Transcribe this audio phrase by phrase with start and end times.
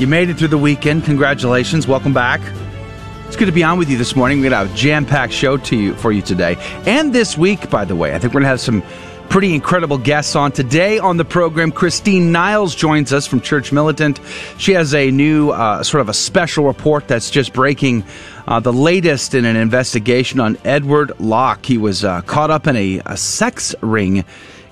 [0.00, 1.04] You made it through the weekend.
[1.04, 1.86] Congratulations.
[1.86, 2.40] Welcome back.
[3.26, 4.38] It's good to be on with you this morning.
[4.38, 6.56] We're going to have a jam packed show to you for you today.
[6.86, 8.82] And this week, by the way, I think we're going to have some
[9.28, 10.52] pretty incredible guests on.
[10.52, 14.20] Today on the program, Christine Niles joins us from Church Militant.
[14.56, 18.02] She has a new, uh, sort of a special report that's just breaking.
[18.48, 21.66] Uh, the latest in an investigation on Edward Locke.
[21.66, 24.24] He was uh, caught up in a, a sex ring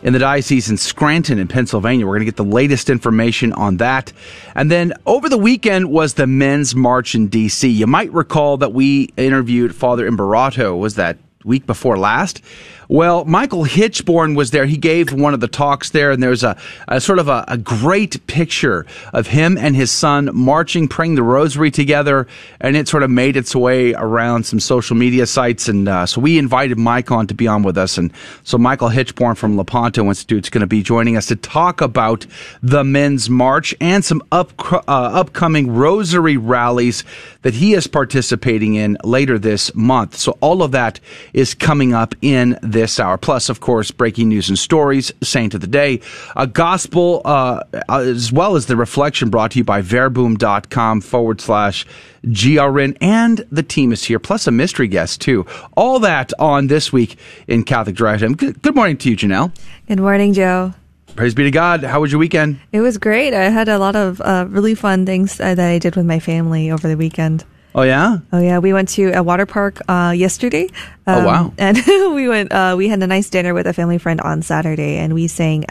[0.02, 2.06] in the diocese in Scranton in Pennsylvania.
[2.06, 4.12] We're going to get the latest information on that.
[4.54, 7.72] And then over the weekend was the men's march in DC.
[7.72, 12.42] You might recall that we interviewed Father Imperato was that week before last.
[12.90, 14.64] Well, Michael Hichborn was there.
[14.64, 16.56] He gave one of the talks there, and there's a,
[16.88, 21.22] a sort of a, a, great picture of him and his son marching, praying the
[21.22, 22.26] rosary together,
[22.62, 25.68] and it sort of made its way around some social media sites.
[25.68, 27.98] And uh, so we invited Mike on to be on with us.
[27.98, 28.10] And
[28.42, 32.26] so Michael Hichborn from Lepanto Institute is going to be joining us to talk about
[32.62, 37.04] the men's march and some up, uh, upcoming rosary rallies
[37.42, 40.16] that he is participating in later this month.
[40.16, 41.00] So all of that
[41.34, 43.18] is coming up in this this hour.
[43.18, 46.00] Plus, of course, breaking news and stories, saint of the day,
[46.36, 51.84] a gospel, uh, as well as the reflection brought to you by verbum.com forward slash
[52.24, 52.96] GRN.
[53.00, 55.44] And the team is here, plus a mystery guest, too.
[55.76, 57.18] All that on this week
[57.48, 58.34] in Catholic Drive Time.
[58.34, 59.52] Good, good morning to you, Janelle.
[59.88, 60.72] Good morning, Joe.
[61.16, 61.82] Praise be to God.
[61.82, 62.60] How was your weekend?
[62.70, 63.34] It was great.
[63.34, 66.20] I had a lot of uh, really fun things uh, that I did with my
[66.20, 67.44] family over the weekend.
[67.78, 68.18] Oh yeah.
[68.32, 68.58] Oh yeah.
[68.58, 70.64] We went to a water park uh, yesterday.
[71.06, 71.52] Um, oh wow.
[71.58, 71.76] And
[72.12, 72.50] we went.
[72.50, 75.64] Uh, we had a nice dinner with a family friend on Saturday, and we sang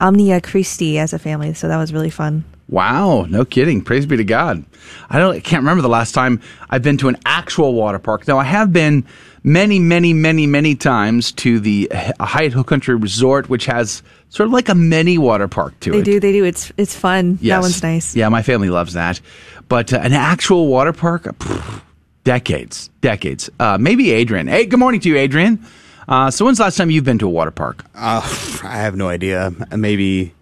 [0.00, 1.52] Omnia Christi as a family.
[1.52, 2.44] So that was really fun.
[2.70, 3.82] Wow, no kidding.
[3.82, 4.64] Praise be to God.
[5.10, 6.40] I don't I can't remember the last time
[6.70, 8.26] I've been to an actual water park.
[8.26, 9.04] Now I have been
[9.42, 11.90] many, many, many, many times to the
[12.20, 15.98] Hyatt Hill Country Resort, which has sort of like a mini water park to they
[15.98, 16.04] it.
[16.04, 16.44] They do, they do.
[16.44, 17.38] It's it's fun.
[17.42, 17.56] Yes.
[17.56, 18.16] That one's nice.
[18.16, 19.20] Yeah, my family loves that.
[19.70, 21.82] But uh, an actual water park, pff,
[22.24, 23.48] decades, decades.
[23.60, 24.48] Uh, maybe Adrian.
[24.48, 25.64] Hey, good morning to you, Adrian.
[26.08, 27.84] Uh, so when's the last time you've been to a water park?
[27.94, 28.20] Uh,
[28.64, 29.52] I have no idea.
[29.70, 30.34] Maybe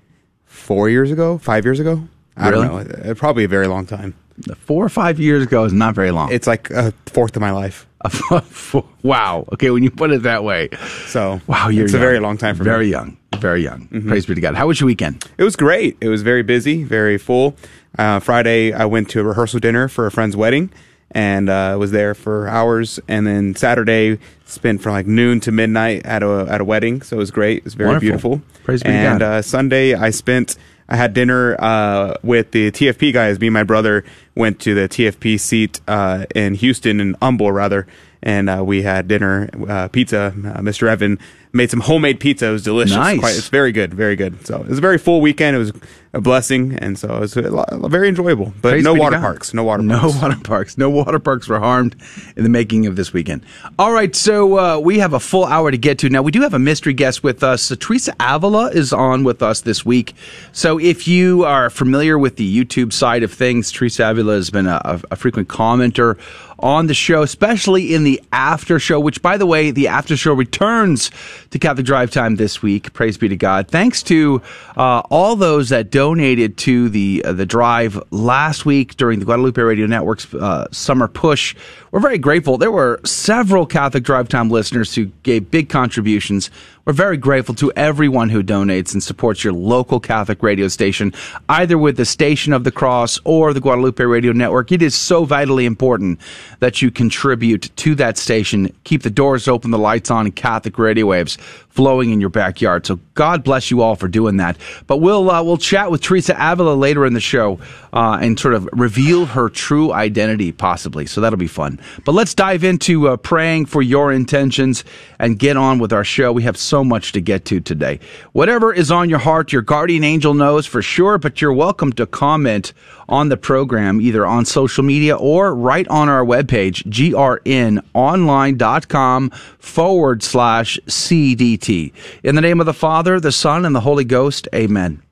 [0.47, 2.09] four years ago, five years ago.
[2.39, 2.69] I really?
[2.69, 3.11] don't know.
[3.11, 4.15] Uh, probably a very long time.
[4.57, 6.33] Four or five years ago is not very long.
[6.33, 7.87] It's like a fourth of my life.
[9.03, 9.47] wow.
[9.53, 10.71] Okay, when you put it that way.
[11.05, 12.01] So wow, you're it's young.
[12.01, 12.93] a very long time for very me.
[12.93, 13.89] young, very young.
[13.89, 14.09] Mm-hmm.
[14.09, 14.55] Praise be to God.
[14.55, 15.23] How was your weekend?
[15.37, 15.99] It was great.
[16.01, 17.57] It was very busy, very full.
[17.97, 20.71] Uh, Friday, I went to a rehearsal dinner for a friend's wedding
[21.11, 23.01] and uh, was there for hours.
[23.09, 27.03] And then Saturday, spent from like noon to midnight at a at a wedding.
[27.03, 27.59] So it was great.
[27.59, 28.37] It was very Wonderful.
[28.37, 28.63] beautiful.
[28.65, 29.33] Praise be and to God.
[29.39, 30.57] Uh, Sunday, I spent.
[30.91, 33.39] I had dinner uh, with the TFP guys.
[33.39, 37.87] Me and my brother went to the TFP seat uh, in Houston, in Humble rather,
[38.23, 40.33] and uh, we had dinner, uh, pizza.
[40.35, 40.89] Mr.
[40.89, 41.19] Evan
[41.53, 42.47] made some homemade pizza.
[42.47, 42.97] It was delicious.
[42.97, 43.19] Nice.
[43.21, 44.47] Quite, it's very good, very good.
[44.47, 45.57] So it was a very full weekend.
[45.57, 45.73] It was
[46.15, 48.53] a blessing, and so it was a lot, very enjoyable.
[48.63, 49.53] But Praise no water parks.
[49.53, 50.17] No water No parks.
[50.23, 50.79] water parks.
[50.79, 51.97] No water parks were harmed
[52.37, 53.45] in the making of this weekend.
[53.79, 56.09] All right, so uh, we have a full hour to get to.
[56.09, 57.71] Now, we do have a mystery guest with us.
[57.71, 60.15] Uh, Teresa Avila is on with us this week.
[60.53, 64.67] So if you are familiar with the YouTube side of things, Teresa Avila has been
[64.67, 66.19] a, a frequent commenter
[66.61, 70.33] on the show, especially in the after show, which, by the way, the after show
[70.33, 71.11] returns
[71.51, 72.93] to Catholic Drive Time this week.
[72.93, 73.69] Praise be to God.
[73.69, 74.43] Thanks to
[74.77, 79.61] uh, all those that donated to the uh, the drive last week during the Guadalupe
[79.61, 81.55] Radio Network's uh, summer push.
[81.91, 82.59] We're very grateful.
[82.59, 86.51] There were several Catholic Drive Time listeners who gave big contributions.
[86.89, 91.13] We're very grateful to everyone who donates and supports your local Catholic radio station,
[91.47, 94.73] either with the Station of the Cross or the Guadalupe Radio Network.
[94.73, 96.19] It is so vitally important
[96.61, 98.75] that you contribute to that station.
[98.85, 101.37] Keep the doors open, the lights on, Catholic radio waves
[101.79, 102.85] flowing in your backyard.
[102.85, 104.57] So God bless you all for doing that.
[104.89, 107.61] But we'll uh, we'll chat with Teresa Avila later in the show
[107.93, 111.07] uh, and sort of reveal her true identity, possibly.
[111.07, 111.79] So that'll be fun.
[112.05, 114.83] But let's dive into uh, praying for your intentions
[115.21, 116.33] and get on with our show.
[116.33, 118.01] We have so much to get to today.
[118.33, 121.17] Whatever is on your heart, your guardian angel knows for sure.
[121.17, 122.73] But you're welcome to comment
[123.09, 130.79] on the program either on social media or right on our webpage, grnonline.com forward slash
[130.87, 131.93] CDT.
[132.23, 135.03] In the name of the Father, the Son, and the Holy Ghost, amen.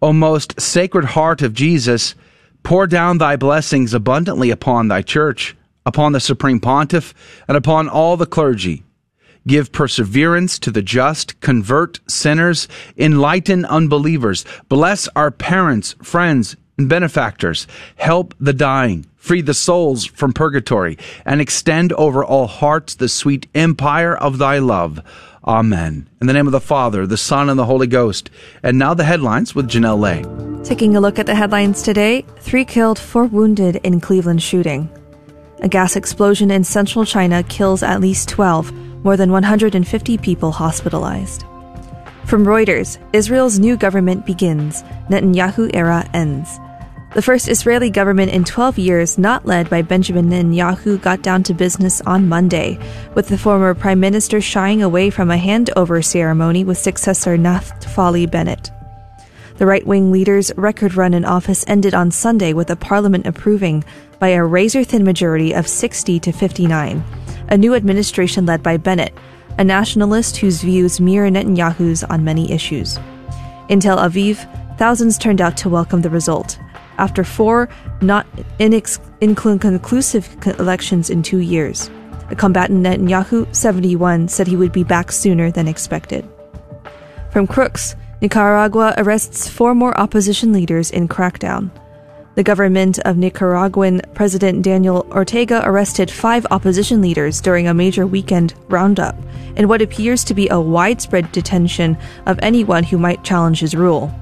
[0.00, 2.14] O most sacred heart of Jesus,
[2.62, 5.56] Pour down thy blessings abundantly upon thy church,
[5.86, 7.14] upon the supreme pontiff,
[7.48, 8.84] and upon all the clergy.
[9.46, 12.68] Give perseverance to the just, convert sinners,
[12.98, 17.66] enlighten unbelievers, bless our parents, friends, and benefactors,
[17.96, 20.96] help the dying, free the souls from purgatory,
[21.26, 25.00] and extend over all hearts the sweet empire of thy love.
[25.44, 26.08] Amen.
[26.20, 28.30] In the name of the Father, the Son, and the Holy Ghost.
[28.62, 30.64] And now the headlines with Janelle Lay.
[30.64, 34.90] Taking a look at the headlines today three killed, four wounded in Cleveland shooting.
[35.60, 38.72] A gas explosion in central China kills at least 12,
[39.04, 41.44] more than 150 people hospitalized.
[42.26, 46.60] From Reuters, Israel's new government begins, Netanyahu era ends.
[47.14, 51.54] The first Israeli government in 12 years not led by Benjamin Netanyahu got down to
[51.54, 52.78] business on Monday,
[53.14, 58.70] with the former prime minister shying away from a handover ceremony with successor Naftali Bennett.
[59.56, 63.84] The right wing leader's record run in office ended on Sunday with the parliament approving,
[64.18, 67.02] by a razor thin majority of 60 to 59,
[67.48, 69.14] a new administration led by Bennett,
[69.56, 72.98] a nationalist whose views mirror Netanyahu's on many issues.
[73.70, 74.36] In Tel Aviv,
[74.76, 76.58] thousands turned out to welcome the result
[76.98, 77.68] after four
[78.00, 78.26] not
[78.58, 80.28] inconclusive
[80.58, 81.90] elections in two years.
[82.30, 86.28] A combatant Netanyahu, 71, said he would be back sooner than expected.
[87.32, 91.70] From Crux, Nicaragua arrests four more opposition leaders in crackdown.
[92.34, 98.54] The government of Nicaraguan President Daniel Ortega arrested five opposition leaders during a major weekend
[98.68, 99.16] roundup
[99.56, 101.96] in what appears to be a widespread detention
[102.26, 104.12] of anyone who might challenge his rule.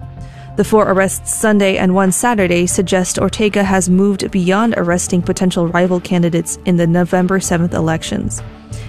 [0.56, 6.00] The four arrests Sunday and one Saturday suggest Ortega has moved beyond arresting potential rival
[6.00, 8.42] candidates in the November 7th elections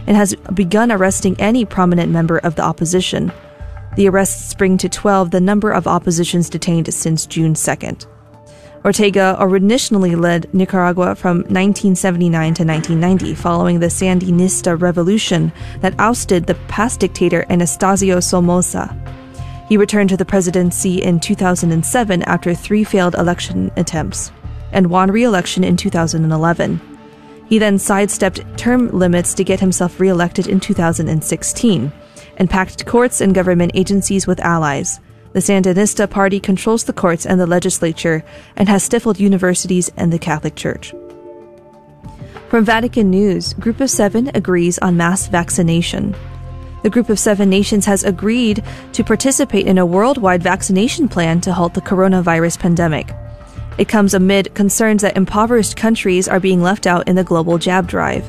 [0.08, 3.34] and has begun arresting any prominent member of the opposition.
[3.98, 8.06] The arrests bring to 12 the number of oppositions detained since June 2nd.
[8.86, 16.56] Ortega initially led Nicaragua from 1979 to 1990 following the Sandinista revolution that ousted the
[16.70, 18.96] past dictator Anastasio Somoza.
[19.68, 24.31] He returned to the presidency in 2007 after three failed election attempts
[24.72, 26.80] and won re election in 2011.
[27.50, 31.92] He then sidestepped term limits to get himself re elected in 2016
[32.38, 35.00] and packed courts and government agencies with allies.
[35.34, 38.24] The Sandinista Party controls the courts and the legislature
[38.56, 40.94] and has stifled universities and the Catholic Church.
[42.50, 46.16] From Vatican News, Group of Seven agrees on mass vaccination.
[46.84, 48.63] The Group of Seven Nations has agreed
[48.98, 53.14] to participate in a worldwide vaccination plan to halt the coronavirus pandemic.
[53.78, 57.88] It comes amid concerns that impoverished countries are being left out in the global jab
[57.88, 58.28] drive.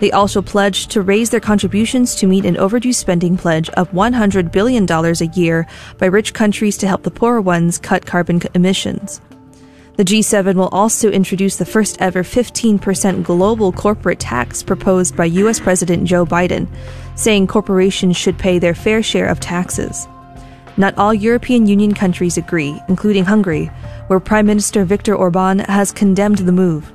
[0.00, 4.50] They also pledged to raise their contributions to meet an overdue spending pledge of $100
[4.50, 5.66] billion a year
[5.98, 9.20] by rich countries to help the poorer ones cut carbon emissions.
[9.98, 15.58] The G7 will also introduce the first ever 15% global corporate tax proposed by US
[15.58, 16.68] President Joe Biden,
[17.16, 20.06] saying corporations should pay their fair share of taxes.
[20.76, 23.72] Not all European Union countries agree, including Hungary,
[24.06, 26.92] where Prime Minister Viktor Orban has condemned the move.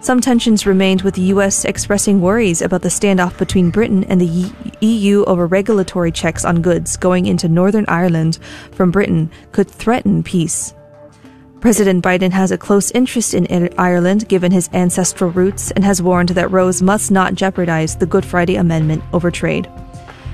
[0.00, 4.52] Some tensions remained with the US expressing worries about the standoff between Britain and the
[4.80, 8.38] EU over regulatory checks on goods going into Northern Ireland
[8.70, 10.72] from Britain could threaten peace.
[11.60, 16.28] President Biden has a close interest in Ireland given his ancestral roots and has warned
[16.30, 19.68] that rows must not jeopardize the Good Friday Amendment over trade.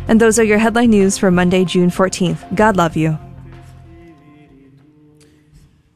[0.06, 2.54] And those are your headline news for Monday, June 14th.
[2.54, 3.18] God love you.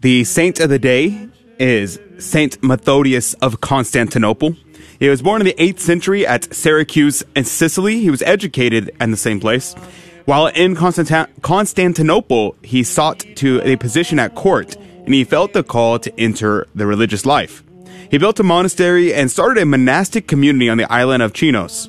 [0.00, 4.56] The saint of the day is Saint Methodius of Constantinople.
[4.98, 8.00] He was born in the 8th century at Syracuse in Sicily.
[8.00, 9.74] He was educated in the same place.
[10.24, 14.76] While in Constantinople, he sought to a position at court
[15.08, 17.62] and he felt the call to enter the religious life.
[18.10, 21.88] He built a monastery and started a monastic community on the island of Chinos.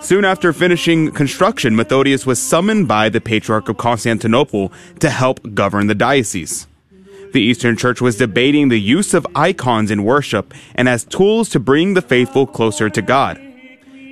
[0.00, 5.88] Soon after finishing construction, Methodius was summoned by the Patriarch of Constantinople to help govern
[5.88, 6.66] the diocese.
[7.34, 11.60] The Eastern Church was debating the use of icons in worship and as tools to
[11.60, 13.38] bring the faithful closer to God.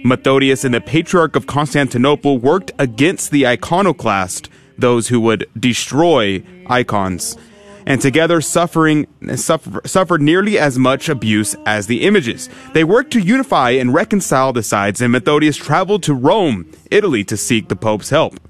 [0.05, 7.39] Methodius and the Patriarch of Constantinople worked against the iconoclast, those who would destroy icons,
[7.87, 12.49] and together suffering suffer, suffered nearly as much abuse as the images.
[12.75, 17.37] They worked to unify and reconcile the sides, and Methodius traveled to Rome, Italy, to
[17.37, 18.41] seek the Pope's help.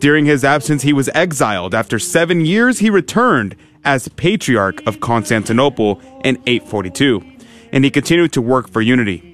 [0.00, 1.74] During his absence, he was exiled.
[1.74, 3.54] After seven years, he returned
[3.84, 7.22] as Patriarch of Constantinople in 842,
[7.72, 9.30] and he continued to work for unity.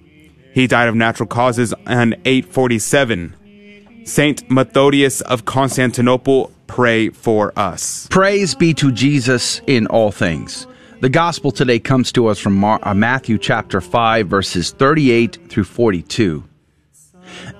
[0.53, 4.03] He died of natural causes in 847.
[4.05, 8.07] Saint Methodius of Constantinople, pray for us.
[8.11, 10.67] Praise be to Jesus in all things.
[11.01, 16.43] The gospel today comes to us from uh, Matthew chapter 5, verses 38 through 42.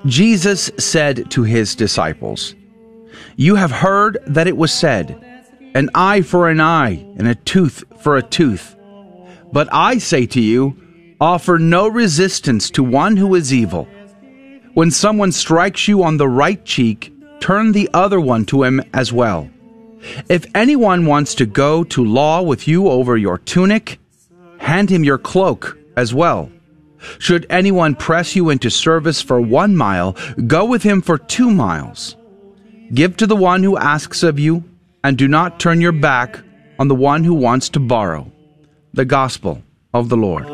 [0.07, 2.55] Jesus said to his disciples,
[3.37, 5.23] You have heard that it was said,
[5.75, 8.75] An eye for an eye, and a tooth for a tooth.
[9.53, 10.83] But I say to you,
[11.21, 13.89] offer no resistance to one who is evil.
[14.75, 19.13] When someone strikes you on the right cheek, turn the other one to him as
[19.13, 19.49] well.
[20.29, 23.99] If anyone wants to go to law with you over your tunic,
[24.59, 26.51] hand him your cloak as well.
[27.19, 30.17] Should anyone press you into service for one mile,
[30.47, 32.17] go with him for two miles.
[32.93, 34.65] Give to the one who asks of you,
[35.03, 36.41] and do not turn your back
[36.79, 38.31] on the one who wants to borrow.
[38.93, 39.63] The Gospel
[39.93, 40.47] of the Lord.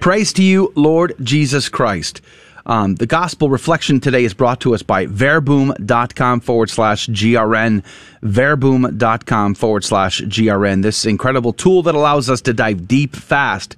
[0.00, 2.20] Praise to you, Lord Jesus Christ.
[2.66, 7.84] Um, the gospel reflection today is brought to us by verbum.com forward slash GRN.
[8.22, 10.82] Verbum.com forward slash GRN.
[10.82, 13.76] This incredible tool that allows us to dive deep fast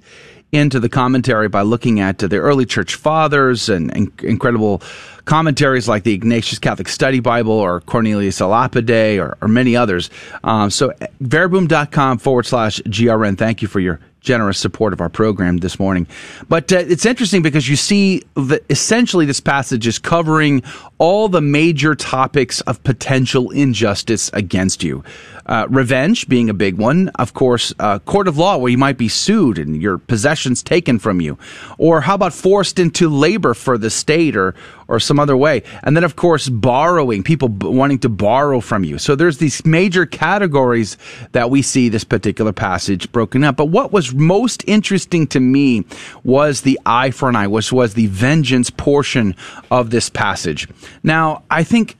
[0.51, 4.81] into the commentary by looking at the early church fathers and, and incredible
[5.25, 10.09] commentaries like the Ignatius Catholic Study Bible or Cornelius a Lapide or, or many others.
[10.43, 13.37] Um, so verbum.com forward slash GRN.
[13.37, 16.07] Thank you for your generous support of our program this morning.
[16.47, 20.63] But uh, it's interesting because you see that essentially this passage is covering
[20.97, 25.03] all the major topics of potential injustice against you.
[25.49, 28.99] Uh, revenge being a big one, of course, uh, court of law where you might
[28.99, 31.39] be sued and your possessions taken from you,
[31.79, 34.53] or how about forced into labor for the state or
[34.87, 38.83] or some other way, and then of course borrowing, people b- wanting to borrow from
[38.83, 38.99] you.
[38.99, 40.97] So there's these major categories
[41.31, 43.55] that we see this particular passage broken up.
[43.55, 45.83] But what was most interesting to me
[46.23, 49.35] was the eye for an eye, which was the vengeance portion
[49.71, 50.67] of this passage.
[51.01, 51.95] Now, I think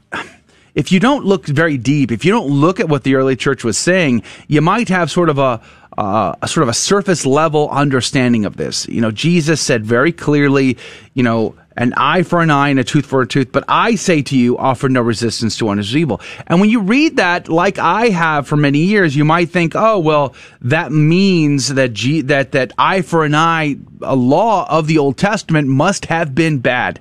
[0.75, 3.63] if you don't look very deep, if you don't look at what the early church
[3.63, 5.61] was saying, you might have sort of a,
[5.97, 8.87] uh, a sort of a surface level understanding of this.
[8.87, 10.77] You know, Jesus said very clearly,
[11.13, 13.51] you know, an eye for an eye and a tooth for a tooth.
[13.51, 16.21] But I say to you, offer no resistance to one who is evil.
[16.47, 19.97] And when you read that, like I have for many years, you might think, oh,
[19.99, 24.97] well, that means that G- that that eye for an eye, a law of the
[24.97, 26.99] Old Testament, must have been bad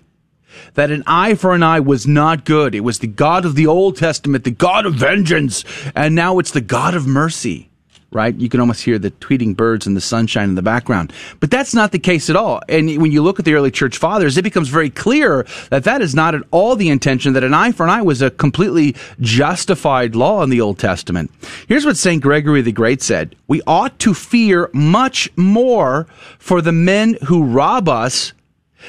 [0.74, 2.74] that an eye for an eye was not good.
[2.74, 6.52] It was the God of the Old Testament, the God of vengeance, and now it's
[6.52, 7.68] the God of mercy.
[8.10, 8.34] Right?
[8.34, 11.12] You can almost hear the tweeting birds and the sunshine in the background.
[11.40, 12.62] But that's not the case at all.
[12.66, 16.00] And when you look at the early church fathers, it becomes very clear that that
[16.00, 18.96] is not at all the intention, that an eye for an eye was a completely
[19.20, 21.30] justified law in the Old Testament.
[21.68, 22.22] Here's what St.
[22.22, 26.06] Gregory the Great said We ought to fear much more
[26.38, 28.32] for the men who rob us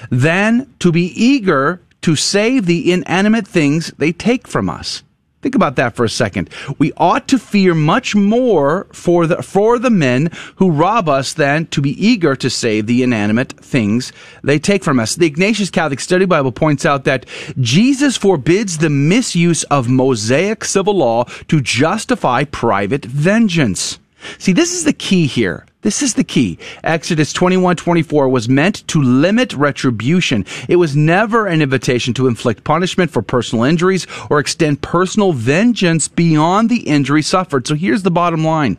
[0.09, 5.03] than to be eager to save the inanimate things they take from us.
[5.41, 6.49] Think about that for a second.
[6.79, 11.67] We ought to fear much more for the, for the men who rob us than
[11.67, 14.11] to be eager to save the inanimate things
[14.43, 15.15] they take from us.
[15.15, 17.25] The Ignatius Catholic Study Bible points out that
[17.57, 23.97] Jesus forbids the misuse of Mosaic civil law to justify private vengeance.
[24.39, 25.65] See, this is the key here.
[25.81, 26.59] This is the key.
[26.83, 30.45] Exodus 21 24 was meant to limit retribution.
[30.67, 36.09] It was never an invitation to inflict punishment for personal injuries or extend personal vengeance
[36.09, 37.65] beyond the injury suffered.
[37.65, 38.77] So here's the bottom line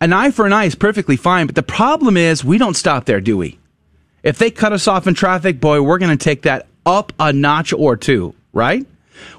[0.00, 3.04] an eye for an eye is perfectly fine, but the problem is we don't stop
[3.04, 3.58] there, do we?
[4.24, 7.32] If they cut us off in traffic, boy, we're going to take that up a
[7.32, 8.84] notch or two, right?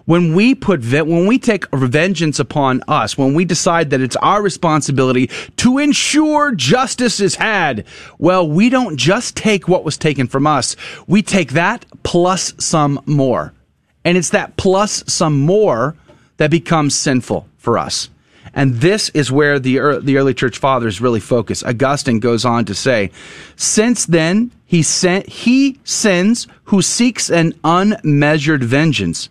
[0.06, 4.42] When we put when we take vengeance upon us, when we decide that it's our
[4.42, 7.86] responsibility to ensure justice is had,
[8.18, 10.76] well, we don't just take what was taken from us.
[11.08, 13.54] We take that plus some more.
[14.04, 15.96] And it's that plus some more
[16.38, 18.10] that becomes sinful for us.
[18.54, 21.64] And this is where the, the early church fathers really focus.
[21.64, 23.12] Augustine goes on to say,
[23.58, 29.30] since then he, sent, he sins who seeks an unmeasured vengeance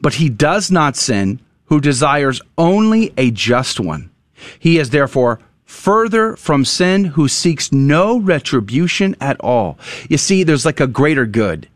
[0.00, 4.10] but he does not sin who desires only a just one.
[4.58, 9.78] He is therefore further from sin who seeks no retribution at all.
[10.08, 11.68] You see, there's like a greater good.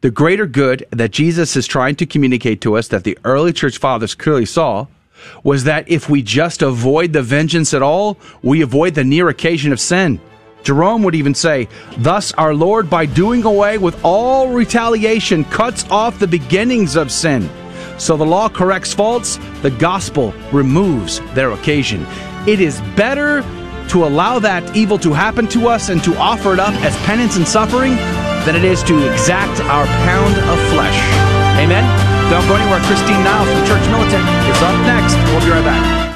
[0.00, 3.78] The greater good that Jesus is trying to communicate to us that the early church
[3.78, 4.86] fathers clearly saw
[5.42, 9.72] was that if we just avoid the vengeance at all, we avoid the near occasion
[9.72, 10.20] of sin.
[10.66, 11.68] Jerome would even say,
[11.98, 17.48] Thus our Lord, by doing away with all retaliation, cuts off the beginnings of sin.
[17.98, 22.04] So the law corrects faults, the gospel removes their occasion.
[22.48, 23.42] It is better
[23.90, 27.36] to allow that evil to happen to us and to offer it up as penance
[27.36, 27.94] and suffering
[28.44, 30.98] than it is to exact our pound of flesh.
[31.62, 31.86] Amen?
[32.28, 32.80] Don't go anywhere.
[32.90, 35.14] Christine Niles from Church Militant is up next.
[35.30, 36.15] We'll be right back.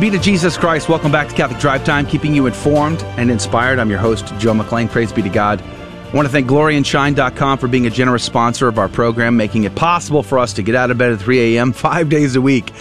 [0.00, 0.88] Be to Jesus Christ.
[0.88, 3.78] Welcome back to Catholic Drive Time, keeping you informed and inspired.
[3.78, 4.88] I'm your host, Joe McClain.
[4.88, 5.62] Praise be to God.
[5.62, 9.74] I want to thank gloryandshine.com for being a generous sponsor of our program, making it
[9.74, 11.72] possible for us to get out of bed at 3 a.m.
[11.74, 12.72] five days a week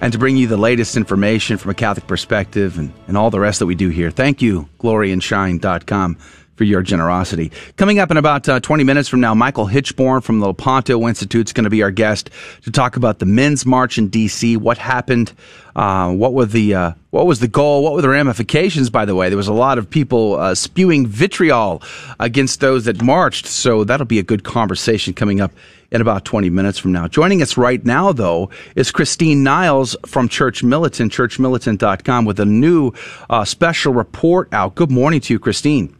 [0.00, 3.40] and to bring you the latest information from a Catholic perspective and, and all the
[3.40, 4.10] rest that we do here.
[4.10, 6.18] Thank you, gloryandshine.com
[6.56, 7.50] for your generosity.
[7.76, 11.48] Coming up in about uh, 20 minutes from now, Michael Hichborn from the Lepanto Institute
[11.48, 12.30] is going to be our guest
[12.62, 14.56] to talk about the men's march in D.C.
[14.56, 15.32] What happened?
[15.76, 17.82] Uh, what were the uh, what was the goal?
[17.82, 18.90] What were the ramifications?
[18.90, 21.82] By the way, there was a lot of people uh, spewing vitriol
[22.20, 23.46] against those that marched.
[23.46, 25.52] So that'll be a good conversation coming up
[25.90, 27.06] in about 20 minutes from now.
[27.08, 32.92] Joining us right now, though, is Christine Niles from Church Militant, churchmilitant.com, with a new
[33.30, 34.74] uh, special report out.
[34.74, 35.96] Good morning to you, Christine.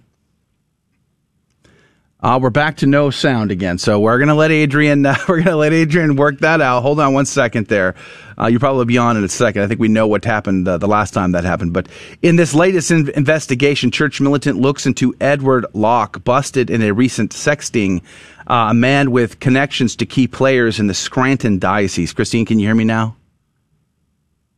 [2.24, 5.04] Uh, we're back to no sound again, so we're gonna let Adrian.
[5.04, 6.80] Uh, we're gonna let Adrian work that out.
[6.80, 7.94] Hold on one second there.
[8.40, 9.60] Uh, you'll probably be on in a second.
[9.60, 11.74] I think we know what happened uh, the last time that happened.
[11.74, 11.86] But
[12.22, 17.32] in this latest in- investigation, Church Militant looks into Edward Locke, busted in a recent
[17.32, 18.02] sexting.
[18.46, 22.14] Uh, a man with connections to key players in the Scranton diocese.
[22.14, 23.16] Christine, can you hear me now?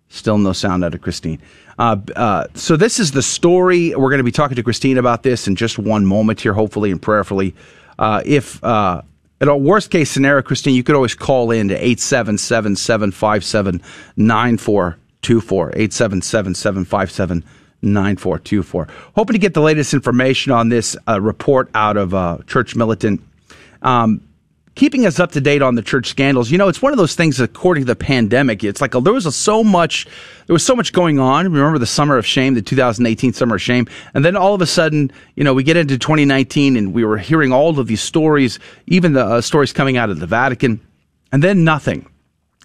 [0.08, 1.40] Still no sound out of Christine.
[1.78, 3.94] Uh, uh, so this is the story.
[3.94, 6.90] We're going to be talking to Christine about this in just one moment here, hopefully
[6.90, 7.54] and prayerfully.
[7.98, 9.02] Uh, if uh,
[9.40, 13.82] at a worst case scenario, Christine, you could always call in to 877 757
[14.16, 15.68] 9424.
[15.68, 17.44] 877 757
[17.82, 18.88] 9424.
[19.14, 23.22] Hoping to get the latest information on this uh, report out of Church Militant.
[23.82, 24.22] Um,
[24.76, 26.50] keeping us up to date on the church scandals.
[26.50, 27.40] You know, it's one of those things.
[27.40, 30.06] According to the pandemic, it's like a, there was a, so much,
[30.46, 31.46] there was so much going on.
[31.50, 34.66] Remember the summer of shame, the 2018 summer of shame, and then all of a
[34.66, 38.60] sudden, you know, we get into 2019, and we were hearing all of these stories,
[38.86, 40.80] even the uh, stories coming out of the Vatican,
[41.32, 42.08] and then nothing.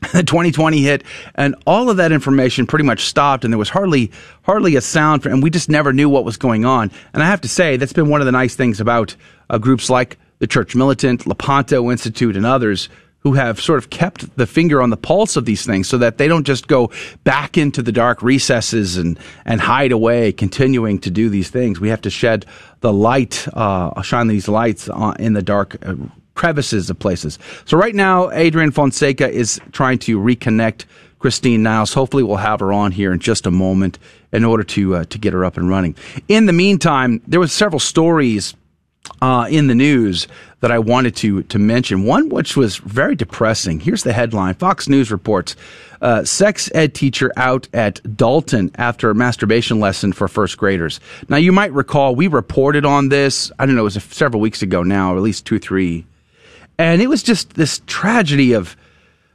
[0.13, 1.03] 2020 hit
[1.35, 5.21] and all of that information pretty much stopped and there was hardly hardly a sound
[5.21, 7.77] for, and we just never knew what was going on and i have to say
[7.77, 9.15] that's been one of the nice things about
[9.51, 14.35] uh, groups like the Church Militant, Lepanto Institute, and others who have sort of kept
[14.37, 16.89] the finger on the pulse of these things so that they don't just go
[17.23, 21.79] back into the dark recesses and, and hide away, continuing to do these things.
[21.79, 22.47] We have to shed
[22.79, 25.93] the light, uh, shine these lights on, in the dark uh,
[26.33, 27.37] crevices of places.
[27.65, 30.85] So right now, Adrian Fonseca is trying to reconnect
[31.19, 31.93] Christine Niles.
[31.93, 33.99] Hopefully, we'll have her on here in just a moment
[34.31, 35.95] in order to uh, to get her up and running.
[36.27, 38.55] In the meantime, there was several stories
[39.21, 40.27] uh, in the news
[40.61, 42.03] that I wanted to to mention.
[42.03, 43.79] One which was very depressing.
[43.79, 45.55] Here's the headline: Fox News reports
[46.01, 50.99] uh, sex ed teacher out at Dalton after a masturbation lesson for first graders.
[51.29, 53.51] Now you might recall we reported on this.
[53.59, 56.05] I don't know, it was several weeks ago now, or at least two, three,
[56.77, 58.75] and it was just this tragedy of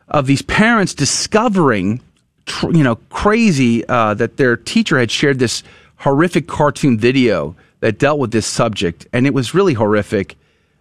[0.09, 2.01] of these parents discovering,
[2.47, 5.63] tr- you know, crazy uh, that their teacher had shared this
[5.97, 10.37] horrific cartoon video that dealt with this subject, and it was really horrific.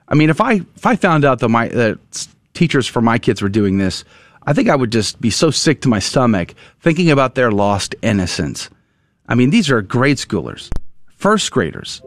[0.08, 3.42] I mean, if I if I found out that my that teachers for my kids
[3.42, 4.04] were doing this,
[4.44, 7.96] I think I would just be so sick to my stomach thinking about their lost
[8.02, 8.70] innocence.
[9.28, 10.70] I mean, these are grade schoolers,
[11.18, 12.02] first graders.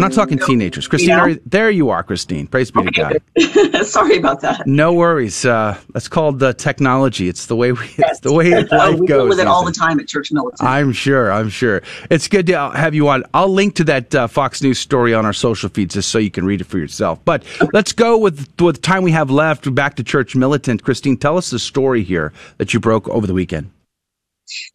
[0.00, 0.88] We're not talking teenagers.
[0.88, 2.46] Christine, are, there you are, Christine.
[2.46, 3.84] Praise be okay, to God.
[3.86, 4.66] Sorry about that.
[4.66, 5.44] No worries.
[5.44, 7.28] Uh, that's called uh, technology.
[7.28, 8.12] It's the way we, yes.
[8.12, 9.24] it's the way life we goes.
[9.24, 10.66] We with it all the time at Church Militant.
[10.66, 11.30] I'm sure.
[11.30, 11.82] I'm sure.
[12.08, 13.24] It's good to have you on.
[13.34, 16.30] I'll link to that uh, Fox News story on our social feeds just so you
[16.30, 17.22] can read it for yourself.
[17.24, 17.68] But okay.
[17.74, 20.82] let's go with with the time we have left back to Church Militant.
[20.82, 23.70] Christine, tell us the story here that you broke over the weekend.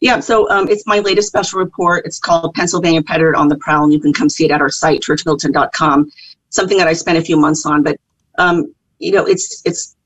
[0.00, 2.06] Yeah, so um, it's my latest special report.
[2.06, 4.70] It's called Pennsylvania Predator on the Prowl, and you can come see it at our
[4.70, 6.10] site, churchmilitant.com.
[6.50, 7.98] Something that I spent a few months on, but
[8.38, 9.96] um, you know, it's it's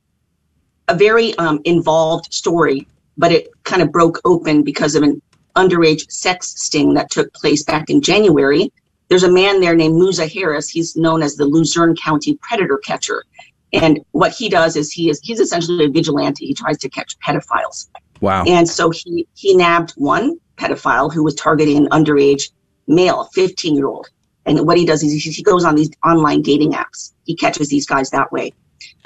[0.89, 5.23] a very um, involved story, but it kind of broke open because of an
[5.57, 8.73] underage sex sting that took place back in January.
[9.09, 10.69] There's a man there named Musa Harris.
[10.69, 13.25] He's known as the Luzerne County Predator Catcher.
[13.73, 16.47] And what he does is he is he's essentially a vigilante.
[16.47, 17.89] He tries to catch pedophiles.
[18.21, 18.45] Wow.
[18.47, 22.51] And so he, he nabbed one pedophile who was targeting an underage
[22.87, 24.09] male, 15 year old.
[24.47, 27.13] And what he does is he goes on these online dating apps.
[27.25, 28.53] He catches these guys that way.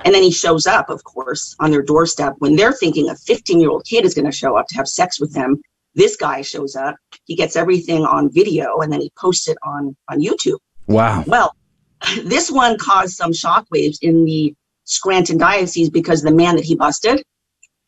[0.04, 3.60] And then he shows up, of course, on their doorstep when they're thinking a 15
[3.60, 5.60] year old kid is going to show up to have sex with them.
[5.94, 6.96] This guy shows up.
[7.24, 10.58] He gets everything on video and then he posts it on, on YouTube.
[10.86, 11.24] Wow.
[11.26, 11.54] Well,
[12.24, 17.22] this one caused some shockwaves in the Scranton diocese because the man that he busted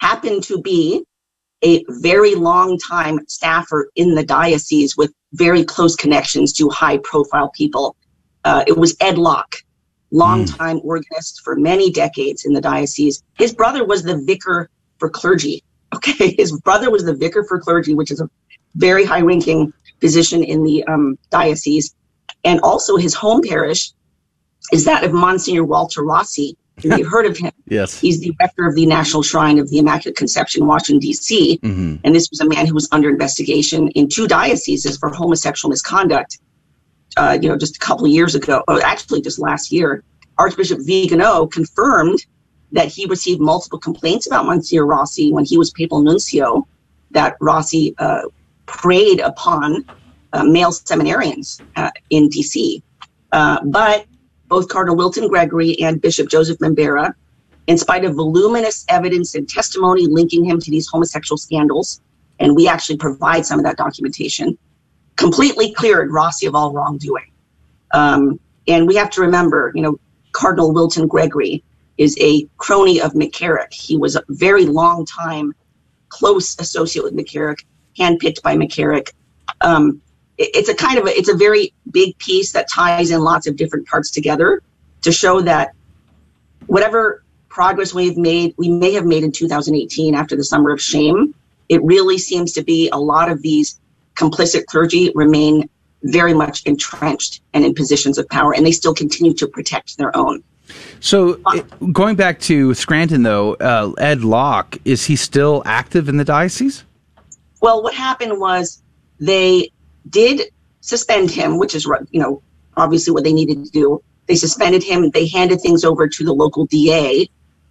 [0.00, 1.04] happened to be
[1.64, 7.50] a very long time staffer in the diocese with very close connections to high profile
[7.54, 7.96] people.
[8.44, 9.56] Uh, it was Ed Locke,
[10.10, 10.84] longtime mm.
[10.84, 13.22] organist for many decades in the diocese.
[13.38, 15.62] His brother was the vicar for clergy.
[15.94, 18.28] Okay, his brother was the vicar for clergy, which is a
[18.74, 21.94] very high ranking position in the um, diocese.
[22.44, 23.92] And also his home parish
[24.72, 27.52] is that of Monsignor Walter Rossi, You've heard of him.
[27.66, 27.98] Yes.
[27.98, 31.58] He's the rector of the National Shrine of the Immaculate Conception, Washington, D.C.
[31.62, 31.96] Mm-hmm.
[32.04, 36.38] And this was a man who was under investigation in two dioceses for homosexual misconduct,
[37.16, 40.04] uh, you know, just a couple of years ago, or actually just last year.
[40.38, 42.18] Archbishop Vigano confirmed
[42.72, 46.66] that he received multiple complaints about Monsignor Rossi when he was papal nuncio,
[47.12, 48.22] that Rossi uh,
[48.66, 49.84] preyed upon
[50.34, 52.82] uh, male seminarians uh, in D.C.
[53.32, 54.06] Uh, but
[54.48, 57.12] both Cardinal Wilton Gregory and Bishop Joseph Bambera,
[57.66, 62.00] in spite of voluminous evidence and testimony linking him to these homosexual scandals,
[62.38, 64.56] and we actually provide some of that documentation,
[65.16, 67.32] completely cleared Rossi of all wrongdoing.
[67.92, 69.98] Um, and we have to remember, you know,
[70.32, 71.64] Cardinal Wilton Gregory
[71.98, 73.72] is a crony of McCarrick.
[73.72, 75.54] He was a very long time
[76.08, 77.64] close associate with McCarrick,
[77.98, 79.10] handpicked by McCarrick.
[79.62, 80.02] Um,
[80.38, 83.56] it's a kind of a, it's a very big piece that ties in lots of
[83.56, 84.62] different parts together
[85.02, 85.74] to show that
[86.66, 91.34] whatever progress we've made, we may have made in 2018 after the summer of shame,
[91.68, 93.80] it really seems to be a lot of these
[94.14, 95.68] complicit clergy remain
[96.02, 100.14] very much entrenched and in positions of power, and they still continue to protect their
[100.16, 100.42] own.
[101.00, 101.40] So,
[101.92, 106.84] going back to Scranton, though, uh, Ed Locke, is he still active in the diocese?
[107.60, 108.82] Well, what happened was
[109.18, 109.70] they
[110.08, 110.42] did
[110.80, 112.42] suspend him, which is you know
[112.76, 114.02] obviously what they needed to do.
[114.26, 115.10] They suspended him.
[115.10, 117.28] They handed things over to the local DA,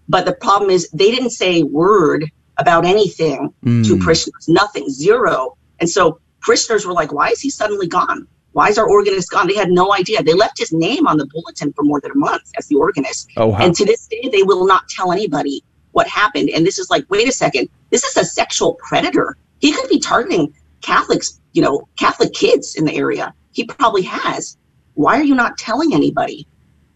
[0.07, 3.85] but the problem is they didn't say a word about anything mm.
[3.85, 4.03] to hmm.
[4.03, 4.47] parishioners.
[4.47, 5.57] Nothing, zero.
[5.81, 8.27] And so parishioners were like, "Why is he suddenly gone?
[8.53, 10.23] Why is our organist gone?" They had no idea.
[10.23, 13.29] They left his name on the bulletin for more than a month as the organist.
[13.35, 13.57] Oh, wow.
[13.59, 16.49] And to this day, they will not tell anybody what happened.
[16.49, 19.37] And this is like, wait a second, this is a sexual predator.
[19.59, 23.33] He could be targeting Catholics you know, Catholic kids in the area.
[23.53, 24.57] He probably has.
[24.93, 26.45] Why are you not telling anybody?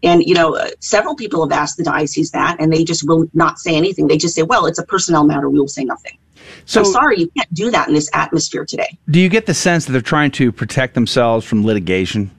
[0.03, 3.25] And, you know, uh, several people have asked the diocese that, and they just will
[3.33, 4.07] not say anything.
[4.07, 5.49] They just say, well, it's a personnel matter.
[5.49, 6.17] We will say nothing.
[6.65, 8.97] So, I'm sorry, you can't do that in this atmosphere today.
[9.09, 12.31] Do you get the sense that they're trying to protect themselves from litigation?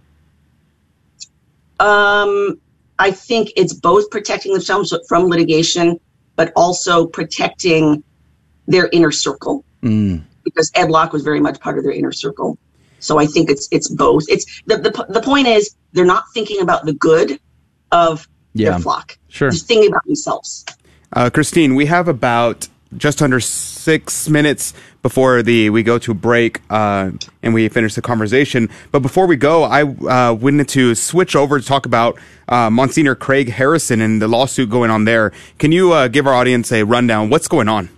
[1.80, 2.60] Um,
[2.98, 5.98] I think it's both protecting themselves from litigation,
[6.36, 8.02] but also protecting
[8.66, 9.64] their inner circle.
[9.82, 12.58] Mm because Ed Locke was very much part of their inner circle.
[12.98, 14.24] So I think it's it's both.
[14.28, 17.40] It's the the, the point is they're not thinking about the good
[17.90, 19.18] of yeah, their flock.
[19.28, 20.64] Sure, just thinking about themselves.
[21.12, 26.60] Uh, Christine, we have about just under six minutes before the we go to break
[26.70, 27.10] uh,
[27.42, 28.68] and we finish the conversation.
[28.92, 33.14] But before we go, I uh, wanted to switch over to talk about uh, Monsignor
[33.14, 35.32] Craig Harrison and the lawsuit going on there.
[35.58, 37.30] Can you uh, give our audience a rundown?
[37.30, 37.88] What's going on?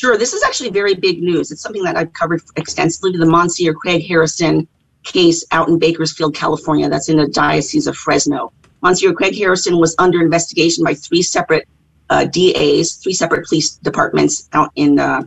[0.00, 0.16] Sure.
[0.16, 1.50] This is actually very big news.
[1.50, 3.18] It's something that I've covered extensively.
[3.18, 4.66] The Monsignor Craig Harrison
[5.02, 6.88] case out in Bakersfield, California.
[6.88, 8.50] That's in the Diocese of Fresno.
[8.80, 11.68] Monsignor Craig Harrison was under investigation by three separate
[12.08, 15.22] uh, DAs, three separate police departments out in uh,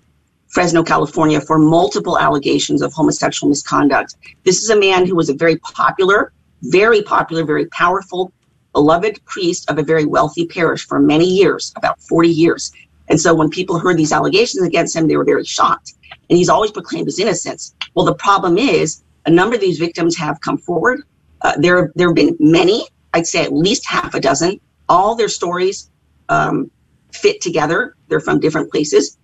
[0.48, 4.16] Fresno, California, for multiple allegations of homosexual misconduct.
[4.44, 6.34] This is a man who was a very popular,
[6.64, 8.34] very popular, very powerful,
[8.74, 12.72] beloved priest of a very wealthy parish for many years, about 40 years.
[13.10, 15.94] And so when people heard these allegations against him, they were very shocked.
[16.30, 17.76] And he's always proclaimed his innocence.
[17.96, 21.04] Well, the problem is a number of these victims have come forward.
[21.42, 24.60] Uh, there, there have been many, I'd say at least half a dozen.
[24.88, 25.90] All their stories
[26.30, 26.72] um,
[27.12, 27.96] fit together.
[28.08, 29.18] They're from different places.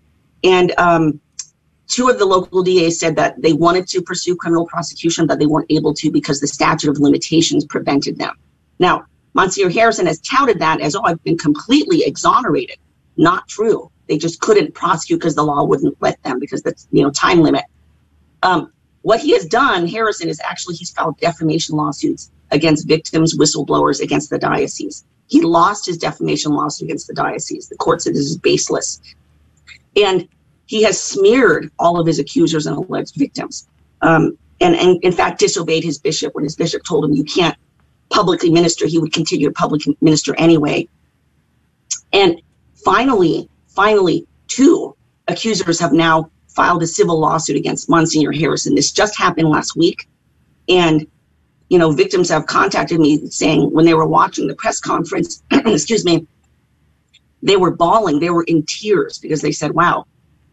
[0.44, 1.20] And um,
[1.88, 5.48] two of the local DAs said that they wanted to pursue criminal prosecution, but they
[5.48, 8.38] weren't able to because the statute of limitations prevented them.
[8.80, 12.78] Now, Monsignor Harrison has touted that as, oh, I've been completely exonerated.
[13.20, 13.92] Not true.
[14.08, 17.42] They just couldn't prosecute because the law wouldn't let them because that's, you know, time
[17.42, 17.66] limit.
[18.44, 24.00] Um, what he has done, Harrison, is actually he's filed defamation lawsuits against victims, whistleblowers,
[24.00, 25.04] against the diocese.
[25.28, 27.68] He lost his defamation lawsuit against the diocese.
[27.68, 29.02] The court said this is baseless.
[29.98, 30.30] And
[30.66, 33.68] he has smeared all of his accusers and alleged victims.
[34.02, 37.58] Um, and, and in fact, disobeyed his bishop when his bishop told him you can't
[38.12, 38.88] publicly minister.
[38.88, 40.88] He would continue to publicly minister anyway.
[42.14, 42.42] And
[42.84, 44.96] finally, finally, two
[45.28, 48.76] accusers have now filed a civil lawsuit against Monsignor Harrison.
[48.76, 50.08] This just happened last week.
[50.68, 51.08] And,
[51.70, 56.04] you know, victims have contacted me saying when they were watching the press conference, excuse
[56.04, 56.28] me,
[57.42, 58.20] they were bawling.
[58.20, 60.06] They were in tears because they said, wow,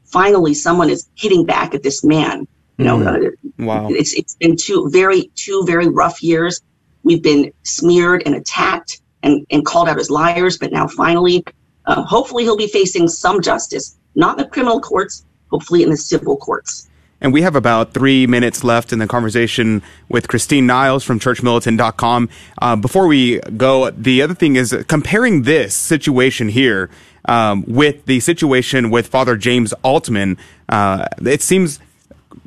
[0.05, 2.47] finally someone is hitting back at this man.
[2.79, 3.27] You know, mm.
[3.27, 3.89] uh, wow.
[3.89, 6.61] it's, it's been two very, two very rough years.
[7.03, 11.45] We've been smeared and attacked and, and called out as liars, but now finally,
[11.87, 15.97] uh, hopefully he'll be facing some justice, not in the criminal courts, hopefully in the
[15.97, 16.89] civil courts.
[17.21, 22.29] And we have about three minutes left in the conversation with Christine Niles from churchmilitant.com.
[22.61, 26.91] Uh, before we go, the other thing is comparing this situation here
[27.25, 30.37] um, with the situation with Father James Altman.
[30.69, 31.81] Uh, it seems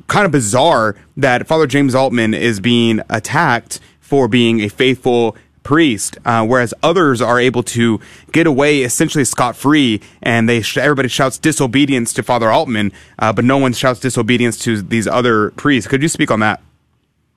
[0.08, 5.36] kind of bizarre that Father James Altman is being attacked for being a faithful
[5.70, 8.00] priest, uh, whereas others are able to
[8.32, 13.32] get away essentially scot free, and they sh- everybody shouts disobedience to Father Altman, uh,
[13.32, 15.88] but no one shouts disobedience to these other priests.
[15.88, 16.60] Could you speak on that?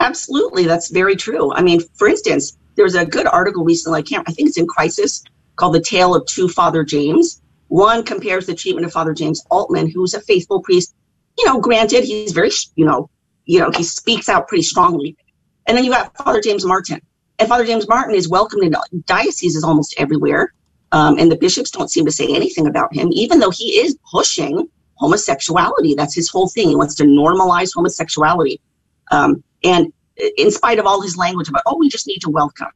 [0.01, 1.53] Absolutely, that's very true.
[1.53, 3.99] I mean, for instance, there's a good article recently.
[3.99, 4.27] I can't.
[4.27, 5.23] I think it's in Crisis
[5.57, 9.91] called "The Tale of Two Father James." One compares the treatment of Father James Altman,
[9.91, 10.95] who's a faithful priest.
[11.37, 13.11] You know, granted, he's very, you know,
[13.45, 15.19] you know, he speaks out pretty strongly.
[15.67, 17.01] And then you got Father James Martin,
[17.43, 18.73] and Father James Martin is welcomed in
[19.07, 20.55] dioceses almost everywhere.
[20.93, 23.99] Um, and the bishops don't seem to say anything about him, even though he is
[24.11, 25.95] pushing homosexuality.
[25.95, 26.69] That's his whole thing.
[26.69, 28.61] He wants to normalize homosexuality.
[29.11, 29.93] Um, and
[30.37, 32.69] in spite of all his language about, oh, we just need to welcome,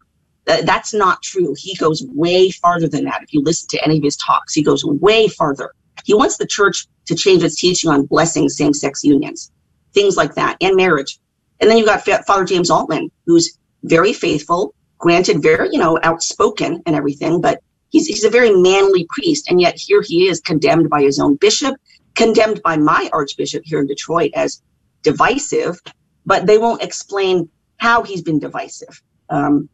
[0.48, 1.54] uh, that's not true.
[1.56, 3.22] He goes way farther than that.
[3.22, 5.72] If you listen to any of his talks, he goes way farther.
[6.04, 9.52] He wants the church to change its teaching on blessing same sex unions,
[9.92, 11.20] things like that, and marriage.
[11.60, 16.82] And then you've got Father James Altman, who's very faithful, granted, very, you know, outspoken
[16.86, 19.50] and everything, but he's, he's a very manly priest.
[19.50, 21.74] And yet here he is condemned by his own bishop,
[22.14, 24.62] condemned by my archbishop here in Detroit as
[25.02, 25.80] divisive,
[26.24, 29.02] but they won't explain how he's been divisive.
[29.28, 29.68] Um,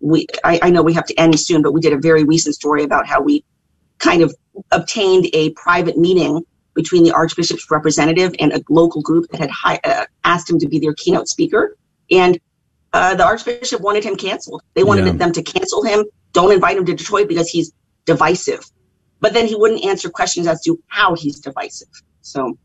[0.00, 2.54] we, I, I know we have to end soon, but we did a very recent
[2.54, 3.44] story about how we
[3.98, 4.34] kind of
[4.70, 6.42] obtained a private meeting
[6.74, 10.78] between the archbishop's representative and a local group that had uh, asked him to be
[10.78, 11.76] their keynote speaker.
[12.10, 12.38] And
[12.92, 14.62] uh, the archbishop wanted him canceled.
[14.74, 15.12] They wanted yeah.
[15.12, 16.04] them to cancel him.
[16.32, 17.72] Don't invite him to Detroit because he's
[18.04, 18.64] divisive.
[19.20, 21.88] But then he wouldn't answer questions as to how he's divisive.
[22.22, 22.56] So.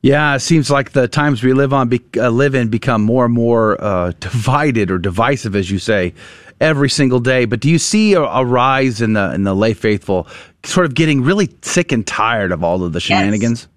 [0.00, 3.24] Yeah, it seems like the times we live on be, uh, live in become more
[3.24, 6.14] and more uh, divided or divisive, as you say,
[6.60, 7.44] every single day.
[7.44, 10.26] But do you see a, a, rise in the in the lay faithful,
[10.64, 13.60] sort of getting really sick and tired of all of the shenanigans?
[13.60, 13.68] Yes.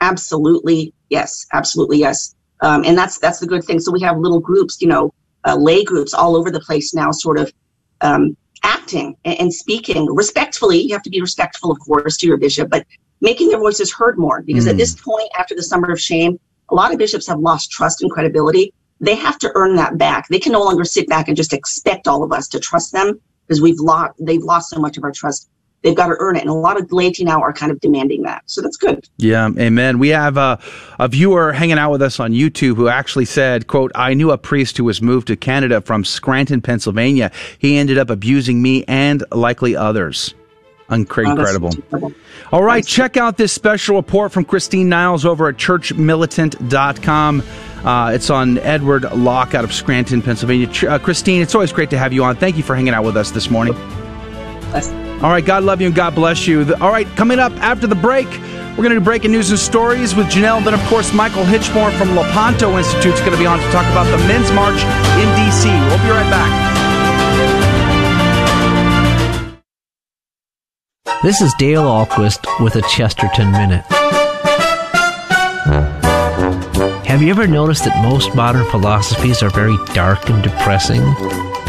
[0.00, 2.34] Absolutely, yes, absolutely, yes.
[2.62, 3.80] Um, and that's that's the good thing.
[3.80, 5.12] So we have little groups, you know,
[5.44, 7.52] uh, lay groups all over the place now, sort of
[8.00, 10.80] um, acting and, and, speaking respectfully.
[10.80, 12.86] You have to be respectful, of course, to your bishop, but
[13.20, 14.42] making their voices heard more.
[14.42, 14.70] Because mm.
[14.70, 18.02] at this point, after the summer of shame, a lot of bishops have lost trust
[18.02, 18.72] and credibility.
[19.00, 20.28] They have to earn that back.
[20.28, 23.20] They can no longer sit back and just expect all of us to trust them
[23.46, 25.50] because we've lost they've lost so much of our trust
[25.82, 26.40] they've got to earn it.
[26.40, 28.42] And a lot of laity now are kind of demanding that.
[28.46, 29.08] So that's good.
[29.18, 29.98] Yeah, amen.
[29.98, 30.58] We have a,
[30.98, 34.38] a viewer hanging out with us on YouTube who actually said, quote, I knew a
[34.38, 37.30] priest who was moved to Canada from Scranton, Pennsylvania.
[37.58, 40.34] He ended up abusing me and likely others.
[40.90, 41.70] Incredible.
[41.92, 42.12] Oh,
[42.52, 47.42] All right, check out this special report from Christine Niles over at churchmilitant.com.
[47.84, 50.68] Uh, it's on Edward Locke out of Scranton, Pennsylvania.
[50.86, 52.36] Uh, Christine, it's always great to have you on.
[52.36, 53.74] Thank you for hanging out with us this morning.
[55.22, 56.74] All right, God love you and God bless you.
[56.80, 58.26] All right, coming up after the break,
[58.72, 60.56] We're going to do breaking news and stories with Janelle.
[60.56, 63.70] And then, of course, Michael Hichborn from Lepanto Institute is going to be on to
[63.70, 64.80] talk about the Men's March
[65.20, 65.68] in D.C.
[65.68, 66.72] We'll be right back.
[71.22, 73.84] This is Dale Ahlquist with a Chesterton Minute.
[77.04, 81.02] Have you ever noticed that most modern philosophies are very dark and depressing?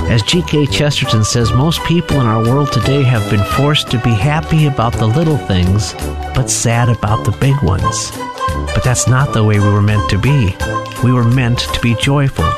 [0.09, 0.67] As G.K.
[0.67, 4.93] Chesterton says, most people in our world today have been forced to be happy about
[4.93, 5.93] the little things,
[6.35, 8.11] but sad about the big ones.
[8.75, 10.55] But that's not the way we were meant to be.
[11.03, 12.49] We were meant to be joyful.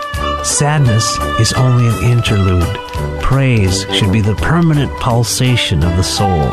[0.43, 2.77] Sadness is only an interlude.
[3.21, 6.49] Praise should be the permanent pulsation of the soul.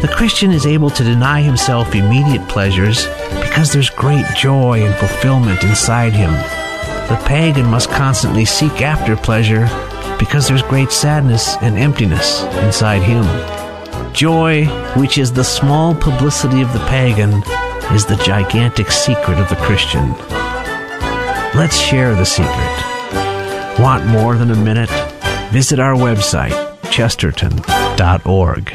[0.00, 5.64] The Christian is able to deny himself immediate pleasures because there's great joy and fulfillment
[5.64, 6.32] inside him.
[7.08, 9.66] The pagan must constantly seek after pleasure
[10.18, 13.24] because there's great sadness and emptiness inside him.
[14.12, 17.42] Joy, which is the small publicity of the pagan,
[17.92, 20.12] is the gigantic secret of the Christian.
[21.54, 23.80] Let's share the secret.
[23.80, 24.90] Want more than a minute?
[25.52, 26.54] Visit our website,
[26.90, 28.74] chesterton.org.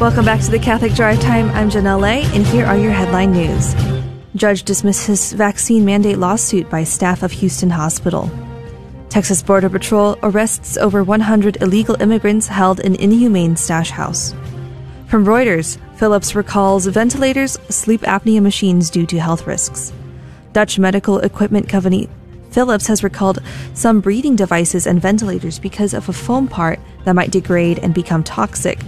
[0.00, 1.50] Welcome back to the Catholic Drive Time.
[1.50, 3.74] I'm Janelle Lay, and here are your headline news.
[4.36, 8.30] Judge dismisses vaccine mandate lawsuit by staff of Houston Hospital.
[9.08, 14.34] Texas Border Patrol arrests over 100 illegal immigrants held in inhumane stash house.
[15.08, 19.92] From Reuters, Philips recalls ventilators, sleep apnea machines due to health risks.
[20.52, 22.08] Dutch medical equipment company
[22.52, 23.42] Philips has recalled
[23.74, 28.22] some breathing devices and ventilators because of a foam part that might degrade and become
[28.22, 28.78] toxic,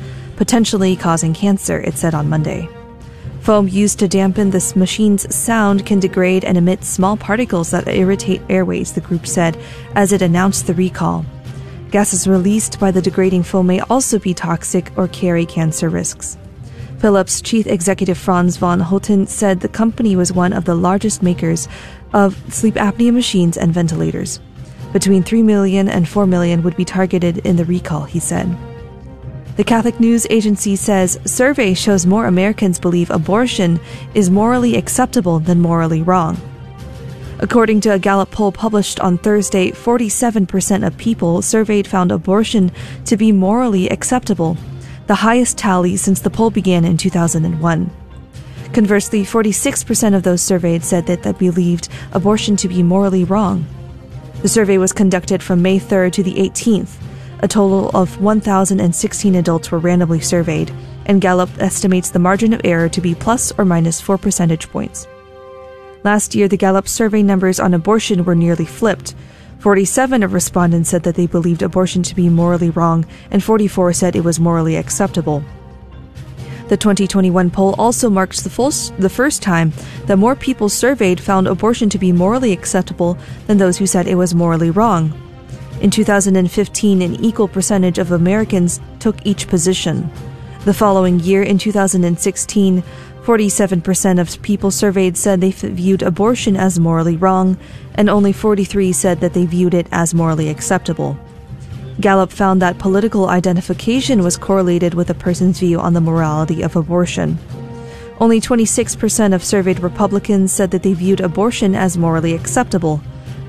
[0.40, 2.66] potentially causing cancer, it said on Monday.
[3.42, 8.40] Foam used to dampen this machine's sound can degrade and emit small particles that irritate
[8.48, 9.54] airways, the group said
[9.94, 11.26] as it announced the recall.
[11.90, 16.38] Gases released by the degrading foam may also be toxic or carry cancer risks.
[17.00, 21.68] Philips chief executive Frans van Houten said the company was one of the largest makers
[22.14, 24.40] of sleep apnea machines and ventilators.
[24.94, 28.56] Between 3 million and 4 million would be targeted in the recall, he said.
[29.60, 33.78] The Catholic News Agency says survey shows more Americans believe abortion
[34.14, 36.40] is morally acceptable than morally wrong.
[37.40, 42.72] According to a Gallup poll published on Thursday, 47% of people surveyed found abortion
[43.04, 44.56] to be morally acceptable,
[45.08, 47.90] the highest tally since the poll began in 2001.
[48.72, 53.66] Conversely, 46% of those surveyed said that they believed abortion to be morally wrong.
[54.40, 57.09] The survey was conducted from May 3rd to the 18th.
[57.42, 60.70] A total of 1,016 adults were randomly surveyed,
[61.06, 65.08] and Gallup estimates the margin of error to be plus or minus 4 percentage points.
[66.04, 69.14] Last year, the Gallup survey numbers on abortion were nearly flipped.
[69.60, 74.16] 47 of respondents said that they believed abortion to be morally wrong, and 44 said
[74.16, 75.42] it was morally acceptable.
[76.68, 79.72] The 2021 poll also marks the, full, the first time
[80.06, 84.14] that more people surveyed found abortion to be morally acceptable than those who said it
[84.14, 85.29] was morally wrong.
[85.80, 90.10] In 2015, an equal percentage of Americans took each position.
[90.66, 92.82] The following year, in 2016,
[93.22, 97.56] 47% of people surveyed said they viewed abortion as morally wrong,
[97.94, 101.18] and only 43 said that they viewed it as morally acceptable.
[101.98, 106.76] Gallup found that political identification was correlated with a person's view on the morality of
[106.76, 107.38] abortion.
[108.20, 113.00] Only 26% of surveyed Republicans said that they viewed abortion as morally acceptable.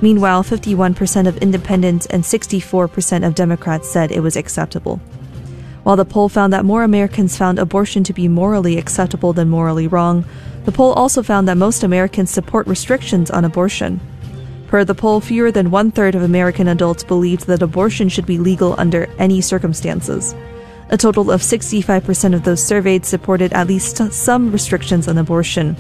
[0.02, 5.00] Meanwhile, 51% of independents and 64% of Democrats said it was acceptable.
[5.84, 9.88] While the poll found that more Americans found abortion to be morally acceptable than morally
[9.88, 10.26] wrong,
[10.66, 14.00] the poll also found that most Americans support restrictions on abortion.
[14.68, 18.38] Per the poll, fewer than one third of American adults believed that abortion should be
[18.38, 20.34] legal under any circumstances.
[20.90, 25.76] A total of 65% of those surveyed supported at least some restrictions on abortion.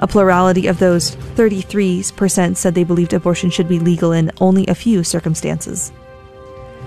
[0.00, 4.74] A plurality of those, 33%, said they believed abortion should be legal in only a
[4.74, 5.92] few circumstances.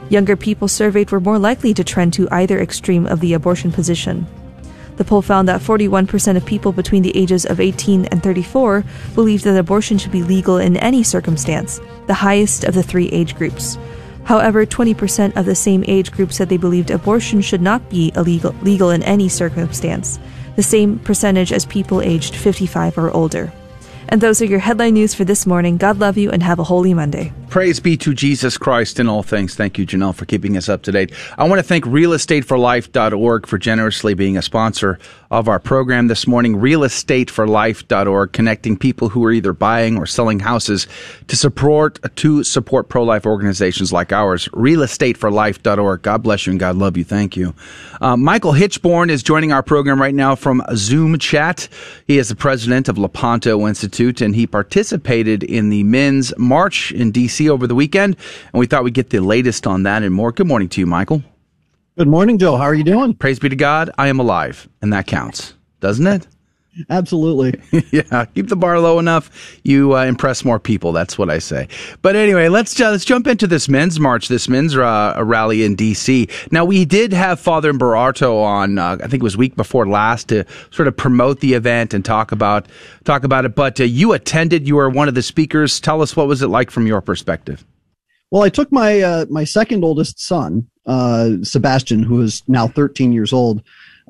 [0.09, 4.27] Younger people surveyed were more likely to trend to either extreme of the abortion position.
[4.97, 8.83] The poll found that 41% of people between the ages of 18 and 34
[9.15, 13.35] believed that abortion should be legal in any circumstance, the highest of the three age
[13.35, 13.77] groups.
[14.25, 18.53] However, 20% of the same age group said they believed abortion should not be illegal
[18.61, 20.19] legal in any circumstance,
[20.59, 23.49] the same percentage as people aged 55 or older.
[24.09, 25.77] And those are your headline news for this morning.
[25.77, 27.31] God love you and have a holy Monday.
[27.47, 29.55] Praise be to Jesus Christ in all things.
[29.55, 31.13] Thank you, Janelle, for keeping us up to date.
[31.37, 34.99] I want to thank realestateforlife.org for generously being a sponsor
[35.31, 36.55] of our program this morning.
[36.55, 40.87] Realestateforlife.org, connecting people who are either buying or selling houses
[41.27, 44.47] to support to support pro-life organizations like ours.
[44.49, 46.01] Realestateforlife.org.
[46.01, 47.03] God bless you and God love you.
[47.03, 47.53] Thank you.
[48.01, 51.67] Uh, Michael Hichborn is joining our program right now from Zoom chat.
[52.07, 57.11] He is the president of Lepanto Institute and he participated in the men's march in
[57.11, 57.49] D.C.
[57.49, 58.15] over the weekend.
[58.53, 60.31] And we thought we'd get the latest on that and more.
[60.31, 61.23] Good morning to you, Michael.
[61.99, 62.55] Good morning, Joe.
[62.55, 63.13] How are you doing?
[63.13, 63.91] Praise be to God.
[63.97, 66.27] I am alive, and that counts, doesn't it?
[66.89, 67.59] Absolutely.
[67.91, 70.93] yeah, keep the bar low enough, you uh, impress more people.
[70.93, 71.67] That's what I say.
[72.01, 75.75] But anyway, let's uh, let's jump into this men's march, this men's uh, rally in
[75.75, 76.29] D.C.
[76.51, 78.77] Now we did have Father Imbarrato on.
[78.77, 82.05] Uh, I think it was week before last to sort of promote the event and
[82.05, 82.69] talk about
[83.03, 83.55] talk about it.
[83.55, 84.69] But uh, you attended.
[84.69, 85.81] You were one of the speakers.
[85.81, 87.65] Tell us what was it like from your perspective.
[88.31, 93.13] Well, I took my uh, my second oldest son, uh, Sebastian, who is now 13
[93.13, 93.61] years old.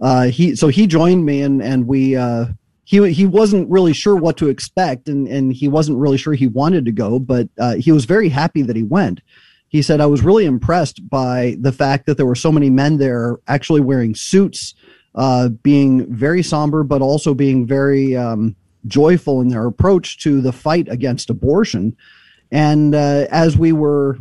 [0.01, 2.45] Uh, he so he joined me, and and we uh,
[2.85, 6.47] he he wasn't really sure what to expect, and and he wasn't really sure he
[6.47, 9.19] wanted to go, but uh, he was very happy that he went.
[9.67, 12.97] He said, "I was really impressed by the fact that there were so many men
[12.97, 14.73] there actually wearing suits,
[15.15, 18.55] uh, being very somber, but also being very um,
[18.87, 21.93] joyful in their approach to the fight against abortion."
[22.51, 24.17] And uh, as we were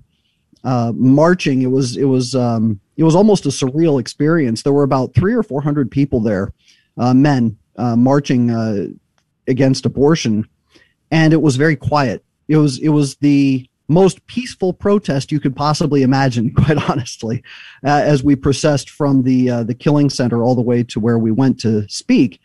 [0.64, 4.62] uh, marching, it was it was um, it was almost a surreal experience.
[4.62, 6.52] There were about three or four hundred people there,
[6.96, 8.88] uh, men uh, marching uh,
[9.46, 10.48] against abortion,
[11.10, 12.24] and it was very quiet.
[12.48, 17.42] It was it was the most peaceful protest you could possibly imagine, quite honestly,
[17.84, 21.30] uh, as we processed from the the killing center all the way to where we
[21.30, 22.40] went to speak.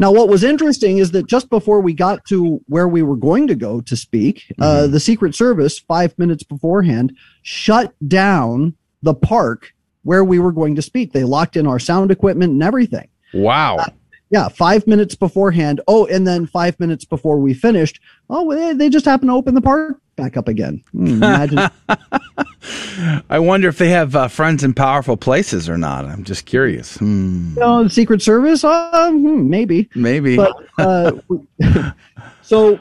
[0.00, 3.46] Now, what was interesting is that just before we got to where we were going
[3.48, 4.62] to go to speak, uh, mm-hmm.
[4.62, 10.74] uh, the Secret Service, five minutes beforehand, shut down the park where we were going
[10.76, 11.12] to speak.
[11.12, 13.08] They locked in our sound equipment and everything.
[13.34, 13.76] Wow.
[13.76, 13.90] Uh,
[14.30, 15.80] yeah, five minutes beforehand.
[15.88, 19.54] Oh, and then five minutes before we finished, oh, they, they just happened to open
[19.54, 20.82] the park back up again.
[20.94, 21.70] Imagine.
[23.28, 26.04] I wonder if they have uh, friends in powerful places or not.
[26.04, 26.96] I'm just curious.
[26.96, 27.54] Hmm.
[27.54, 30.36] You know, the Secret Service, uh, maybe, maybe.
[30.36, 31.12] But uh,
[32.42, 32.78] so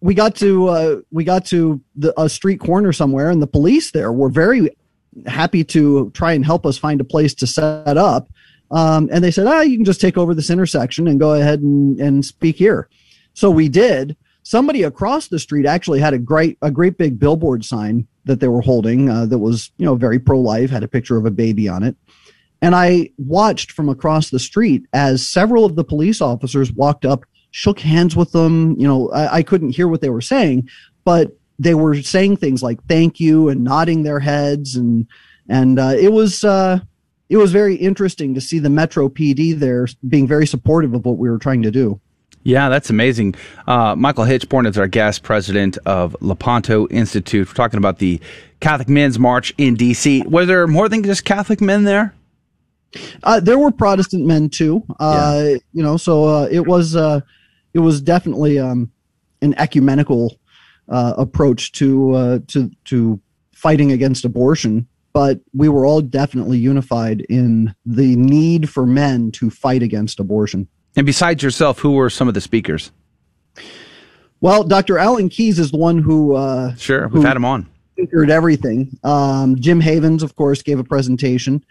[0.00, 3.92] we got to uh, we got to the, a street corner somewhere, and the police
[3.92, 4.70] there were very
[5.26, 8.28] happy to try and help us find a place to set up.
[8.70, 11.60] Um, and they said, ah, you can just take over this intersection and go ahead
[11.60, 12.88] and, and speak here.
[13.34, 14.16] So we did.
[14.42, 18.48] Somebody across the street actually had a great, a great big billboard sign that they
[18.48, 21.30] were holding uh, that was, you know, very pro life, had a picture of a
[21.30, 21.96] baby on it.
[22.62, 27.24] And I watched from across the street as several of the police officers walked up,
[27.50, 28.78] shook hands with them.
[28.78, 30.68] You know, I, I couldn't hear what they were saying,
[31.04, 35.06] but they were saying things like "thank you" and nodding their heads, and
[35.48, 36.80] and uh, it was uh,
[37.30, 41.16] it was very interesting to see the Metro PD there being very supportive of what
[41.16, 42.00] we were trying to do.
[42.42, 43.36] Yeah, that's amazing.
[43.66, 47.46] Uh, Michael Hichborn is our guest president of Lepanto Institute.
[47.46, 48.20] We're talking about the
[48.58, 50.22] Catholic Men's March in D.C.
[50.22, 52.14] Was there more than just Catholic men there?
[53.22, 54.82] Uh, there were Protestant men too.
[54.98, 55.56] Uh, yeah.
[55.72, 57.20] You know, so uh, it was uh,
[57.74, 58.90] it was definitely um,
[59.40, 60.36] an ecumenical
[60.88, 63.20] uh, approach to to to
[63.52, 69.50] fighting against abortion but we were all definitely unified in the need for men to
[69.50, 70.68] fight against abortion.
[70.96, 72.90] And besides yourself, who were some of the speakers?
[74.40, 74.98] Well, Dr.
[74.98, 77.68] Alan Keyes is the one who uh, sure we've who had him on.
[77.98, 78.98] Speakered everything.
[79.04, 81.64] Um, Jim Havens, of course, gave a presentation,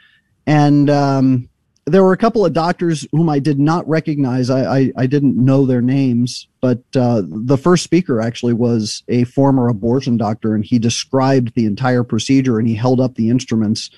[0.46, 1.50] and um,
[1.90, 4.50] there were a couple of doctors whom I did not recognize.
[4.50, 9.24] I, I, I didn't know their names, but uh, the first speaker actually was a
[9.26, 13.90] former abortion doctor, and he described the entire procedure and he held up the instruments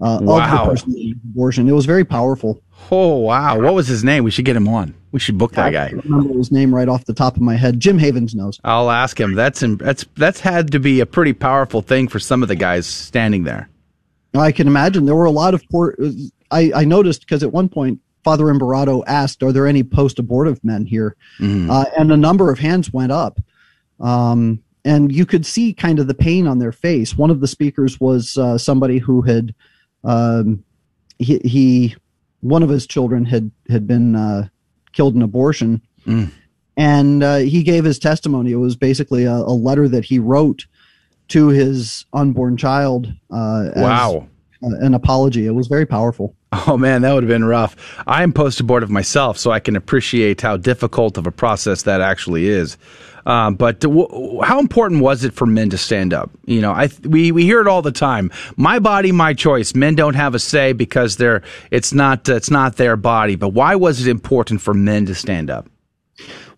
[0.00, 0.44] uh, wow.
[0.44, 1.68] of the person abortion.
[1.68, 2.60] It was very powerful.
[2.90, 3.58] Oh wow!
[3.58, 4.24] What was his name?
[4.24, 4.94] We should get him on.
[5.10, 5.90] We should book that I guy.
[6.04, 7.80] remember his name right off the top of my head.
[7.80, 8.60] Jim Havens knows.
[8.64, 9.34] I'll ask him.
[9.34, 12.86] That's that's that's had to be a pretty powerful thing for some of the guys
[12.86, 13.68] standing there.
[14.34, 15.96] I can imagine there were a lot of poor.
[16.50, 20.86] I, I noticed because at one point Father Imbarrato asked, "Are there any post-abortive men
[20.86, 21.70] here?" Mm.
[21.70, 23.40] Uh, and a number of hands went up,
[24.00, 27.16] um, and you could see kind of the pain on their face.
[27.16, 29.54] One of the speakers was uh, somebody who had
[30.04, 30.64] um,
[31.18, 31.96] he, he,
[32.40, 34.48] one of his children had had been uh,
[34.92, 36.30] killed in abortion, mm.
[36.76, 38.52] and uh, he gave his testimony.
[38.52, 40.66] It was basically a, a letter that he wrote
[41.28, 43.12] to his unborn child.
[43.30, 44.16] Uh, as, Wow.
[44.16, 44.24] uh,
[44.62, 45.46] an apology.
[45.46, 46.34] It was very powerful.
[46.68, 47.76] Oh man, that would have been rough.
[48.06, 52.00] I am post abortive myself, so I can appreciate how difficult of a process that
[52.00, 52.78] actually is.
[53.26, 56.30] Um, but w- how important was it for men to stand up?
[56.46, 58.30] You know, I we we hear it all the time.
[58.56, 59.74] My body, my choice.
[59.74, 63.34] Men don't have a say because they're it's not it's not their body.
[63.34, 65.68] But why was it important for men to stand up?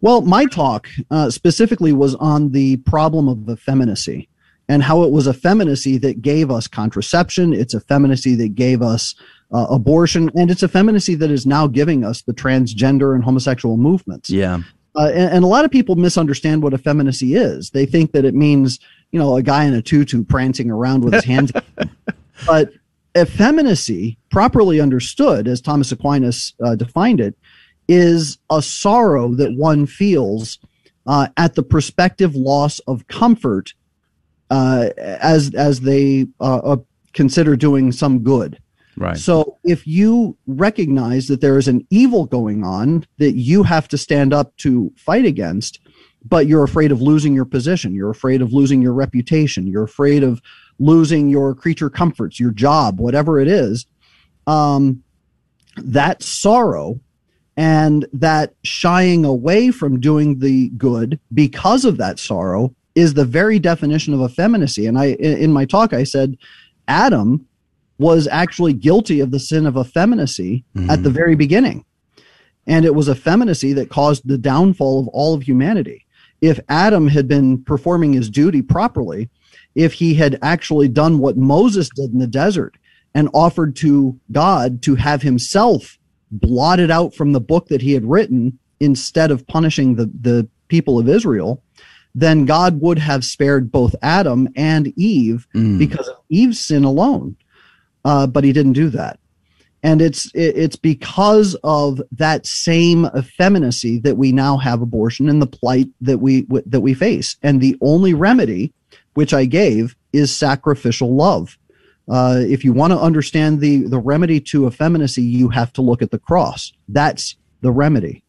[0.01, 4.29] Well, my talk uh, specifically was on the problem of effeminacy
[4.69, 7.53] and how it was effeminacy that gave us contraception.
[7.53, 9.15] It's effeminacy that gave us
[9.53, 14.29] uh, abortion, and it's effeminacy that is now giving us the transgender and homosexual movements.
[14.29, 14.61] Yeah.
[14.95, 17.71] Uh, and, and a lot of people misunderstand what effeminacy is.
[17.71, 18.79] They think that it means,
[19.11, 21.53] you know, a guy in a tutu prancing around with his hands.
[22.47, 22.73] but
[23.17, 27.37] effeminacy, properly understood, as Thomas Aquinas uh, defined it,
[27.87, 30.59] is a sorrow that one feels
[31.07, 33.73] uh, at the prospective loss of comfort
[34.51, 36.77] uh, as as they uh, uh,
[37.13, 38.59] consider doing some good.
[38.97, 39.17] Right.
[39.17, 43.99] So if you recognize that there is an evil going on that you have to
[43.99, 45.79] stand up to fight against,
[46.25, 50.25] but you're afraid of losing your position, you're afraid of losing your reputation, you're afraid
[50.25, 50.43] of
[50.81, 53.87] losing your creature comforts, your job, whatever it is,
[54.49, 55.03] um,
[55.77, 56.99] that sorrow
[57.57, 63.61] and that shying away from doing the good because of that sorrow is the very
[63.61, 64.85] definition of effeminacy.
[64.87, 66.37] And I, in my talk, I said
[66.89, 67.47] Adam
[67.99, 71.11] was actually guilty of the sin of effeminacy at the mm-hmm.
[71.11, 71.85] very beginning.
[72.67, 76.07] And it was effeminacy that caused the downfall of all of humanity.
[76.41, 79.31] If Adam had been performing his duty properly,
[79.77, 82.77] if he had actually done what Moses did in the desert
[83.15, 85.99] and offered to God to have himself
[86.33, 90.99] blotted out from the book that he had written instead of punishing the, the people
[90.99, 91.63] of Israel,
[92.15, 95.47] then God would have spared both Adam and Eve
[95.79, 97.37] because of Eve's sin alone.
[98.05, 99.19] Uh, but he didn't do that.
[99.83, 105.47] And it's it's because of that same effeminacy that we now have abortion and the
[105.47, 107.37] plight that we that we face.
[107.43, 108.73] And the only remedy,
[109.15, 111.57] which I gave, is sacrificial love.
[112.09, 116.03] Uh, if you want to understand the the remedy to effeminacy, you have to look
[116.03, 116.73] at the cross.
[116.89, 118.25] That's the remedy.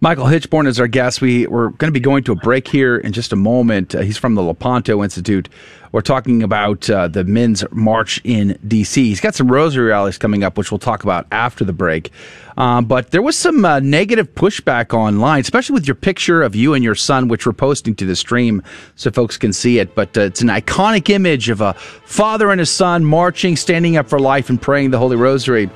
[0.00, 1.22] Michael Hichborn is our guest.
[1.22, 3.94] We, we're going to be going to a break here in just a moment.
[3.94, 5.48] Uh, he's from the Lepanto Institute.
[5.92, 9.08] We're talking about uh, the men's march in D.C.
[9.08, 12.10] He's got some rosary rallies coming up, which we'll talk about after the break.
[12.56, 16.74] Um, but there was some uh, negative pushback online, especially with your picture of you
[16.74, 18.62] and your son, which we're posting to the stream
[18.96, 19.94] so folks can see it.
[19.94, 24.08] But uh, it's an iconic image of a father and a son marching, standing up
[24.08, 25.70] for life, and praying the Holy Rosary.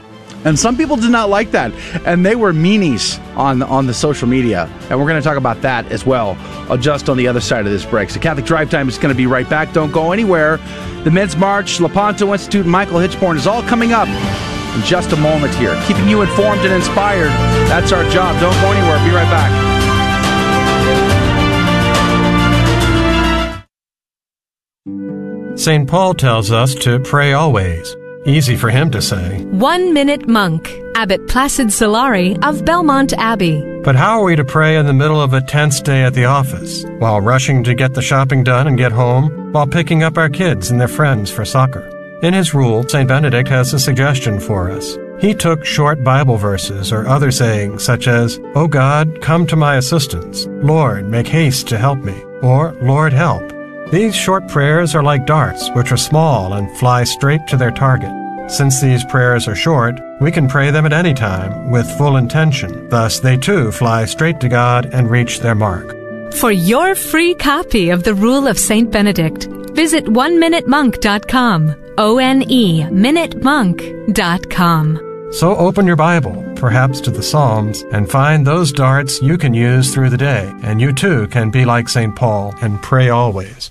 [0.45, 1.73] And some people did not like that,
[2.07, 4.71] and they were meanies on on the social media.
[4.91, 6.37] And we're going to talk about that as well,
[6.71, 8.11] uh, just on the other side of this break.
[8.11, 9.73] So Catholic Drive Time is going to be right back.
[9.73, 10.59] Don't go anywhere.
[11.05, 14.09] The Men's March, Lepanto Institute, Michael Hichborn is all coming up
[14.77, 17.31] in just a moment here, keeping you informed and inspired.
[17.69, 18.41] That's our job.
[18.41, 18.99] Don't go anywhere.
[19.09, 19.77] Be right back.
[25.59, 25.89] St.
[25.89, 27.97] Paul tells us to pray always.
[28.27, 29.41] Easy for him to say.
[29.45, 33.63] One Minute Monk, Abbot Placid Solari of Belmont Abbey.
[33.85, 36.25] But how are we to pray in the middle of a tense day at the
[36.25, 40.29] office, while rushing to get the shopping done and get home, while picking up our
[40.29, 41.89] kids and their friends for soccer?
[42.23, 43.07] In his rule, St.
[43.07, 44.99] Benedict has a suggestion for us.
[45.21, 49.77] He took short Bible verses or other sayings such as, O God, come to my
[49.77, 50.47] assistance.
[50.49, 52.21] Lord, make haste to help me.
[52.43, 53.56] Or, Lord, help.
[53.93, 58.11] These short prayers are like darts, which are small and fly straight to their target.
[58.51, 62.89] Since these prayers are short, we can pray them at any time with full intention.
[62.89, 65.95] Thus, they too fly straight to God and reach their mark.
[66.35, 68.91] For your free copy of the Rule of St.
[68.91, 71.77] Benedict, visit oneminutemonk.com.
[71.99, 75.33] O N E minutemonk.com.
[75.33, 79.95] So open your Bible, perhaps to the Psalms, and find those darts you can use
[79.95, 82.17] through the day, and you too can be like St.
[82.17, 83.71] Paul and pray always.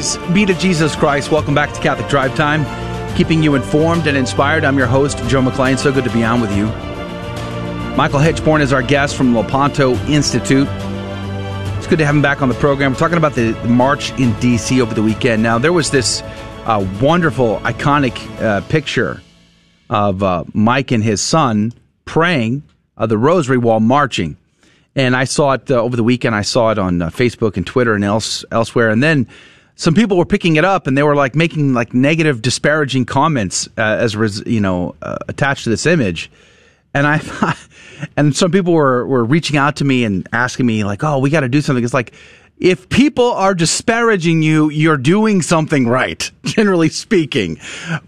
[0.00, 1.30] Praise be to Jesus Christ.
[1.30, 2.64] Welcome back to Catholic Drive Time,
[3.18, 4.64] keeping you informed and inspired.
[4.64, 5.78] I'm your host, Joe McClane.
[5.78, 6.64] So good to be on with you.
[7.96, 10.66] Michael Hichborn is our guest from Lepanto Institute.
[11.76, 12.92] It's good to have him back on the program.
[12.92, 14.80] We're talking about the march in D.C.
[14.80, 15.42] over the weekend.
[15.42, 16.22] Now, there was this
[16.64, 19.20] uh, wonderful, iconic uh, picture
[19.90, 21.74] of uh, Mike and his son
[22.06, 22.62] praying
[22.96, 24.38] uh, the rosary while marching.
[24.96, 26.34] And I saw it uh, over the weekend.
[26.34, 28.88] I saw it on uh, Facebook and Twitter and else, elsewhere.
[28.88, 29.26] And then
[29.80, 33.66] some people were picking it up and they were like making like negative, disparaging comments
[33.78, 36.30] uh, as res- you know uh, attached to this image.
[36.92, 37.56] And I thought,
[38.16, 41.30] and some people were were reaching out to me and asking me like, "Oh, we
[41.30, 42.12] got to do something." It's like
[42.58, 47.58] if people are disparaging you, you're doing something right, generally speaking.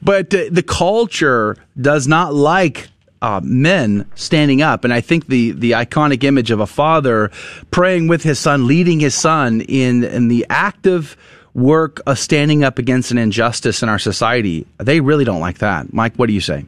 [0.02, 2.90] But uh, the culture does not like
[3.22, 4.84] uh, men standing up.
[4.84, 7.30] And I think the, the iconic image of a father
[7.70, 11.16] praying with his son, leading his son in, in the active
[11.54, 15.92] work of standing up against an injustice in our society, they really don't like that.
[15.92, 16.64] Mike, what do you say?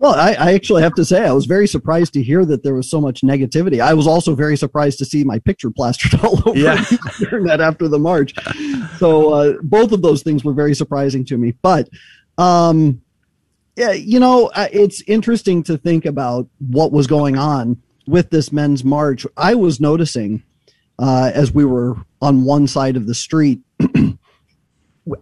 [0.00, 2.74] Well, I, I, actually have to say I was very surprised to hear that there
[2.74, 3.80] was so much negativity.
[3.80, 6.76] I was also very surprised to see my picture plastered all over yeah.
[6.76, 8.32] the internet after the march.
[8.98, 11.54] So uh, both of those things were very surprising to me.
[11.62, 11.88] But
[12.36, 13.02] um,
[13.74, 18.84] yeah, you know, it's interesting to think about what was going on with this men's
[18.84, 19.26] march.
[19.36, 20.44] I was noticing
[21.00, 23.60] uh, as we were on one side of the street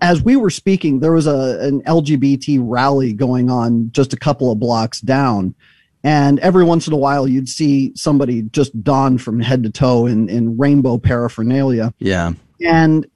[0.00, 4.50] as we were speaking, there was a an LGBT rally going on just a couple
[4.50, 5.54] of blocks down.
[6.04, 10.06] And every once in a while, you'd see somebody just donned from head to toe
[10.06, 11.92] in, in rainbow paraphernalia.
[11.98, 12.32] Yeah.
[12.64, 13.06] And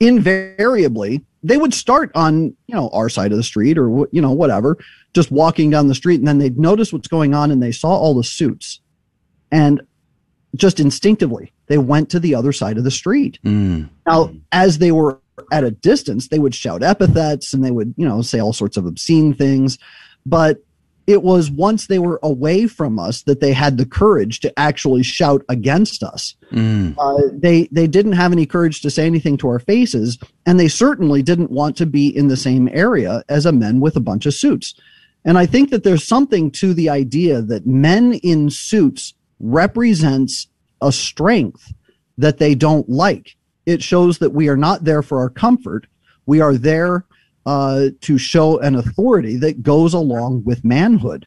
[0.00, 4.32] invariably, they would start on, you know, our side of the street or, you know,
[4.32, 4.76] whatever,
[5.14, 6.18] just walking down the street.
[6.18, 8.80] And then they'd notice what's going on and they saw all the suits.
[9.52, 9.80] And
[10.54, 13.38] just instinctively, they went to the other side of the street.
[13.44, 13.88] Mm.
[14.06, 18.06] Now, as they were at a distance, they would shout epithets and they would, you
[18.06, 19.78] know, say all sorts of obscene things.
[20.26, 20.62] But
[21.06, 25.02] it was once they were away from us that they had the courage to actually
[25.02, 26.36] shout against us.
[26.52, 26.94] Mm.
[26.98, 30.68] Uh, they they didn't have any courage to say anything to our faces, and they
[30.68, 34.26] certainly didn't want to be in the same area as a men with a bunch
[34.26, 34.74] of suits.
[35.24, 40.46] And I think that there's something to the idea that men in suits represents
[40.80, 41.74] a strength
[42.16, 43.36] that they don't like
[43.66, 45.86] it shows that we are not there for our comfort.
[46.26, 47.04] We are there
[47.46, 51.26] uh, to show an authority that goes along with manhood,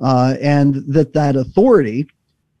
[0.00, 2.08] uh, and that that authority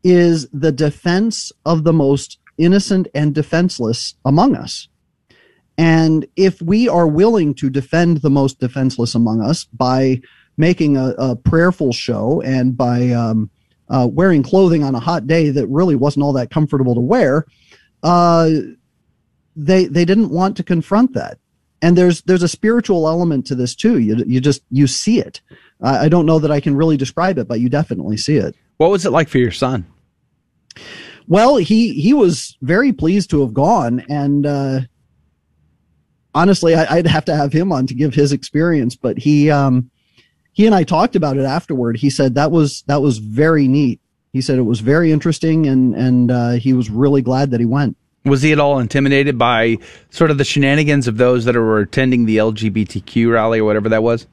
[0.04, 4.88] is the defense of the most innocent and defenseless among us.
[5.78, 10.20] And if we are willing to defend the most defenseless among us by
[10.56, 13.50] making a, a prayerful show and by um,
[13.92, 17.46] uh, wearing clothing on a hot day that really wasn't all that comfortable to wear,
[18.02, 18.48] uh,
[19.54, 21.38] they they didn't want to confront that.
[21.82, 23.98] And there's there's a spiritual element to this too.
[23.98, 25.42] You you just you see it.
[25.84, 28.54] I don't know that i can really describe it but you definitely see it.
[28.76, 29.84] What was it like for your son?
[31.26, 34.04] Well he he was very pleased to have gone.
[34.08, 34.80] And uh
[36.34, 39.90] honestly I, would have to have him on to give his experience but he um
[40.52, 44.00] he and i talked about it afterward he said that was that was very neat
[44.32, 47.66] he said it was very interesting and and uh, he was really glad that he
[47.66, 49.78] went was he at all intimidated by
[50.10, 54.02] sort of the shenanigans of those that were attending the LGBTQ rally or whatever that
[54.02, 54.26] was?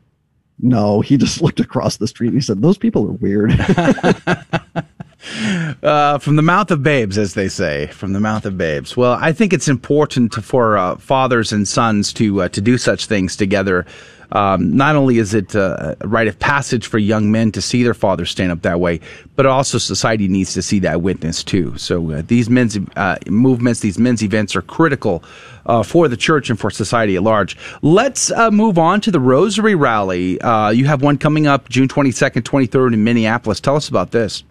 [0.59, 3.51] No, he just looked across the street and he said, "Those people are weird."
[5.84, 8.95] uh, from the mouth of babes, as they say, from the mouth of babes.
[8.95, 13.05] Well, I think it's important for uh, fathers and sons to uh, to do such
[13.05, 13.86] things together
[14.32, 17.93] um, not only is it a rite of passage for young men to see their
[17.93, 18.99] fathers stand up that way,
[19.36, 21.77] but also society needs to see that witness too.
[21.77, 25.23] So uh, these men's uh, movements, these men's events are critical
[25.65, 27.57] uh, for the church and for society at large.
[27.82, 30.39] Let's uh, move on to the Rosary Rally.
[30.41, 33.59] Uh, you have one coming up June 22nd, 23rd in Minneapolis.
[33.59, 34.43] Tell us about this.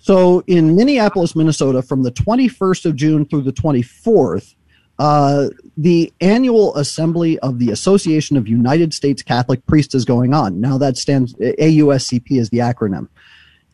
[0.00, 4.54] So in Minneapolis, Minnesota, from the 21st of June through the 24th,
[4.98, 10.60] uh, the annual assembly of the Association of United States Catholic Priests is going on.
[10.60, 13.08] Now that stands AUSCP is the acronym.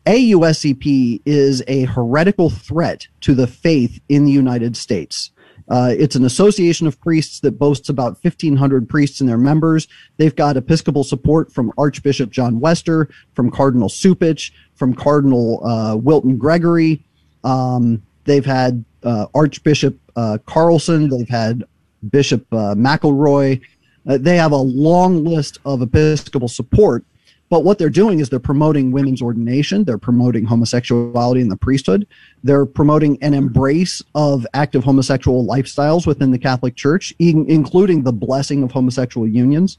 [0.05, 5.31] AUSCP is a heretical threat to the faith in the United States.
[5.67, 9.87] Uh, it's an association of priests that boasts about 1,500 priests and their members.
[10.17, 16.37] They've got Episcopal support from Archbishop John Wester, from Cardinal Cupich, from Cardinal uh, Wilton
[16.37, 17.03] Gregory.
[17.43, 21.09] Um, they've had uh, Archbishop uh, Carlson.
[21.09, 21.63] They've had
[22.09, 23.61] Bishop uh, McElroy.
[24.07, 27.03] Uh, they have a long list of Episcopal support.
[27.49, 29.83] But what they're doing is they're promoting women's ordination.
[29.83, 32.07] They're promoting homosexuality in the priesthood.
[32.43, 38.13] They're promoting an embrace of active homosexual lifestyles within the Catholic Church, in, including the
[38.13, 39.77] blessing of homosexual unions.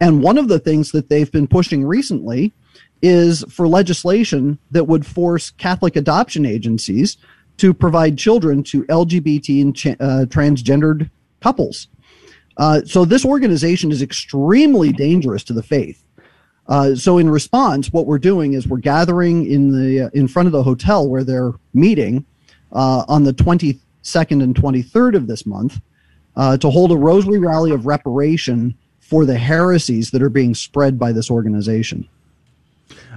[0.00, 2.52] And one of the things that they've been pushing recently
[3.02, 7.16] is for legislation that would force Catholic adoption agencies
[7.60, 11.88] to provide children to LGBT and cha- uh, transgendered couples.
[12.56, 16.02] Uh, so this organization is extremely dangerous to the faith.
[16.68, 20.46] Uh, so in response, what we're doing is we're gathering in the uh, in front
[20.46, 22.24] of the hotel where they're meeting
[22.72, 25.80] uh, on the 22nd and 23rd of this month
[26.36, 30.98] uh, to hold a rosary rally of reparation for the heresies that are being spread
[30.98, 32.08] by this organization.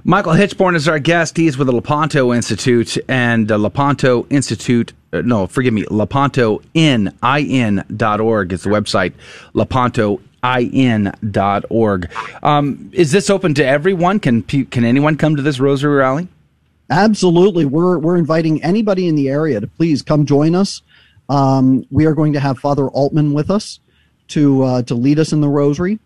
[0.03, 1.37] Michael Hichborn is our guest.
[1.37, 4.93] He's with the Lepanto Institute and uh, Lepanto Institute.
[5.13, 5.83] Uh, no, forgive me.
[5.83, 9.13] Lepantoin.org is the website.
[9.53, 12.11] Lepantoin.org.
[12.43, 14.19] Um, is this open to everyone?
[14.19, 16.27] Can can anyone come to this Rosary Rally?
[16.89, 17.65] Absolutely.
[17.65, 20.81] We're we're inviting anybody in the area to please come join us.
[21.29, 23.79] Um, we are going to have Father Altman with us
[24.29, 25.99] to uh, to lead us in the Rosary.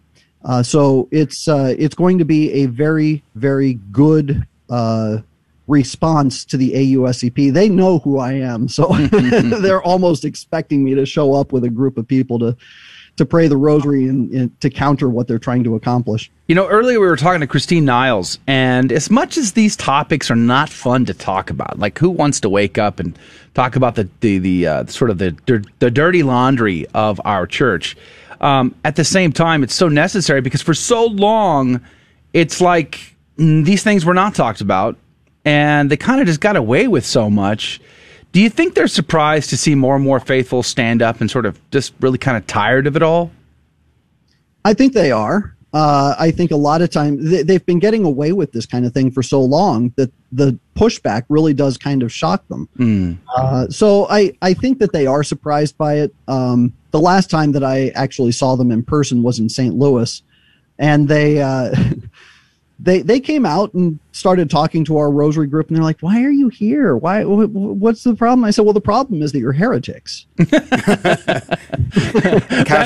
[0.44, 5.18] Uh, so it's uh, it's going to be a very very good uh,
[5.68, 7.52] response to the AUSCP.
[7.52, 11.70] They know who I am, so they're almost expecting me to show up with a
[11.70, 12.56] group of people to
[13.18, 16.30] to pray the Rosary and, and to counter what they're trying to accomplish.
[16.48, 20.30] You know, earlier we were talking to Christine Niles, and as much as these topics
[20.30, 23.18] are not fun to talk about, like who wants to wake up and
[23.54, 25.36] talk about the the, the uh, sort of the
[25.80, 27.98] the dirty laundry of our church
[28.42, 31.82] um, at the same time, it's so necessary because for so long,
[32.34, 34.98] it's like mm, these things were not talked about,
[35.46, 37.80] and they kind of just got away with so much.
[38.32, 41.46] Do you think they're surprised to see more and more faithful stand up and sort
[41.46, 43.32] of just really kind of tired of it all?
[44.66, 45.56] I think they are.
[45.74, 48.86] Uh, I think a lot of time they, have been getting away with this kind
[48.86, 52.70] of thing for so long that the pushback really does kind of shock them.
[52.78, 53.18] Mm.
[53.36, 56.16] Uh, so I, I think that they are surprised by it.
[56.28, 59.76] Um, the last time that I actually saw them in person was in St.
[59.76, 60.24] Louis,
[60.80, 61.76] and they uh,
[62.80, 66.24] they they came out and started talking to our rosary group, and they're like, "Why
[66.24, 66.98] are you here?
[66.98, 67.24] Why?
[67.24, 71.60] What's the problem?" I said, "Well, the problem is that you're heretics." that,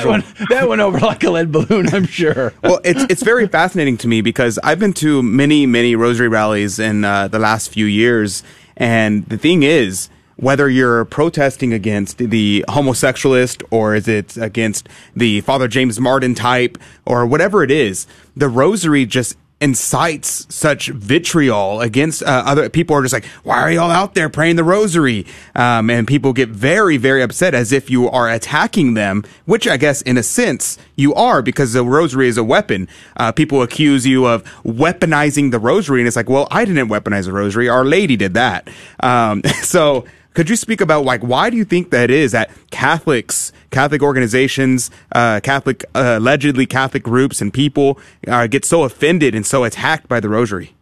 [0.06, 2.52] went, that went over like a lead balloon, I'm sure.
[2.62, 6.78] well, it's it's very fascinating to me because I've been to many many rosary rallies
[6.78, 8.42] in uh, the last few years,
[8.76, 10.10] and the thing is
[10.42, 16.76] whether you're protesting against the homosexualist or is it against the Father James Martin type
[17.06, 23.02] or whatever it is, the rosary just incites such vitriol against uh, other people are
[23.02, 25.24] just like why are y'all out there praying the rosary?
[25.54, 29.76] Um, and people get very very upset as if you are attacking them which i
[29.76, 32.88] guess in a sense you are because the rosary is a weapon.
[33.16, 37.26] Uh, people accuse you of weaponizing the rosary and it's like well i didn't weaponize
[37.26, 37.68] the rosary.
[37.68, 38.66] Our lady did that.
[38.98, 40.04] Um, so
[40.34, 44.90] could you speak about like why do you think that is that Catholics, Catholic organizations,
[45.14, 50.08] uh, Catholic uh, allegedly Catholic groups and people uh, get so offended and so attacked
[50.08, 50.74] by the Rosary?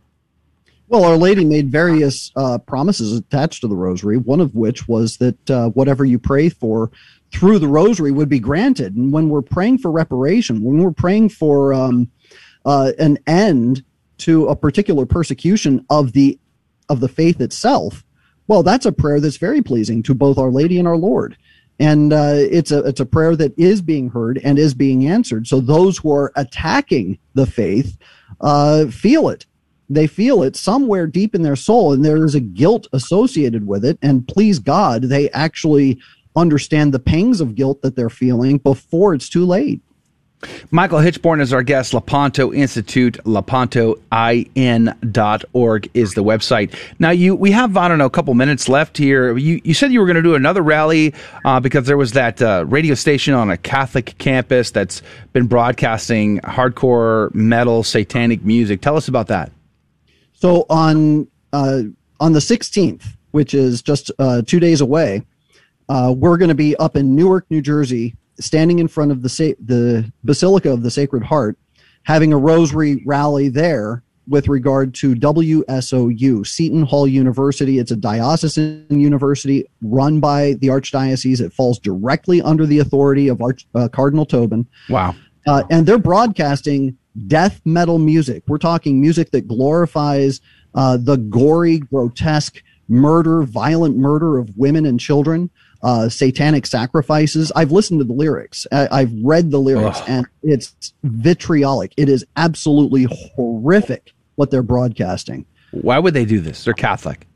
[0.89, 4.17] Well, Our Lady made various uh, promises attached to the Rosary.
[4.17, 6.91] One of which was that uh, whatever you pray for
[7.33, 8.97] through the Rosary would be granted.
[8.97, 12.11] And when we're praying for reparation, when we're praying for um,
[12.65, 13.85] uh, an end
[14.19, 16.39] to a particular persecution of the
[16.89, 18.05] of the faith itself,
[18.51, 21.37] well, that's a prayer that's very pleasing to both Our Lady and our Lord.
[21.79, 25.47] And uh, it's a it's a prayer that is being heard and is being answered.
[25.47, 27.97] So those who are attacking the faith
[28.41, 29.47] uh, feel it.
[29.89, 33.85] They feel it somewhere deep in their soul, and there is a guilt associated with
[33.85, 34.01] it.
[34.03, 36.01] And please God, they actually
[36.35, 39.81] understand the pangs of guilt that they're feeling before it's too late.
[40.71, 41.93] Michael Hichborn is our guest.
[41.93, 46.75] Lepanto Institute, lepantoin.org is the website.
[46.99, 49.37] Now, you we have, I don't know, a couple minutes left here.
[49.37, 51.15] You, you said you were going to do another rally
[51.45, 56.41] uh, because there was that uh, radio station on a Catholic campus that's been broadcasting
[56.41, 58.81] hardcore metal satanic music.
[58.81, 59.53] Tell us about that.
[60.33, 61.83] So on uh,
[62.19, 65.23] on the 16th, which is just uh, two days away,
[65.89, 69.29] uh, we're going to be up in Newark, New Jersey standing in front of the
[69.29, 71.59] sa- the Basilica of the Sacred Heart,
[72.05, 77.79] having a rosary rally there with regard to WSOU, Seton Hall University.
[77.79, 81.41] It's a diocesan university run by the Archdiocese.
[81.41, 84.67] It falls directly under the authority of Arch, uh, Cardinal Tobin.
[84.89, 85.17] Wow.
[85.47, 88.45] Uh, and they're broadcasting death metal music.
[88.47, 90.41] We're talking music that glorifies
[90.75, 95.51] uh, the gory, grotesque murder, violent murder of women and children
[95.83, 97.51] uh, satanic sacrifices.
[97.57, 98.67] I've listened to the lyrics.
[98.73, 100.09] I, have read the lyrics, Ugh.
[100.09, 101.93] and it's vitriolic.
[101.97, 105.47] It is absolutely horrific what they're broadcasting.
[105.71, 106.65] Why would they do this?
[106.65, 107.27] They're Catholic.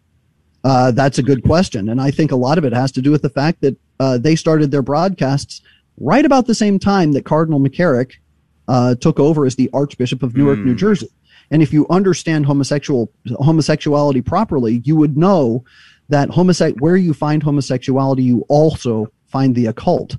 [0.62, 3.11] Uh, that's a good question, and I think a lot of it has to do
[3.11, 5.61] with the fact that uh, they started their broadcasts
[5.99, 8.14] right about the same time that Cardinal McCarrick
[8.66, 10.64] uh, took over as the Archbishop of Newark, mm.
[10.64, 11.11] New Jersey.
[11.51, 15.64] And if you understand homosexual homosexuality properly, you would know
[16.09, 20.16] that homosex where you find homosexuality, you also find the occult.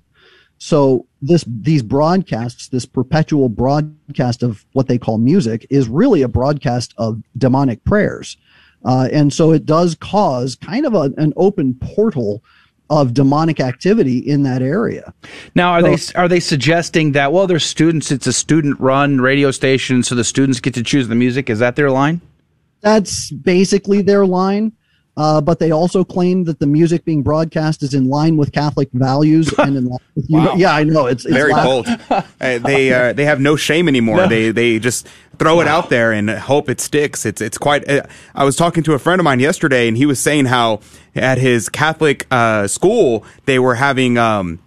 [0.58, 6.28] So this these broadcasts, this perpetual broadcast of what they call music, is really a
[6.28, 8.38] broadcast of demonic prayers,
[8.86, 12.42] uh, and so it does cause kind of a, an open portal
[12.90, 15.14] of demonic activity in that area.
[15.56, 19.20] Now, are so, they are they suggesting that well, there's students, it's a student run
[19.20, 21.50] radio station, so the students get to choose the music?
[21.50, 22.22] Is that their line?
[22.82, 24.72] That's basically their line.
[25.18, 28.90] Uh, but they also claim that the music being broadcast is in line with Catholic
[28.92, 30.54] values and in line with wow.
[30.56, 31.88] yeah, I know it's, it's very bold.
[32.10, 34.18] uh, they uh, they have no shame anymore.
[34.18, 34.28] No.
[34.28, 35.08] They they just
[35.40, 35.62] throw wow.
[35.62, 37.26] it out there and hope it sticks.
[37.26, 37.90] It's it's quite.
[37.90, 38.04] Uh,
[38.34, 40.82] I was talking to a friend of mine yesterday, and he was saying how
[41.16, 44.18] at his Catholic uh, school they were having.
[44.18, 44.60] Um,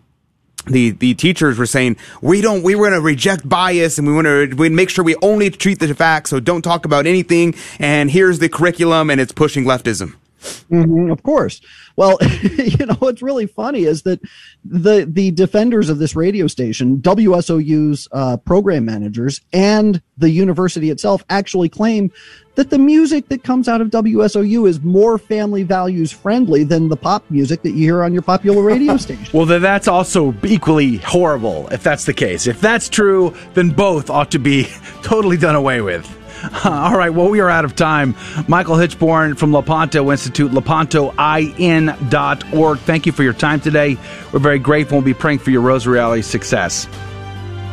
[0.67, 4.13] the the teachers were saying we don't we were going to reject bias and we
[4.13, 7.55] want to we make sure we only treat the facts so don't talk about anything
[7.79, 11.61] and here's the curriculum and it's pushing leftism Mm-hmm, of course.
[11.97, 14.21] Well, you know what's really funny is that
[14.65, 21.25] the the defenders of this radio station, WSOU's uh, program managers, and the university itself
[21.31, 22.13] actually claim
[22.55, 26.97] that the music that comes out of WSOU is more family values friendly than the
[26.97, 29.27] pop music that you hear on your popular radio station.
[29.33, 32.47] well, then that's also equally horrible if that's the case.
[32.47, 34.65] If that's true, then both ought to be
[35.03, 36.05] totally done away with.
[36.65, 38.17] All right, well, we are out of time.
[38.47, 42.79] Michael Hichborn from Lepanto Institute, lepantoin.org.
[42.81, 43.97] Thank you for your time today.
[44.33, 44.99] We're very grateful.
[44.99, 46.87] We'll be praying for your Rosary success.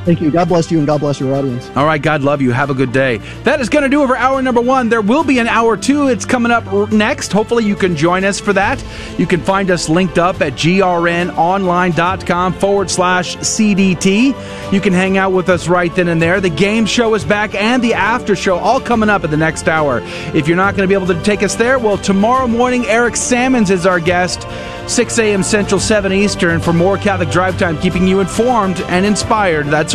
[0.05, 0.29] Thank you.
[0.29, 1.69] God bless you and God bless your audience.
[1.75, 2.01] All right.
[2.01, 2.51] God love you.
[2.51, 3.17] Have a good day.
[3.43, 4.87] That is going to do it for hour number one.
[4.87, 6.07] There will be an hour two.
[6.07, 7.31] It's coming up next.
[7.31, 8.83] Hopefully, you can join us for that.
[9.17, 14.71] You can find us linked up at grnonline.com forward slash CDT.
[14.71, 16.39] You can hang out with us right then and there.
[16.39, 19.67] The game show is back and the after show all coming up in the next
[19.67, 20.01] hour.
[20.35, 23.15] If you're not going to be able to take us there, well, tomorrow morning, Eric
[23.15, 24.45] Sammons is our guest.
[24.87, 25.41] 6 a.m.
[25.41, 29.65] Central, 7 Eastern for more Catholic Drive Time, keeping you informed and inspired.
[29.65, 29.94] That's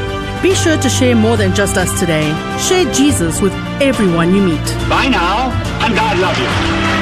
[0.41, 2.27] Be sure to share more than just us today.
[2.67, 4.65] Share Jesus with everyone you meet.
[4.89, 5.51] Bye now,
[5.85, 7.00] and God love you.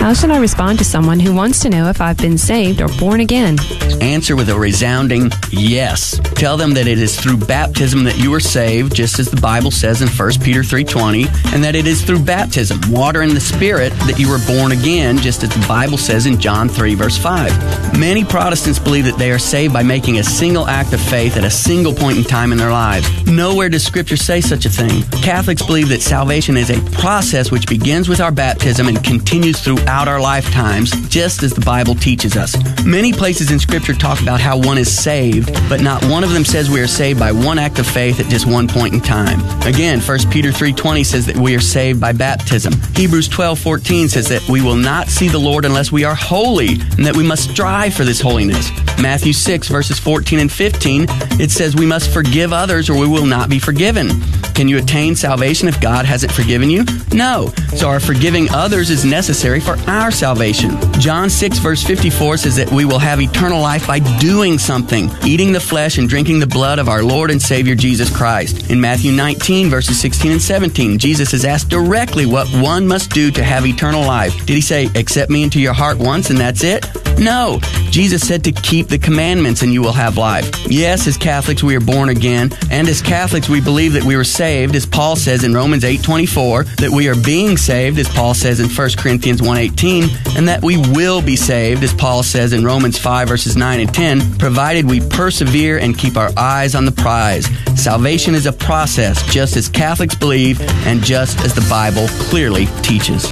[0.00, 2.88] How should I respond to someone who wants to know if I've been saved or
[2.98, 3.58] born again?
[4.00, 6.18] Answer with a resounding yes.
[6.36, 9.70] Tell them that it is through baptism that you are saved, just as the Bible
[9.70, 13.92] says in 1 Peter 3:20, and that it is through baptism, water and the spirit,
[14.06, 17.98] that you were born again, just as the Bible says in John 3 verse 5.
[17.98, 21.44] Many Protestants believe that they are saved by making a single act of faith at
[21.44, 23.06] a single point in time in their lives.
[23.26, 25.02] Nowhere does scripture say such a thing.
[25.22, 29.76] Catholics believe that salvation is a process which begins with our baptism and continues through
[29.90, 32.54] throughout our lifetimes, just as the Bible teaches us.
[32.84, 36.44] Many places in Scripture talk about how one is saved, but not one of them
[36.44, 39.40] says we are saved by one act of faith at just one point in time.
[39.66, 42.72] Again, 1 Peter 3.20 says that we are saved by baptism.
[42.94, 47.04] Hebrews 12.14 says that we will not see the Lord unless we are holy, and
[47.04, 48.70] that we must strive for this holiness.
[49.00, 51.06] Matthew 6, verses 14 and 15,
[51.40, 54.08] it says we must forgive others or we will not be forgiven.
[54.54, 56.84] Can you attain salvation if God hasn't forgiven you?
[57.12, 57.52] No.
[57.74, 60.70] So our forgiving others is necessary for our salvation.
[61.00, 65.52] John 6, verse 54 says that we will have eternal life by doing something, eating
[65.52, 68.70] the flesh and drinking the blood of our Lord and Savior Jesus Christ.
[68.70, 73.30] In Matthew 19, verses 16 and 17, Jesus is asked directly what one must do
[73.30, 74.36] to have eternal life.
[74.46, 76.86] Did he say, accept me into your heart once and that's it?
[77.18, 77.60] No.
[77.90, 80.50] Jesus said to keep the commandments and you will have life.
[80.68, 84.24] Yes, as Catholics we are born again, and as Catholics we believe that we were
[84.24, 88.60] saved, as Paul says in Romans 8:24, that we are being saved, as Paul says
[88.60, 92.98] in 1 Corinthians 1:18, and that we will be saved, as Paul says in Romans
[92.98, 97.46] 5 verses 9 and 10, provided we persevere and keep our eyes on the prize.
[97.76, 103.30] Salvation is a process, just as Catholics believe and just as the Bible clearly teaches.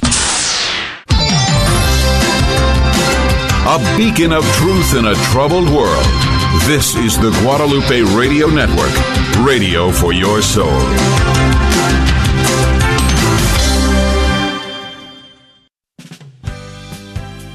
[3.69, 6.05] a beacon of truth in a troubled world.
[6.65, 8.91] This is the Guadalupe Radio Network,
[9.45, 11.68] radio for your soul.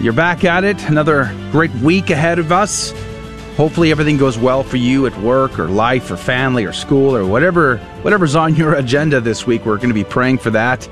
[0.00, 0.82] You're back at it.
[0.88, 2.92] Another great week ahead of us.
[3.56, 7.24] Hopefully everything goes well for you at work or life or family or school or
[7.24, 9.64] whatever whatever's on your agenda this week.
[9.64, 10.86] We're going to be praying for that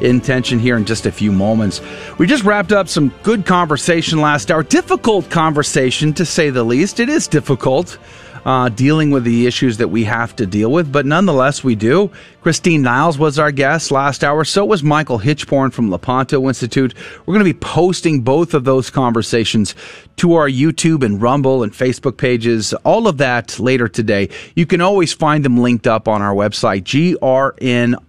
[0.00, 1.80] intention here in just a few moments.
[2.18, 4.64] We just wrapped up some good conversation last hour.
[4.64, 6.98] Difficult conversation to say the least.
[6.98, 7.98] It is difficult
[8.44, 12.10] uh, dealing with the issues that we have to deal with, but nonetheless, we do.
[12.42, 14.44] Christine Niles was our guest last hour.
[14.44, 16.94] So was Michael Hichborn from Lepanto Institute.
[17.26, 19.74] We're going to be posting both of those conversations
[20.16, 24.30] to our YouTube and Rumble and Facebook pages, all of that later today.
[24.54, 26.84] You can always find them linked up on our website,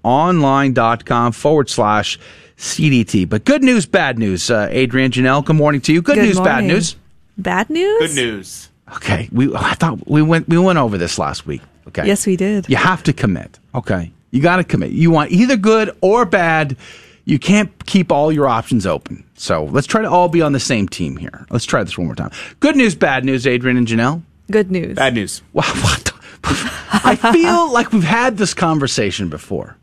[0.03, 2.19] grnonline.com forward slash
[2.57, 3.27] CDT.
[3.27, 4.49] But good news, bad news.
[4.49, 6.01] Uh, Adrian Janelle, good morning to you.
[6.01, 6.95] Good, Good news, bad news.
[7.37, 7.99] Bad news?
[7.99, 8.69] Good news.
[8.95, 11.61] Okay, we I thought we went we went over this last week.
[11.87, 12.05] Okay.
[12.05, 12.69] Yes, we did.
[12.69, 13.59] You have to commit.
[13.73, 14.11] Okay.
[14.31, 14.91] You got to commit.
[14.91, 16.77] You want either good or bad.
[17.25, 19.23] You can't keep all your options open.
[19.35, 21.45] So let's try to all be on the same team here.
[21.49, 22.31] Let's try this one more time.
[22.59, 24.21] Good news, bad news, Adrian and Janelle.
[24.49, 24.95] Good news.
[24.95, 25.41] Bad news.
[25.53, 26.11] Wow, what?
[26.43, 29.77] I feel like we've had this conversation before.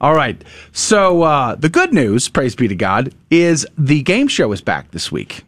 [0.00, 0.42] All right.
[0.72, 4.90] So uh, the good news, praise be to God, is the game show is back
[4.92, 5.42] this week.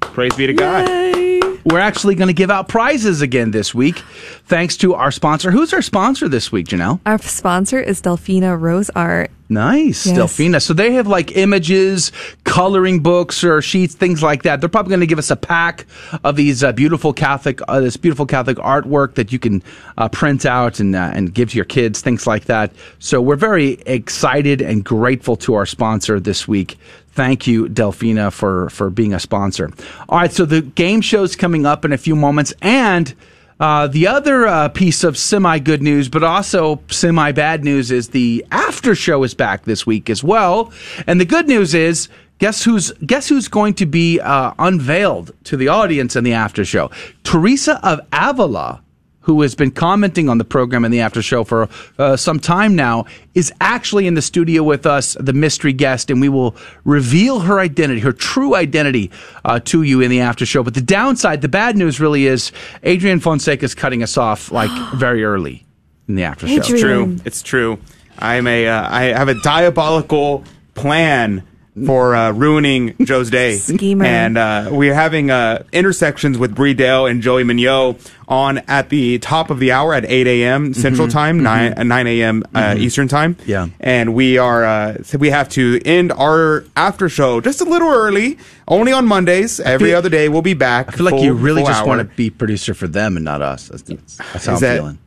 [0.00, 1.37] Praise be to God.
[1.64, 3.98] We're actually going to give out prizes again this week,
[4.46, 5.50] thanks to our sponsor.
[5.50, 7.00] Who's our sponsor this week, Janelle?
[7.04, 9.30] Our sponsor is Delphina Rose Art.
[9.50, 10.18] Nice, Yes.
[10.18, 10.60] Delphina.
[10.60, 12.12] So they have like images,
[12.44, 14.60] coloring books, or sheets, things like that.
[14.60, 15.86] They're probably going to give us a pack
[16.22, 19.62] of these uh, beautiful Catholic, uh, this beautiful Catholic artwork that you can
[19.96, 22.72] uh, print out and uh, and give to your kids, things like that.
[22.98, 26.78] So we're very excited and grateful to our sponsor this week.
[27.18, 29.72] Thank you, Delphina, for for being a sponsor.
[30.08, 33.12] All right, so the game show's coming up in a few moments, and.
[33.60, 38.10] Uh, the other uh, piece of semi good news, but also semi bad news, is
[38.10, 40.72] the after show is back this week as well.
[41.08, 42.08] And the good news is,
[42.38, 46.64] guess who's guess who's going to be uh, unveiled to the audience in the after
[46.64, 46.88] show?
[47.24, 48.80] Teresa of Avila,
[49.28, 51.68] who has been commenting on the program in the after show for
[51.98, 53.04] uh, some time now,
[53.34, 57.60] is actually in the studio with us, the mystery guest, and we will reveal her
[57.60, 59.10] identity, her true identity,
[59.44, 60.62] uh, to you in the after show.
[60.62, 62.52] But the downside, the bad news really is
[62.84, 65.66] Adrian Fonseca is cutting us off like very early
[66.08, 66.54] in the after show.
[66.54, 67.16] It's true.
[67.26, 67.78] It's true.
[68.18, 68.66] I'm a.
[68.66, 70.42] Uh, I have a diabolical
[70.74, 71.42] plan
[71.84, 73.56] for uh, ruining Joe's day.
[73.58, 74.04] Schemer.
[74.04, 79.18] And uh, we're having uh, intersections with Brie Dale and Joey Mignot on at the
[79.18, 80.74] top of the hour at 8 a.m.
[80.74, 81.12] Central Mhm.
[81.12, 82.44] Time, 9, uh, 9 a.m.
[82.54, 82.78] Uh, Mhm.
[82.78, 83.36] Eastern Time.
[83.46, 83.68] Yeah.
[83.80, 84.64] And we are.
[84.64, 88.38] Uh, so we have to end our after show just a little early.
[88.70, 89.60] Only on Mondays.
[89.60, 90.88] Every feel- other day we'll be back.
[90.88, 91.86] I feel like you really just hour.
[91.88, 93.68] want to be producer for them and not us.
[93.68, 94.98] That's, that's, that's how Is I'm that- feeling.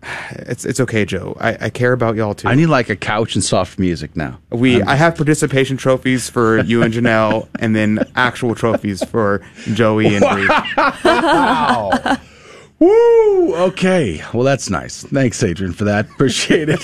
[0.50, 1.38] It's it's okay, Joe.
[1.40, 2.48] I, I care about y'all too.
[2.48, 4.40] I need like a couch and soft music now.
[4.50, 9.42] We I'm I have participation trophies for you and Janelle, and then actual trophies for
[9.74, 10.48] Joey and Bree.
[11.06, 12.18] Wow.
[12.82, 13.54] Woo!
[13.68, 14.24] Okay.
[14.34, 15.04] Well, that's nice.
[15.04, 16.10] Thanks, Adrian, for that.
[16.10, 16.82] Appreciate it.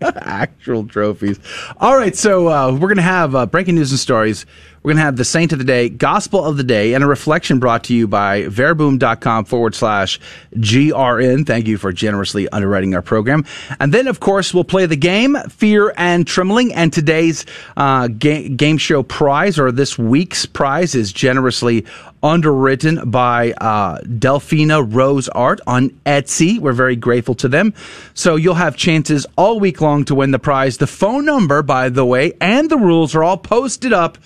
[0.00, 1.38] Actual trophies.
[1.76, 2.16] All right.
[2.16, 4.44] So uh, we're going to have uh, breaking news and stories.
[4.82, 7.06] We're going to have the saint of the day, gospel of the day, and a
[7.06, 10.20] reflection brought to you by verbum.com forward slash
[10.54, 11.46] GRN.
[11.46, 13.44] Thank you for generously underwriting our program.
[13.80, 16.72] And then, of course, we'll play the game, Fear and Trembling.
[16.74, 17.44] And today's
[17.76, 21.84] uh, ga- game show prize, or this week's prize, is generously
[22.22, 26.58] underwritten by uh, Delphina Rose Art on Etsy.
[26.58, 27.74] We're very grateful to them.
[28.14, 30.78] So you'll have chances all week long to win the prize.
[30.78, 34.18] The phone number, by the way, and the rules are all posted up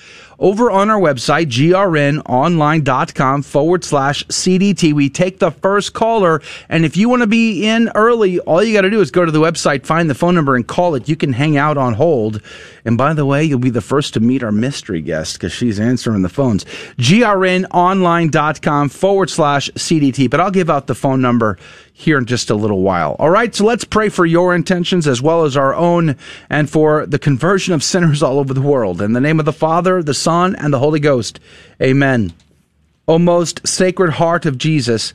[0.42, 4.92] over on our website, grnonline.com forward slash CDT.
[4.92, 6.42] We take the first caller.
[6.68, 9.24] And if you want to be in early, all you got to do is go
[9.24, 11.08] to the website, find the phone number, and call it.
[11.08, 12.42] You can hang out on hold.
[12.84, 15.78] And by the way, you'll be the first to meet our mystery guest because she's
[15.78, 16.64] answering the phones.
[16.98, 20.28] grnonline.com forward slash CDT.
[20.28, 21.56] But I'll give out the phone number
[21.92, 23.16] here in just a little while.
[23.18, 26.16] All right, so let's pray for your intentions as well as our own
[26.48, 29.00] and for the conversion of sinners all over the world.
[29.00, 31.38] In the name of the Father, the Son, and the Holy Ghost.
[31.80, 32.32] Amen.
[33.06, 35.12] O most sacred heart of Jesus,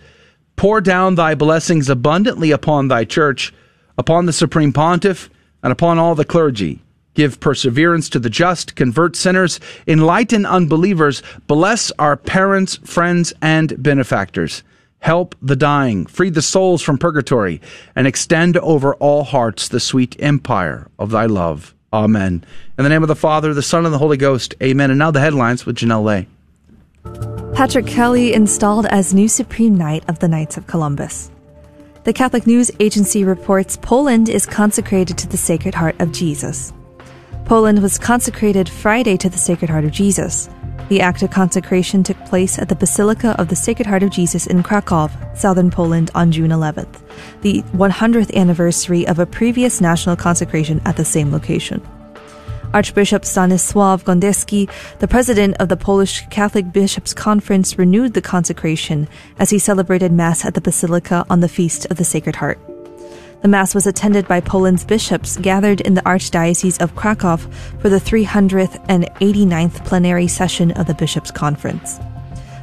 [0.56, 3.54] pour down thy blessings abundantly upon thy church,
[3.98, 5.30] upon the supreme pontiff,
[5.64, 6.82] and upon all the clergy.
[7.16, 14.62] Give perseverance to the just, convert sinners, enlighten unbelievers, bless our parents, friends, and benefactors
[15.08, 17.62] help the dying, free the souls from purgatory,
[17.96, 21.74] and extend over all hearts the sweet empire of thy love.
[21.94, 22.44] Amen.
[22.78, 24.54] In the name of the Father, the Son, and the Holy Ghost.
[24.62, 24.90] Amen.
[24.92, 26.28] And now the headlines with Janelle Lay.
[27.56, 31.32] Patrick Kelly installed as new Supreme Knight of the Knights of Columbus.
[32.04, 36.74] The Catholic News Agency reports Poland is consecrated to the Sacred Heart of Jesus.
[37.46, 40.50] Poland was consecrated Friday to the Sacred Heart of Jesus.
[40.90, 44.48] The act of consecration took place at the Basilica of the Sacred Heart of Jesus
[44.48, 47.02] in Krakow, southern Poland, on June 11th,
[47.42, 51.86] the 100th anniversary of a previous national consecration at the same location.
[52.74, 54.70] Archbishop Stanisław Gądecki,
[55.00, 59.10] the president of the Polish Catholic Bishops' Conference, renewed the consecration
[59.40, 62.77] as he celebrated Mass at the Basilica on the Feast of the Sacred Heart.
[63.42, 67.38] The Mass was attended by Poland's bishops gathered in the Archdiocese of Krakow
[67.80, 72.00] for the 389th plenary session of the Bishops' Conference.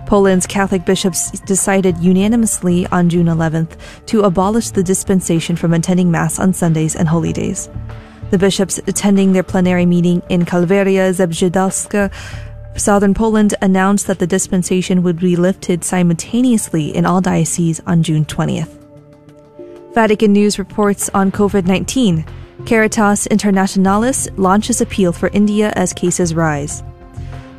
[0.07, 6.41] Poland's Catholic bishops decided unanimously on June 11th to abolish the dispensation from attending Mass
[6.41, 7.70] on Sundays and holy days.
[8.31, 12.12] The bishops attending their plenary meeting in Kalwaria Zebrzydowska,
[12.77, 18.25] southern Poland, announced that the dispensation would be lifted simultaneously in all dioceses on June
[18.25, 18.84] 20th.
[19.95, 22.25] Vatican News reports on COVID 19.
[22.67, 26.83] Caritas Internationalis launches appeal for India as cases rise.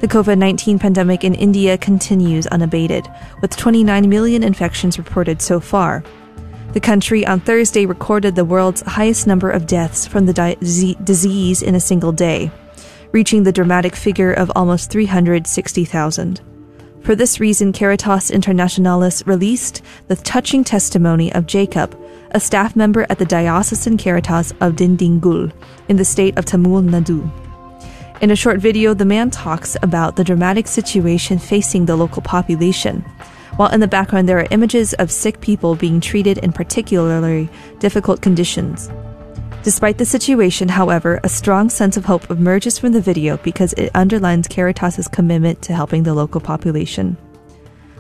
[0.01, 3.07] The COVID 19 pandemic in India continues unabated,
[3.39, 6.03] with 29 million infections reported so far.
[6.73, 10.57] The country on Thursday recorded the world's highest number of deaths from the di-
[11.05, 12.51] disease in a single day,
[13.13, 16.41] reaching the dramatic figure of almost 360,000.
[16.99, 21.97] For this reason, Caritas Internationalis released the touching testimony of Jacob,
[22.35, 25.53] a staff member at the Diocesan Caritas of Dindigul
[25.87, 27.31] in the state of Tamil Nadu.
[28.21, 32.99] In a short video, the man talks about the dramatic situation facing the local population,
[33.55, 37.47] while in the background there are images of sick people being treated in particularly
[37.79, 38.91] difficult conditions.
[39.63, 43.91] Despite the situation, however, a strong sense of hope emerges from the video because it
[43.95, 47.15] underlines Caritas's commitment to helping the local population.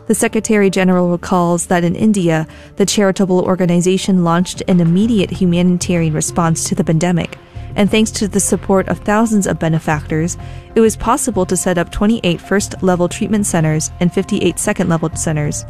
[0.07, 6.63] The Secretary General recalls that in India, the charitable organization launched an immediate humanitarian response
[6.65, 7.39] to the pandemic,
[7.75, 10.37] and thanks to the support of thousands of benefactors,
[10.75, 15.09] it was possible to set up 28 first level treatment centers and 58 second level
[15.15, 15.63] centers,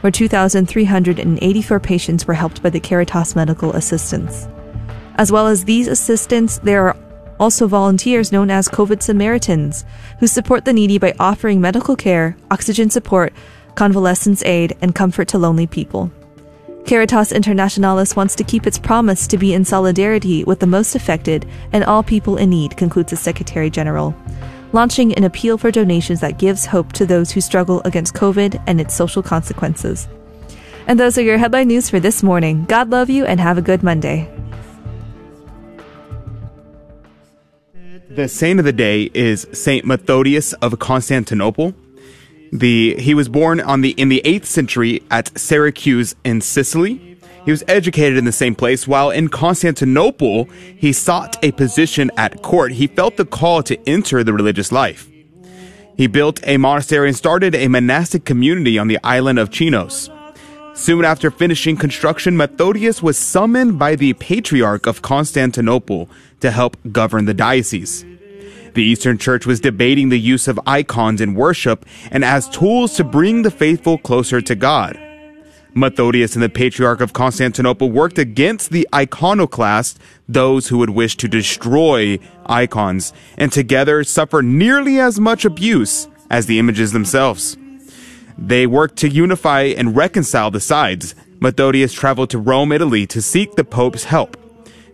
[0.00, 4.46] where 2,384 patients were helped by the Caritas medical assistants.
[5.16, 6.96] As well as these assistants, there are
[7.40, 9.84] also volunteers known as COVID Samaritans,
[10.20, 13.32] who support the needy by offering medical care, oxygen support,
[13.74, 16.10] convalescence aid, and comfort to lonely people.
[16.84, 21.46] Caritas Internationalis wants to keep its promise to be in solidarity with the most affected
[21.72, 24.14] and all people in need, concludes the Secretary General,
[24.72, 28.80] launching an appeal for donations that gives hope to those who struggle against COVID and
[28.80, 30.08] its social consequences.
[30.88, 32.64] And those are your headline news for this morning.
[32.64, 34.28] God love you and have a good Monday.
[38.10, 41.74] The saint of the day is Saint Methodius of Constantinople.
[42.52, 47.18] The he was born on the in the 8th century at Syracuse in Sicily.
[47.46, 50.44] He was educated in the same place while in Constantinople
[50.76, 52.72] he sought a position at court.
[52.72, 55.08] He felt the call to enter the religious life.
[55.96, 60.10] He built a monastery and started a monastic community on the island of Chios.
[60.74, 66.08] Soon after finishing construction, Methodius was summoned by the Patriarch of Constantinople
[66.40, 68.04] to help govern the diocese.
[68.74, 73.04] The Eastern Church was debating the use of icons in worship and as tools to
[73.04, 74.98] bring the faithful closer to God.
[75.74, 81.28] Methodius and the Patriarch of Constantinople worked against the iconoclast, those who would wish to
[81.28, 87.56] destroy icons, and together suffer nearly as much abuse as the images themselves.
[88.36, 91.14] They worked to unify and reconcile the sides.
[91.40, 94.36] Methodius traveled to Rome, Italy to seek the Pope's help.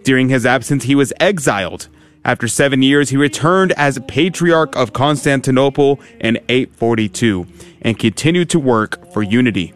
[0.05, 1.89] During his absence, he was exiled
[2.25, 7.47] After seven years, he returned as Patriarch of Constantinople in 842
[7.83, 9.73] and continued to work for unity.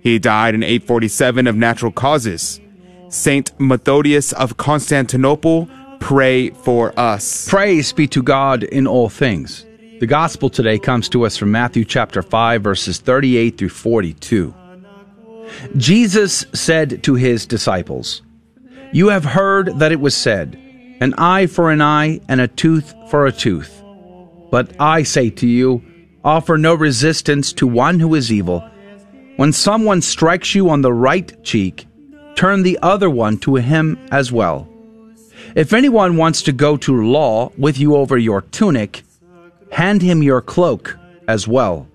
[0.00, 2.60] He died in 847 of natural causes.
[3.08, 5.68] Saint Methodius of Constantinople,
[6.00, 7.48] pray for us.
[7.48, 9.64] Praise be to God in all things.
[10.00, 14.54] The gospel today comes to us from Matthew chapter 5, verses 38 through 42.
[15.76, 18.22] Jesus said to his disciples,
[18.92, 20.58] You have heard that it was said,
[21.00, 23.82] An eye for an eye, and a tooth for a tooth.
[24.50, 25.82] But I say to you,
[26.24, 28.68] offer no resistance to one who is evil.
[29.36, 31.86] When someone strikes you on the right cheek,
[32.34, 34.68] turn the other one to him as well.
[35.54, 39.02] If anyone wants to go to law with you over your tunic,
[39.70, 40.98] hand him your cloak
[41.28, 41.86] as well.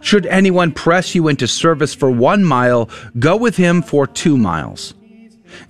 [0.00, 4.94] Should anyone press you into service for one mile, go with him for two miles.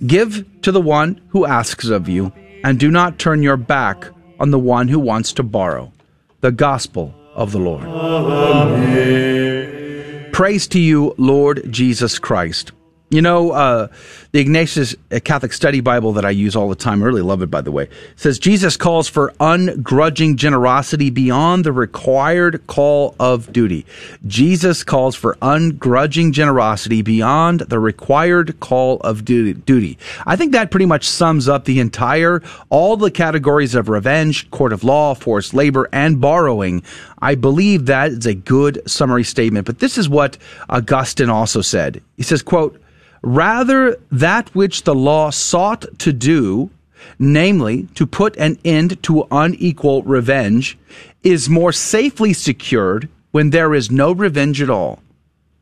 [0.05, 2.31] Give to the one who asks of you,
[2.63, 4.07] and do not turn your back
[4.39, 5.91] on the one who wants to borrow.
[6.41, 7.83] The Gospel of the Lord.
[7.85, 9.33] Amen.
[10.31, 12.71] Praise to you, Lord Jesus Christ.
[13.09, 13.89] You know, uh,
[14.33, 17.43] the Ignatius uh, Catholic Study Bible that I use all the time, I really love
[17.43, 23.53] it, by the way, says Jesus calls for ungrudging generosity beyond the required call of
[23.53, 23.85] duty.
[24.25, 29.99] Jesus calls for ungrudging generosity beyond the required call of duty.
[30.25, 32.41] I think that pretty much sums up the entire,
[32.71, 36.81] all the categories of revenge, court of law, forced labor, and borrowing.
[37.21, 39.67] I believe that is a good summary statement.
[39.67, 40.39] But this is what
[40.69, 42.01] Augustine also said.
[42.17, 42.79] He says, quote,
[43.23, 46.69] Rather, that which the law sought to do,
[47.17, 50.77] namely, to put an end to unequal revenge,
[51.23, 55.01] is more safely secured when there is no revenge at all.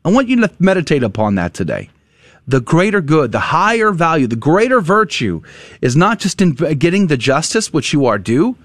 [0.04, 1.88] I want you to meditate upon that today.
[2.48, 5.42] The greater good, the higher value, the greater virtue
[5.80, 8.56] is not just in getting the justice which you are due,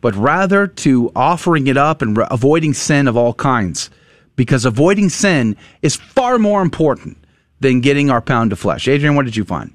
[0.00, 3.90] but rather to offering it up and avoiding sin of all kinds.
[4.36, 7.18] Because avoiding sin is far more important
[7.60, 8.88] than getting our pound of flesh.
[8.88, 9.72] Adrian, what did you find?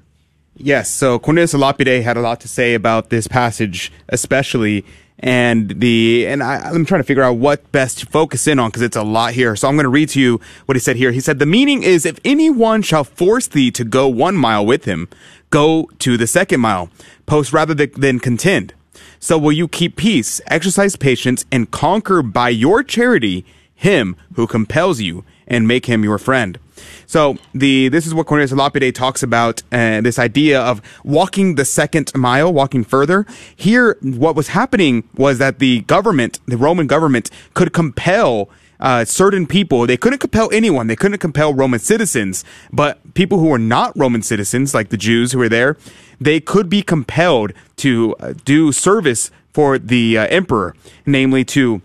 [0.56, 4.84] Yes, so Cornelius Lapide had a lot to say about this passage, especially,
[5.18, 8.68] and the and I, I'm trying to figure out what best to focus in on
[8.68, 9.56] because it's a lot here.
[9.56, 11.10] So I'm going to read to you what he said here.
[11.10, 14.84] He said, "The meaning is, if anyone shall force thee to go one mile with
[14.84, 15.08] him,
[15.50, 16.90] go to the second mile,
[17.24, 18.74] post rather than contend.
[19.20, 25.00] So will you keep peace, exercise patience, and conquer by your charity him who compels
[25.00, 26.58] you, and make him your friend."
[27.06, 31.64] So the this is what Cornelius Lapide talks about uh, this idea of walking the
[31.64, 33.26] second mile, walking further.
[33.54, 38.48] Here, what was happening was that the government, the Roman government, could compel
[38.80, 39.86] uh, certain people.
[39.86, 40.88] They couldn't compel anyone.
[40.88, 45.32] They couldn't compel Roman citizens, but people who were not Roman citizens, like the Jews
[45.32, 45.76] who were there,
[46.20, 50.74] they could be compelled to uh, do service for the uh, emperor,
[51.06, 51.82] namely to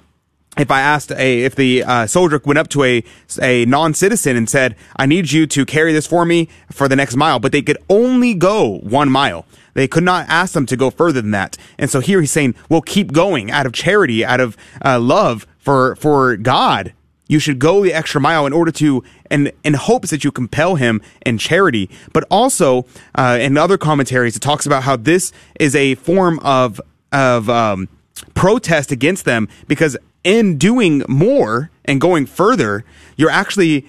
[0.57, 3.03] if I asked a if the uh, soldier went up to a
[3.41, 6.95] a non citizen and said, "I need you to carry this for me for the
[6.95, 9.45] next mile," but they could only go one mile.
[9.73, 11.57] They could not ask them to go further than that.
[11.77, 15.45] And so here he's saying, "Well, keep going out of charity, out of uh, love
[15.59, 16.93] for for God.
[17.29, 20.75] You should go the extra mile in order to and in hopes that you compel
[20.75, 22.85] him in charity." But also
[23.15, 26.81] uh, in other commentaries, it talks about how this is a form of
[27.11, 27.89] of um,
[28.34, 29.97] protest against them because
[30.27, 32.83] in doing more and going further,
[33.15, 33.87] you're actually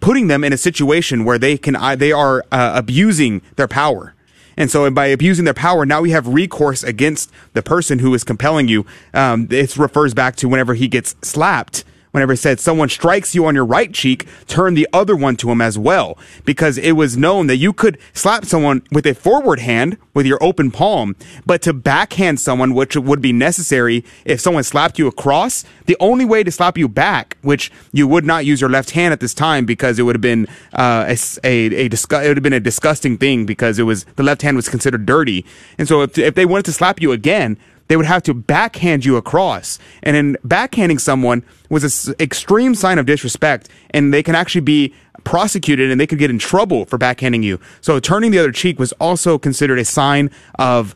[0.00, 4.14] putting them in a situation where they can they are uh, abusing their power.
[4.58, 8.22] And so by abusing their power, now we have recourse against the person who is
[8.22, 8.84] compelling you.
[9.14, 11.84] Um, it refers back to whenever he gets slapped
[12.16, 15.50] whenever it said someone strikes you on your right cheek, turn the other one to
[15.50, 16.16] him as well.
[16.46, 20.42] Because it was known that you could slap someone with a forward hand with your
[20.42, 21.14] open palm,
[21.44, 26.24] but to backhand someone, which would be necessary if someone slapped you across, the only
[26.24, 29.34] way to slap you back, which you would not use your left hand at this
[29.34, 32.54] time because it would have been uh, a, a, a disgu- it would have been
[32.54, 35.44] a disgusting thing because it was the left hand was considered dirty.
[35.76, 39.04] And so if, if they wanted to slap you again, they would have to backhand
[39.04, 39.78] you across.
[40.02, 44.94] And in backhanding someone was an extreme sign of disrespect, and they can actually be
[45.24, 47.58] prosecuted and they could get in trouble for backhanding you.
[47.80, 50.94] So turning the other cheek was also considered a sign of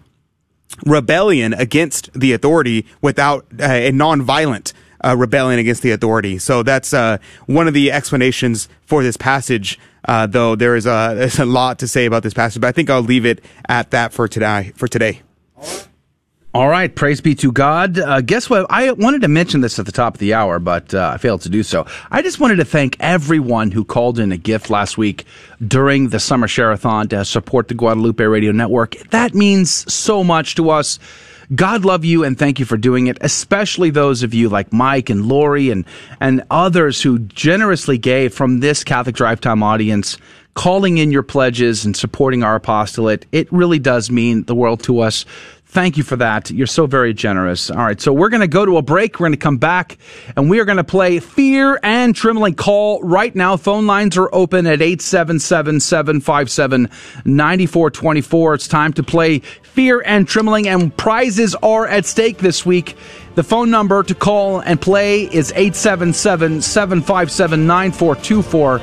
[0.86, 4.72] rebellion against the authority without uh, a non-violent
[5.04, 6.38] uh, rebellion against the authority.
[6.38, 9.78] So that's uh, one of the explanations for this passage.
[10.04, 12.72] Uh, though there is a there's a lot to say about this passage, but I
[12.72, 14.72] think I'll leave it at that for today.
[14.74, 15.22] For today.
[16.52, 17.96] All right, praise be to God.
[17.96, 18.66] Uh, guess what?
[18.68, 21.42] I wanted to mention this at the top of the hour, but uh, I failed
[21.42, 21.86] to do so.
[22.10, 25.26] I just wanted to thank everyone who called in a gift last week
[25.64, 28.96] during the summer share-a-thon to support the Guadalupe Radio Network.
[29.10, 30.98] That means so much to us.
[31.54, 35.08] God love you and thank you for doing it, especially those of you like Mike
[35.08, 35.84] and Lori and,
[36.18, 40.16] and others who generously gave from this Catholic Drive Time audience
[40.54, 43.24] calling in your pledges and supporting our apostolate.
[43.30, 45.24] It really does mean the world to us.
[45.70, 46.50] Thank you for that.
[46.50, 47.70] You're so very generous.
[47.70, 49.20] All right, so we're going to go to a break.
[49.20, 49.98] We're going to come back
[50.34, 53.56] and we are going to play Fear and Trembling Call right now.
[53.56, 56.90] Phone lines are open at 877 757
[57.24, 58.54] 9424.
[58.54, 62.96] It's time to play Fear and Trembling, and prizes are at stake this week.
[63.40, 68.74] The phone number to call and play is 877 757 9424.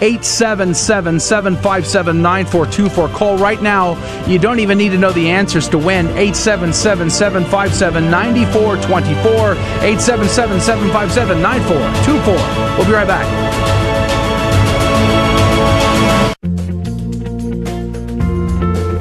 [0.00, 3.08] 877 757 9424.
[3.14, 3.92] Call right now.
[4.24, 6.06] You don't even need to know the answers to win.
[6.06, 9.52] 877 757 9424.
[9.84, 12.78] 877 757 9424.
[12.78, 13.26] We'll be right back.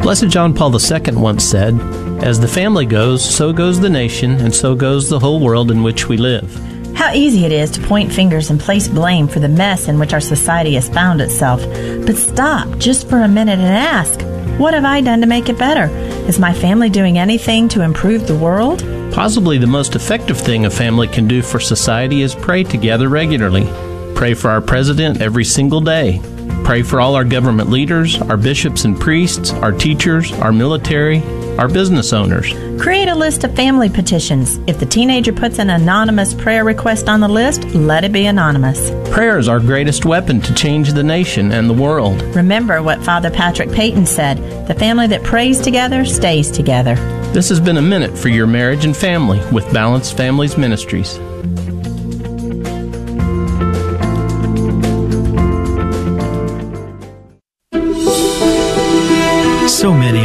[0.03, 4.51] Blessed John Paul II once said, As the family goes, so goes the nation, and
[4.51, 6.51] so goes the whole world in which we live.
[6.95, 10.11] How easy it is to point fingers and place blame for the mess in which
[10.11, 11.61] our society has found itself.
[11.61, 14.19] But stop just for a minute and ask,
[14.59, 15.85] What have I done to make it better?
[16.27, 18.79] Is my family doing anything to improve the world?
[19.13, 23.65] Possibly the most effective thing a family can do for society is pray together regularly.
[24.15, 26.19] Pray for our president every single day.
[26.63, 31.21] Pray for all our government leaders, our bishops and priests, our teachers, our military,
[31.57, 32.53] our business owners.
[32.81, 34.57] Create a list of family petitions.
[34.67, 38.91] If the teenager puts an anonymous prayer request on the list, let it be anonymous.
[39.11, 42.21] Prayer is our greatest weapon to change the nation and the world.
[42.35, 44.37] Remember what Father Patrick Peyton said
[44.67, 46.95] the family that prays together stays together.
[47.33, 51.19] This has been a minute for your marriage and family with Balanced Families Ministries.
[59.85, 60.24] So many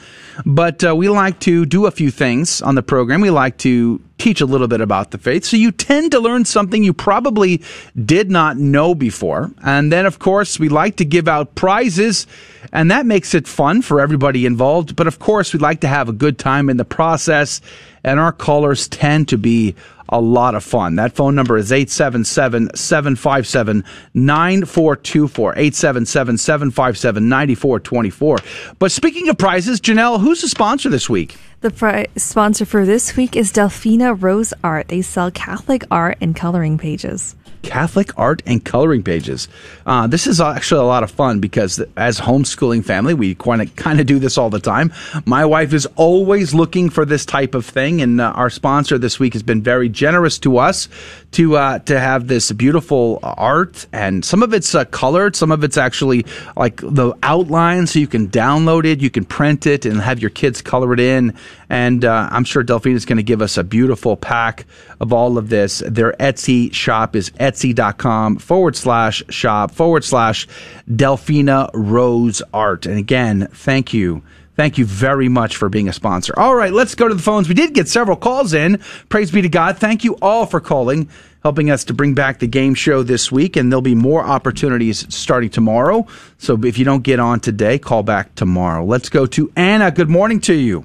[0.45, 3.21] But uh, we like to do a few things on the program.
[3.21, 5.45] We like to teach a little bit about the faith.
[5.45, 7.61] So you tend to learn something you probably
[8.05, 9.51] did not know before.
[9.63, 12.27] And then, of course, we like to give out prizes,
[12.71, 14.95] and that makes it fun for everybody involved.
[14.95, 17.61] But of course, we like to have a good time in the process,
[18.03, 19.75] and our callers tend to be
[20.09, 20.95] a lot of fun.
[20.95, 25.51] That phone number is 877 757 9424.
[25.51, 28.37] 877 757 9424.
[28.79, 31.37] But speaking of prizes, Janelle, who's the sponsor this week?
[31.61, 34.87] The pri- sponsor for this week is Delphina Rose Art.
[34.87, 37.35] They sell Catholic art and coloring pages.
[37.61, 39.47] Catholic art and coloring pages.
[39.85, 43.75] Uh, this is actually a lot of fun because as homeschooling family, we kind of
[43.75, 44.93] kind of do this all the time.
[45.25, 49.19] My wife is always looking for this type of thing, and uh, our sponsor this
[49.19, 50.87] week has been very generous to us
[51.31, 55.63] to uh, to have this beautiful art, and some of it's uh, colored, some of
[55.63, 56.25] it's actually
[56.57, 60.31] like the outline, so you can download it, you can print it, and have your
[60.31, 61.33] kids color it in.
[61.69, 64.65] And uh, I'm sure Delphine is going to give us a beautiful pack
[64.99, 65.83] of all of this.
[65.85, 70.47] Their Etsy shop is etsy.com forward slash shop forward slash
[70.89, 72.87] Delphina Rose Art.
[72.87, 74.23] And again, thank you.
[74.59, 76.33] Thank you very much for being a sponsor.
[76.35, 77.47] All right, let's go to the phones.
[77.47, 78.79] We did get several calls in.
[79.07, 79.77] Praise be to God.
[79.77, 81.07] Thank you all for calling,
[81.43, 83.55] helping us to bring back the game show this week.
[83.55, 86.05] And there'll be more opportunities starting tomorrow.
[86.39, 88.83] So if you don't get on today, call back tomorrow.
[88.83, 89.91] Let's go to Anna.
[89.91, 90.83] Good morning to you.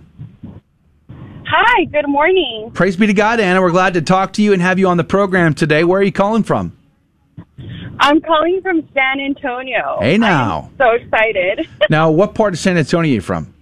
[1.44, 2.70] Hi, good morning.
[2.74, 3.60] Praise be to God, Anna.
[3.60, 5.82] We're glad to talk to you and have you on the program today.
[5.82, 6.76] Where are you calling from?
[7.98, 9.98] I'm calling from San Antonio.
[10.00, 10.70] Hey, now.
[10.78, 11.68] So excited.
[11.90, 13.53] now, what part of San Antonio are you from?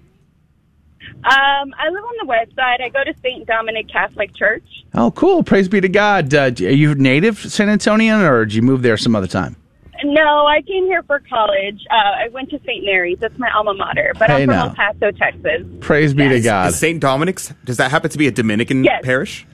[1.24, 2.80] Um, I live on the west side.
[2.80, 3.46] I go to St.
[3.46, 4.64] Dominic Catholic Church.
[4.94, 5.42] Oh, cool.
[5.44, 6.34] Praise be to God.
[6.34, 9.56] Uh, are you native San Antonian or did you move there some other time?
[10.04, 11.80] No, I came here for college.
[11.88, 12.84] Uh, I went to St.
[12.84, 13.20] Mary's.
[13.20, 14.12] That's my alma mater.
[14.18, 14.68] But Hey, I'm from now.
[14.70, 15.62] El Paso, Texas.
[15.80, 16.72] Praise be to God.
[16.72, 16.98] St.
[17.00, 19.02] Dominic's, does that happen to be a Dominican Yes.
[19.04, 19.46] parish?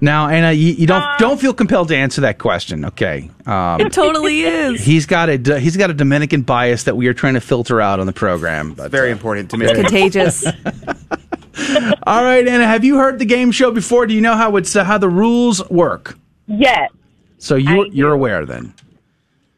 [0.00, 2.84] Now, Anna, you, you don't Uh, don't feel compelled to answer that question.
[2.84, 4.84] Okay, um, It totally is.
[4.84, 8.00] He's got a he's got a Dominican bias that we are trying to filter out
[8.00, 8.72] on the program.
[8.74, 9.66] But, very important to me.
[9.66, 10.44] It's contagious.
[12.06, 14.06] All right, Anna, have you heard the game show before?
[14.06, 16.18] Do you know how it's uh, how the rules work?
[16.46, 16.90] Yes.
[17.38, 18.74] So you you're aware then.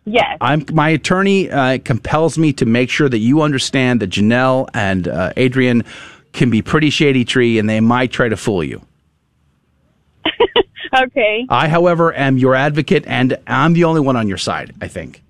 [0.05, 0.37] Yes.
[0.41, 5.09] I'm my attorney uh, compels me to make sure that you understand that Janelle and
[5.09, 5.83] uh, Adrian
[6.33, 8.83] can be pretty shady tree, and they might try to fool you.
[10.95, 11.47] Okay.
[11.49, 14.75] I, however, am your advocate, and I'm the only one on your side.
[14.81, 15.23] I think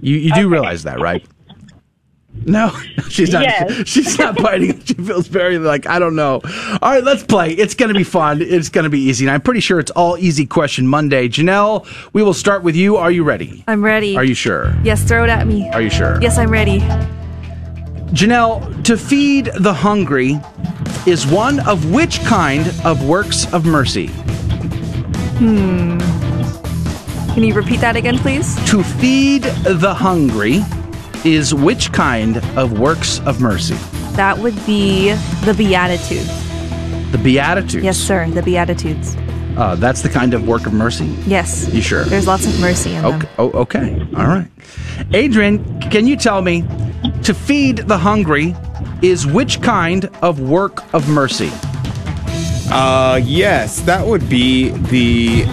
[0.00, 1.24] you you do realize that, right?
[2.46, 2.76] No,
[3.08, 3.42] she's not.
[3.42, 3.86] Yes.
[3.88, 4.80] She's not biting.
[4.84, 6.40] She feels very like I don't know.
[6.82, 7.52] All right, let's play.
[7.52, 8.42] It's going to be fun.
[8.42, 11.28] It's going to be easy, and I'm pretty sure it's all easy question Monday.
[11.28, 12.96] Janelle, we will start with you.
[12.96, 13.64] Are you ready?
[13.68, 14.16] I'm ready.
[14.16, 14.74] Are you sure?
[14.82, 15.70] Yes, throw it at me.
[15.70, 16.20] Are you sure?
[16.20, 16.80] Yes, I'm ready.
[18.12, 20.38] Janelle, to feed the hungry
[21.06, 24.06] is one of which kind of works of mercy?
[25.38, 25.98] Hmm.
[27.34, 28.54] Can you repeat that again, please?
[28.70, 30.60] To feed the hungry
[31.24, 33.74] is which kind of works of mercy?
[34.14, 35.10] That would be
[35.44, 36.30] the Beatitudes.
[37.10, 37.84] The Beatitudes.
[37.84, 38.30] Yes, sir.
[38.30, 39.16] The Beatitudes.
[39.56, 41.06] Uh, that's the kind of work of mercy?
[41.26, 41.72] Yes.
[41.72, 42.04] You sure?
[42.04, 43.14] There's lots of mercy in them.
[43.20, 43.28] Okay.
[43.38, 44.00] Oh, okay.
[44.16, 44.48] All right.
[45.12, 46.62] Adrian, can you tell me
[47.22, 48.56] to feed the hungry
[49.02, 51.50] is which kind of work of mercy?
[52.70, 55.44] Uh, yes, that would be the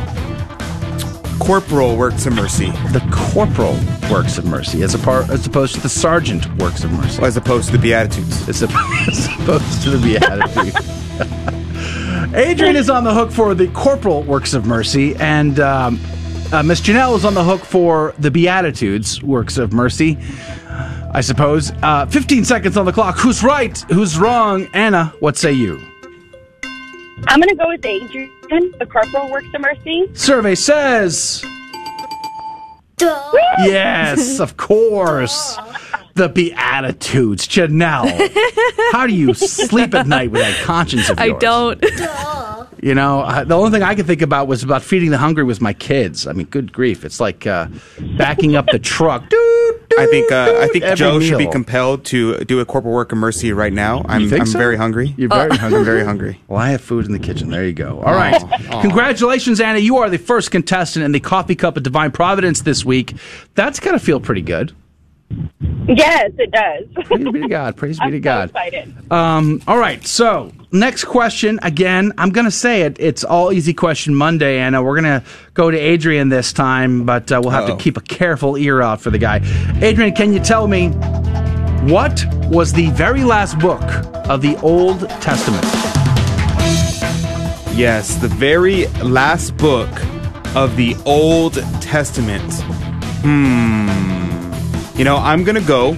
[1.40, 2.72] corporal works of mercy.
[2.92, 3.78] The corporal
[4.10, 7.22] works of mercy, as, a par- as opposed to the sergeant works of mercy.
[7.22, 8.48] As opposed to the Beatitudes.
[8.48, 8.72] As, op-
[9.08, 11.58] as opposed to the Beatitudes.
[12.34, 16.00] Adrian is on the hook for the corporal works of mercy, and um,
[16.54, 20.18] uh, Miss Janelle is on the hook for the Beatitudes works of mercy.
[21.14, 21.72] I suppose.
[21.84, 23.18] Uh, 15 seconds on the clock.
[23.18, 23.78] Who's right?
[23.90, 24.68] Who's wrong?
[24.74, 25.82] Anna, what say you?
[27.28, 28.32] I'm going to go with Adrian,
[28.80, 30.10] the corporal works of mercy.
[30.14, 31.44] Survey says.
[33.60, 35.58] Yes, of course.
[36.16, 37.48] The Beatitudes.
[37.48, 38.30] Janelle.
[38.92, 41.34] How do you sleep at night with that conscience of yours?
[41.34, 41.86] I don't.
[42.84, 45.44] You know, uh, the only thing I could think about was about feeding the hungry
[45.44, 46.26] with my kids.
[46.26, 47.06] I mean, good grief.
[47.06, 47.68] It's like uh,
[48.18, 49.24] backing up the truck.
[50.00, 51.52] I think uh, I think Every Joe should be meal.
[51.52, 54.04] compelled to do a corporal work of mercy right now.
[54.08, 54.58] I'm think I'm so?
[54.58, 55.14] very hungry.
[55.16, 55.80] You're very hungry.
[55.80, 56.42] I'm very hungry.
[56.48, 57.52] Well, I have food in the kitchen.
[57.52, 58.00] There you go.
[58.02, 58.42] All right.
[58.42, 58.82] Aw.
[58.82, 59.78] Congratulations, Anna.
[59.78, 63.14] You are the first contestant in the Coffee Cup of Divine Providence this week.
[63.54, 64.74] That's got to feel pretty good.
[65.88, 67.06] Yes, it does.
[67.06, 67.76] Praise be to God.
[67.76, 68.50] Praise be I'm to so God.
[68.50, 69.12] excited.
[69.12, 70.06] Um, all right.
[70.06, 71.60] So, next question.
[71.64, 72.98] Again, I'm going to say it.
[73.00, 77.06] It's all easy question Monday, and uh, we're going to go to Adrian this time,
[77.06, 77.78] but uh, we'll have Uh-oh.
[77.78, 79.42] to keep a careful ear out for the guy.
[79.82, 80.90] Adrian, can you tell me
[81.92, 83.82] what was the very last book
[84.30, 85.66] of the Old Testament?
[87.76, 89.90] Yes, the very last book
[90.56, 92.54] of the Old Testament.
[93.24, 94.21] Hmm.
[95.02, 95.98] You know, I'm gonna go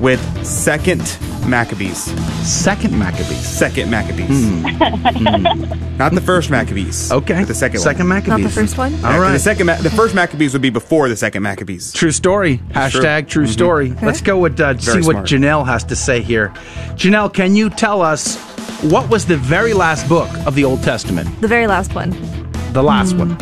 [0.00, 1.02] with Second
[1.46, 1.98] Maccabees.
[2.42, 3.46] Second Maccabees.
[3.46, 4.46] Second Maccabees.
[5.98, 7.12] Not the first Maccabees.
[7.12, 7.44] Okay.
[7.44, 8.08] the second Second one.
[8.08, 8.28] Maccabees.
[8.28, 8.92] Not the first one?
[8.94, 9.32] Yeah, right.
[9.32, 11.92] The second, Ma- the first Maccabees would be before the second Maccabees.
[11.92, 12.56] True story.
[12.70, 13.48] Hashtag true Mhm.
[13.52, 13.94] story.
[14.00, 15.16] Let's go with uh, see Very what.
[15.26, 16.54] Janelle has to say here.
[16.96, 18.38] Janelle, can you tell us
[18.80, 21.28] what was the very last book of the Old Testament?
[21.42, 22.16] The very last one.
[22.72, 23.36] The last one.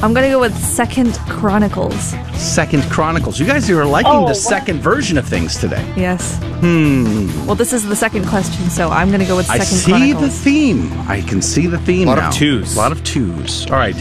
[0.00, 2.14] I'm gonna go with Second Chronicles.
[2.36, 3.40] Second Chronicles.
[3.40, 4.32] You guys are liking Oh, the wow.
[4.32, 5.84] second version of things today.
[5.96, 6.36] Yes.
[6.60, 7.26] Hmm.
[7.46, 9.60] Well, this is the second question, so I'm gonna go with Second.
[9.60, 10.22] I Second see Chronicles.
[10.44, 10.92] the theme.
[11.08, 12.06] I can see the theme.
[12.06, 12.76] A lot of twos.
[12.76, 13.66] A lot of twos.
[13.66, 13.96] All right.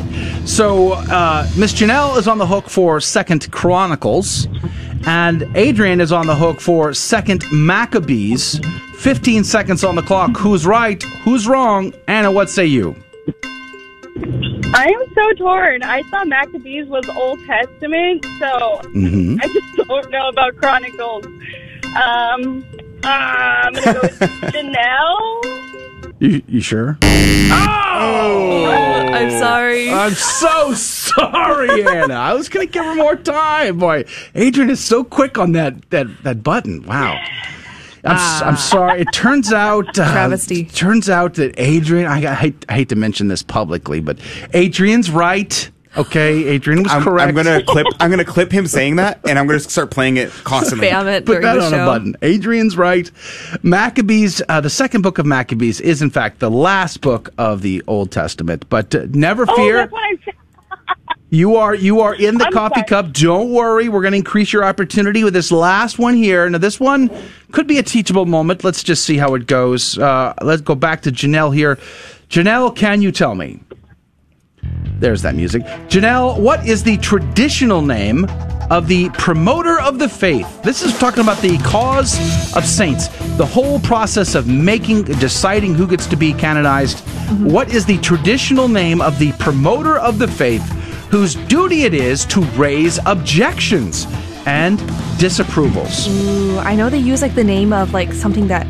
[0.46, 4.48] So uh, Miss Janelle is on the hook for Second Chronicles,
[5.08, 8.60] and Adrian is on the hook for Second Maccabees.
[8.98, 10.38] Fifteen seconds on the clock.
[10.38, 11.02] Who's right?
[11.24, 11.92] Who's wrong?
[12.08, 12.96] Anna, what say you?
[14.74, 15.82] I am so torn.
[15.84, 19.40] I thought Maccabees was Old Testament, so Mhm.
[19.44, 21.26] I just don't know about Chronicles.
[21.96, 22.64] Um,
[23.04, 24.20] uh, I'm gonna go with
[24.54, 25.64] Janelle.
[26.20, 26.98] You, you sure?
[27.04, 28.66] Oh,
[29.14, 29.92] I'm sorry.
[29.92, 32.16] I'm so sorry, Anna.
[32.16, 33.78] I was going to give her more time.
[33.78, 34.04] Boy,
[34.34, 36.84] Adrian is so quick on that that that button.
[36.88, 37.20] Wow.
[38.08, 39.02] I'm, s- I'm sorry.
[39.02, 40.66] It turns out, uh, Travesty.
[40.66, 42.06] Turns out that Adrian.
[42.08, 44.20] I, I, hate, I hate to mention this publicly, but
[44.54, 45.70] Adrian's right.
[45.96, 47.28] Okay, Adrian was I'm, correct.
[47.30, 47.88] I'm gonna clip.
[48.00, 50.88] I'm gonna clip him saying that, and I'm gonna start playing it constantly.
[50.90, 51.84] Spam it Put that the on show.
[51.84, 52.16] a button.
[52.22, 53.10] Adrian's right.
[53.64, 57.84] Maccabees, uh, the second book of Maccabees, is in fact the last book of the
[57.88, 58.66] Old Testament.
[58.70, 59.78] But uh, never Oh, fear.
[59.78, 60.37] that's what I'm saying.
[61.30, 62.88] You are you are in the I'm coffee sorry.
[62.88, 63.12] cup.
[63.14, 63.90] Don't worry.
[63.90, 66.50] We're going to increase your opportunity with this last one here.
[66.50, 67.12] Now, this one
[67.52, 68.64] could be a teachable moment.
[68.64, 69.98] Let's just see how it goes.
[69.98, 71.78] Uh, let's go back to Janelle here.
[72.30, 73.60] Janelle, can you tell me?
[75.00, 75.64] There's that music.
[75.90, 78.26] Janelle, what is the traditional name
[78.72, 80.62] of the promoter of the faith?
[80.64, 82.18] This is talking about the cause
[82.56, 83.08] of saints,
[83.38, 86.98] the whole process of making, deciding who gets to be canonized.
[86.98, 87.52] Mm-hmm.
[87.52, 90.64] What is the traditional name of the promoter of the faith
[91.12, 94.08] whose duty it is to raise objections
[94.48, 94.80] and
[95.20, 96.08] disapprovals?
[96.10, 98.66] Ooh, I know they use like the name of like something that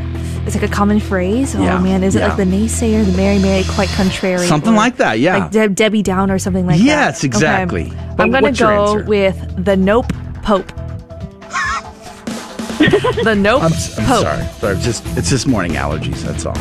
[0.47, 1.55] is like a common phrase.
[1.55, 2.27] Oh Yeah, man, is it yeah.
[2.29, 5.37] like the naysayer, the Mary Mary quite contrary, Something like that, yeah.
[5.37, 6.83] like Deb Debbie Down or something like that?
[6.85, 7.87] Yes, exactly.
[7.87, 7.97] Okay.
[8.19, 9.05] I'm gonna go answer?
[9.05, 10.11] with the Nope
[10.43, 10.67] Pope.
[12.77, 13.71] the Nope Pope.
[13.71, 14.23] I'm, I'm Pope.
[14.23, 14.43] sorry.
[14.45, 14.75] sorry.
[14.75, 16.21] It's just it's just morning allergies.
[16.21, 16.55] That's all.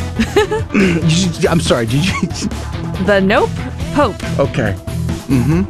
[1.50, 1.86] I'm sorry.
[1.86, 2.28] Did you?
[3.06, 3.50] The Nope
[3.94, 4.22] Pope.
[4.40, 4.74] Okay.
[5.28, 5.62] Mm-hmm.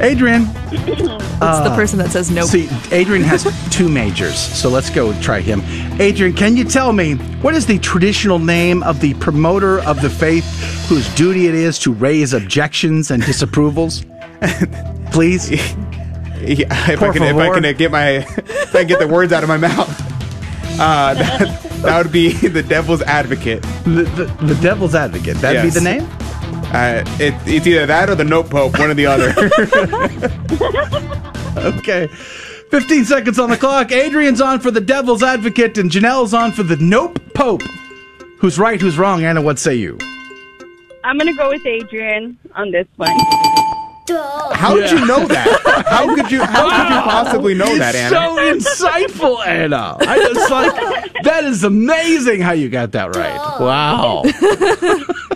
[0.00, 0.46] Adrian.
[0.72, 1.02] It's
[1.40, 2.48] the person that says nope.
[2.48, 5.62] See, Adrian has two majors, so let's go try him.
[6.00, 10.10] Adrian, can you tell me what is the traditional name of the promoter of the
[10.10, 10.44] faith
[10.88, 14.04] whose duty it is to raise objections and disapprovals?
[15.12, 15.50] Please.
[16.40, 19.06] Yeah, if Por I can, if I can get my, if I can get the
[19.06, 19.90] words out of my mouth,
[20.80, 23.60] uh, that, that would be the devil's advocate.
[23.84, 25.36] The, the, the devil's advocate.
[25.36, 26.08] That'd be the name.
[26.72, 29.34] Uh, it, it's either that or the note pope, one or the other.
[31.56, 32.06] Okay.
[32.70, 33.90] 15 seconds on the clock.
[33.90, 37.62] Adrian's on for the devil's advocate, and Janelle's on for the nope pope.
[38.38, 38.80] Who's right?
[38.80, 39.24] Who's wrong?
[39.24, 39.98] Anna, what say you?
[41.02, 43.10] I'm gonna go with Adrian on this one.
[44.52, 45.84] How did you know that?
[45.88, 46.42] How could you?
[46.42, 48.10] How could you possibly know that, Anna?
[48.10, 49.96] so insightful, Anna.
[50.00, 53.60] I just like that is amazing how you got that right.
[53.60, 54.22] Wow.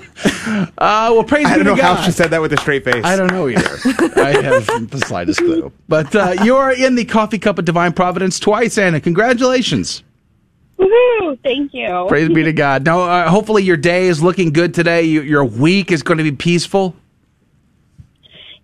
[0.46, 2.84] uh, well, praise I be don't know to how she said that with a straight
[2.84, 3.04] face.
[3.04, 3.78] I don't know either.
[4.16, 5.72] I have the slightest clue.
[5.88, 9.00] But uh, you are in the coffee cup of divine providence twice, Anna.
[9.00, 10.02] Congratulations.
[10.78, 11.38] Woohoo!
[11.42, 12.06] Thank you.
[12.08, 12.84] Praise be to God.
[12.84, 15.02] Now, uh, hopefully, your day is looking good today.
[15.02, 16.94] You, your week is going to be peaceful.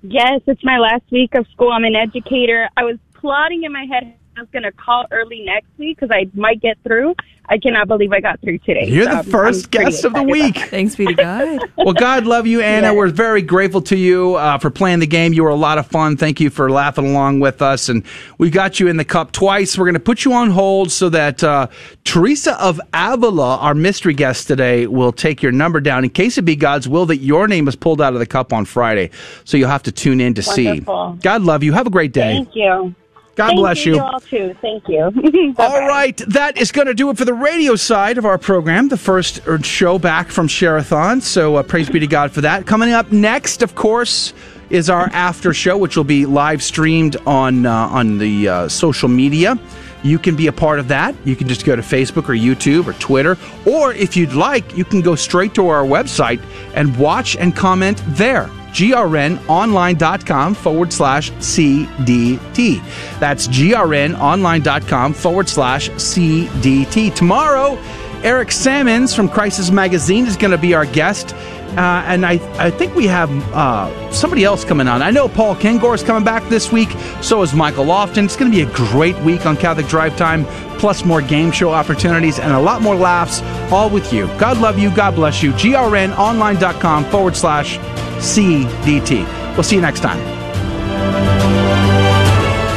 [0.02, 1.70] Yes, it's my last week of school.
[1.72, 2.68] I'm an educator.
[2.76, 6.14] I was plotting in my head I was going to call early next week because
[6.14, 7.14] I might get through.
[7.52, 8.86] I cannot believe I got through today.
[8.86, 10.56] You're So the first I'm guest of the week.
[10.56, 11.58] Thanks be to God.
[11.76, 12.88] Well, God love you, Anna.
[12.88, 12.92] Yeah.
[12.92, 15.32] We're very grateful to you uh, for playing the game.
[15.32, 16.16] You were a lot of fun.
[16.16, 17.88] Thank you for laughing along with us.
[17.88, 18.04] And
[18.38, 19.76] we got you in the cup twice.
[19.78, 21.68] We're going to put you on hold so that uh,
[22.04, 26.42] Teresa of Avila, our mystery guest today, will take your number down in case it
[26.42, 29.10] be God's will that your name is pulled out of the cup on Friday.
[29.44, 31.14] So you'll have to tune in to Wonderful.
[31.14, 31.20] see.
[31.22, 31.72] God love you.
[31.72, 32.34] Have a great day.
[32.34, 32.94] Thank you.
[33.40, 33.94] God Thank bless you.
[33.94, 34.02] you.
[34.02, 34.54] All too.
[34.60, 35.54] Thank you.
[35.58, 38.88] All right, that is going to do it for the radio side of our program,
[38.88, 41.22] the first er, show back from share-a-thon.
[41.22, 42.66] So uh, praise be to God for that.
[42.66, 44.34] Coming up next, of course,
[44.68, 49.08] is our after show, which will be live streamed on uh, on the uh, social
[49.08, 49.58] media.
[50.02, 51.14] You can be a part of that.
[51.24, 53.36] You can just go to Facebook or YouTube or Twitter,
[53.66, 56.40] or if you'd like, you can go straight to our website
[56.74, 62.80] and watch and comment there grnonline.com forward slash CDT.
[63.18, 67.14] That's grnonline.com forward slash CDT.
[67.14, 67.78] Tomorrow,
[68.22, 71.34] Eric Sammons from Crisis Magazine is going to be our guest.
[71.76, 75.02] Uh, and I, I think we have uh, somebody else coming on.
[75.02, 76.90] I know Paul Kengor is coming back this week.
[77.22, 78.24] So is Michael Lofton.
[78.24, 80.44] It's going to be a great week on Catholic Drive Time,
[80.78, 83.40] plus more game show opportunities and a lot more laughs,
[83.72, 84.26] all with you.
[84.38, 84.94] God love you.
[84.94, 85.52] God bless you.
[85.52, 87.78] grnonline.com forward slash
[88.18, 89.54] CDT.
[89.54, 90.18] We'll see you next time.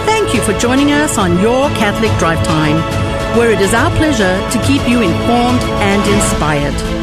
[0.06, 2.78] Thank you for joining us on Your Catholic Drive Time,
[3.38, 7.02] where it is our pleasure to keep you informed and inspired.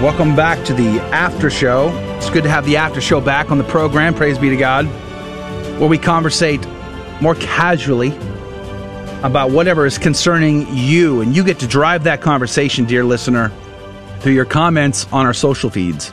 [0.00, 1.90] Welcome back to the after show.
[2.16, 4.14] It's good to have the after show back on the program.
[4.14, 4.86] Praise be to God,
[5.78, 6.66] where we conversate
[7.20, 8.08] more casually
[9.22, 13.52] about whatever is concerning you, and you get to drive that conversation, dear listener,
[14.18, 16.12] through your comments on our social feeds.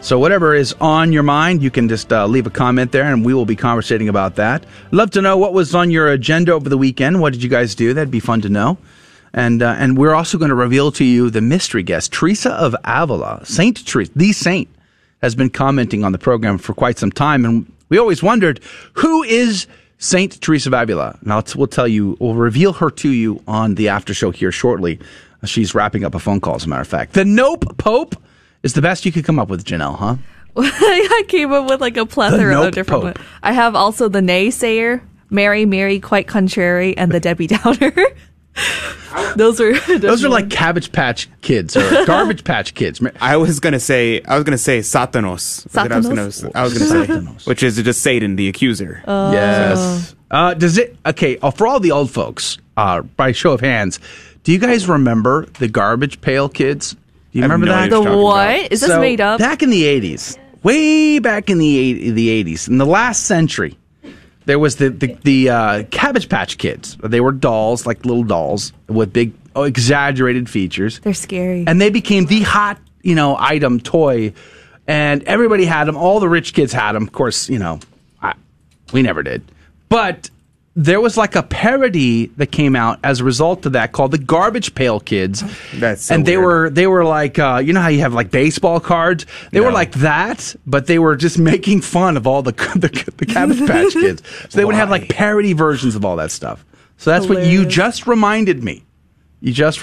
[0.00, 3.24] So, whatever is on your mind, you can just uh, leave a comment there, and
[3.24, 4.64] we will be conversating about that.
[4.90, 7.20] Love to know what was on your agenda over the weekend.
[7.20, 7.94] What did you guys do?
[7.94, 8.76] That'd be fun to know.
[9.32, 12.74] And uh, and we're also going to reveal to you the mystery guest, Teresa of
[12.84, 14.68] Avila, Saint Teresa, the saint,
[15.22, 18.60] has been commenting on the program for quite some time, and we always wondered
[18.94, 19.66] who is
[19.98, 21.18] Saint Teresa of Avila.
[21.22, 24.98] Now we'll tell you, we'll reveal her to you on the after show here shortly.
[25.44, 27.12] She's wrapping up a phone call, as a matter of fact.
[27.12, 28.16] The Nope Pope
[28.62, 30.16] is the best you could come up with, Janelle, huh?
[30.56, 33.16] I came up with like a plethora nope of different ones.
[33.42, 35.00] I have also the naysayer,
[35.30, 37.92] Mary, Mary, quite contrary, and the Debbie Downer.
[39.36, 43.00] those are Those are like Cabbage Patch Kids or Garbage Patch Kids.
[43.20, 45.64] I was gonna say I was gonna say Satanos.
[45.74, 47.06] Was it I was gonna I was gonna
[47.38, 49.02] say which is just Satan, the accuser.
[49.06, 49.32] Oh.
[49.32, 50.14] Yes.
[50.30, 50.96] Uh, does it?
[51.04, 51.38] Okay.
[51.38, 53.98] Uh, for all the old folks, uh, by show of hands,
[54.44, 56.92] do you guys remember the Garbage Pail Kids?
[57.32, 57.82] Do you I remember no that?
[57.84, 58.72] idea what you're The what?
[58.72, 59.38] Is this So, made up?
[59.40, 63.76] Back in the eighties, way back in the eight, the eighties, in the last century,
[64.50, 66.96] there was the the, the uh, Cabbage Patch Kids.
[67.04, 70.98] They were dolls, like little dolls with big, oh, exaggerated features.
[70.98, 71.62] They're scary.
[71.68, 74.32] and they became the hot, you know, item toy,
[74.88, 75.96] and everybody had them.
[75.96, 77.04] All the rich kids had them.
[77.04, 77.78] Of course, you know,
[78.20, 78.34] I,
[78.92, 79.44] we never did,
[79.88, 80.28] but
[80.76, 84.18] there was like a parody that came out as a result of that called the
[84.18, 85.42] Garbage Pail Kids.
[85.74, 86.46] That's so and they weird.
[86.46, 89.26] were they were like uh, you know how you have like baseball cards.
[89.50, 93.26] They were like that, but they were just making fun of all the the, the
[93.26, 94.22] Cabbage Patch Kids.
[94.48, 96.64] So they would have like parody versions of all that stuff.
[96.98, 98.84] So that's what you just reminded me.
[99.40, 99.82] You just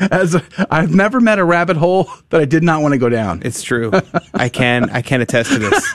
[0.00, 3.08] as a, I've never met a rabbit hole that I did not want to go
[3.08, 3.42] down.
[3.44, 3.92] It's true.
[4.34, 5.94] I can I can attest to this.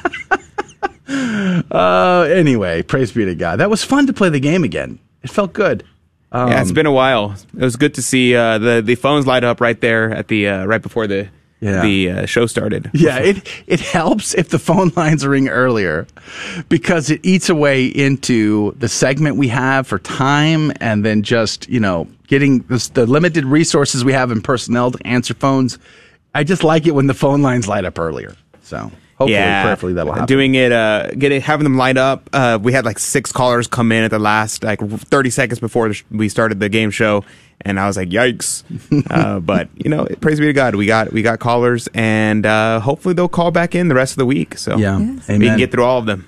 [1.08, 3.60] Uh, anyway, praise be to God.
[3.60, 5.00] That was fun to play the game again.
[5.24, 5.84] It felt good.
[6.32, 7.36] Um, yeah, it's been a while.
[7.58, 10.48] It was good to see uh, the the phones light up right there at the
[10.48, 11.28] uh, right before the
[11.60, 11.82] Yeah.
[11.82, 12.90] the uh, show started.
[12.94, 16.08] Yeah, it it helps if the phone lines ring earlier
[16.70, 21.80] because it eats away into the segment we have for time and then just, you
[21.82, 25.78] know, getting this, the limited resources we have in personnel to answer phones.
[26.34, 28.36] I just like it when the phone lines light up earlier.
[28.64, 28.90] So
[29.28, 30.28] hopefully, prayerfully, that'll happen.
[30.28, 32.30] Doing it, uh, getting having them light up.
[32.34, 35.92] Uh, we had like six callers come in at the last like 30 seconds before
[36.12, 37.24] we started the game show,
[37.62, 38.64] and I was like, "Yikes!"
[39.12, 42.80] uh, but you know, praise be to God, we got we got callers, and uh,
[42.80, 44.58] hopefully they'll call back in the rest of the week.
[44.58, 44.98] So Yeah.
[44.98, 45.30] we Yes.
[45.30, 45.48] Amen.
[45.50, 46.28] can get through all of them.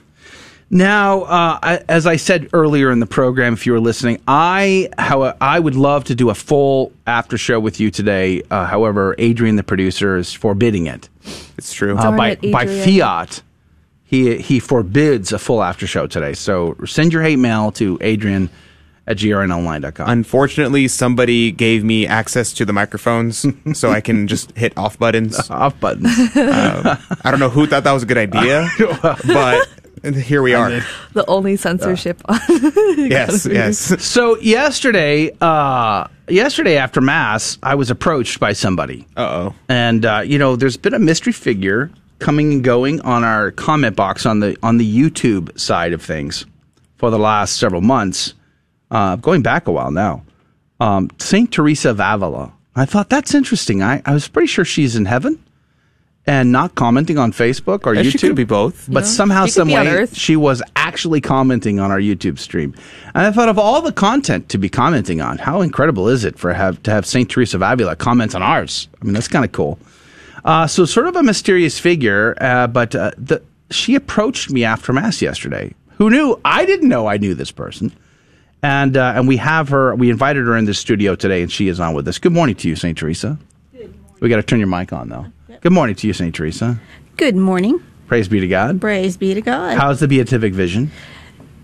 [0.74, 4.90] Now, uh, I, as I said earlier in the program, if you were listening, I
[4.98, 8.41] how I would love to do a full after show with you today.
[8.50, 11.10] Uh, however, Adrian, the producer, is forbidding it.
[11.60, 11.95] It's true.
[11.95, 13.44] Uh, by it, by fiat,
[14.04, 16.34] he he forbids a full after show today.
[16.34, 18.50] So send your hate mail to Adrian
[19.06, 20.10] at grnonline.com.
[20.10, 25.52] Unfortunately, somebody gave me access to the microphones, so I can just hit off buttons.
[25.52, 26.18] Off buttons.
[26.36, 28.68] Um, I don't know who thought that was a good idea,
[29.02, 29.70] but
[30.04, 30.82] here we are.
[31.14, 32.40] the only censorship on.
[32.98, 34.04] Yes, yes.
[34.04, 39.08] So yesterday, uh, yesterday after mass, I was approached by somebody.
[39.16, 39.56] Uh oh.
[39.70, 41.90] and uh, you know, there's been a mystery figure
[42.20, 46.46] coming and going on our comment box on the on the YouTube side of things
[46.98, 48.34] for the last several months,
[48.92, 50.24] uh, going back a while now.
[50.80, 52.54] Um, Saint Teresa of Avila.
[52.76, 53.84] I thought that's interesting.
[53.84, 55.44] I, I was pretty sure she's in heaven
[56.26, 58.12] and not commenting on Facebook or Yeah, YouTube.
[58.12, 58.88] she could be both.
[58.90, 59.10] But Yeah.
[59.10, 62.74] somehow, She some way, she was actually commenting on our YouTube stream.
[63.14, 66.40] And I thought of all the content to be commenting on, how incredible is it
[66.40, 68.88] for have to have Saint Teresa of Avila comment on ours?
[69.02, 69.78] I mean, that's kind of cool.
[70.45, 73.41] Uh, so, sort of a mysterious figure, uh, but uh, the,
[73.72, 75.74] she approached me after mass yesterday.
[75.98, 76.40] Who knew?
[76.44, 77.91] I didn't know I knew this person.
[78.62, 79.94] And uh, and we have her.
[79.94, 82.18] We invited her in the studio today, and she is on with us.
[82.18, 83.38] Good morning to you, Saint Teresa.
[84.22, 85.26] We got to turn your mic on though.
[85.62, 86.80] Good morning to you, Saint Teresa.
[87.18, 87.82] Good morning.
[88.08, 88.80] Praise be to God.
[88.82, 89.78] Praise be to God.
[89.78, 90.92] How's the beatific vision?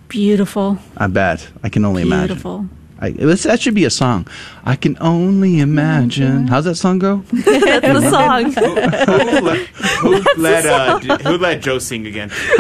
[0.08, 0.78] Beautiful.
[0.98, 1.50] I bet.
[1.64, 2.28] I can only imagine.
[2.28, 2.66] Beautiful.
[3.02, 4.28] I, was- that should be a song.
[4.66, 6.48] I can only imagine.
[6.48, 7.18] How's that song go?
[7.32, 8.52] That's the song.
[10.02, 12.30] Who let uh, d- who let Joe sing again?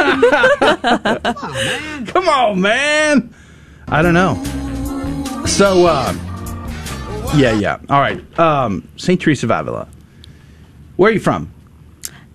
[2.08, 3.34] Come on, man.
[3.88, 4.36] I don't know.
[5.46, 6.14] So, uh,
[7.36, 7.80] yeah, yeah.
[7.90, 8.40] All right.
[8.40, 9.20] Um, St.
[9.20, 9.88] Teresa of Avila.
[11.00, 11.50] Where are you from?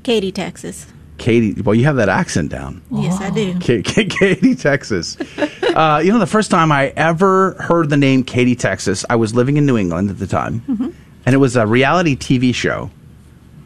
[0.05, 0.87] Katy, Texas.
[1.19, 1.61] Katie.
[1.61, 2.81] Well, you have that accent down.
[2.91, 3.59] Yes, I do.
[3.59, 5.19] K- K- Katy, Texas.
[5.75, 9.35] Uh, you know, the first time I ever heard the name Katy, Texas, I was
[9.35, 10.91] living in New England at the time, Mm-hmm.
[11.27, 12.93] and it was a reality TV show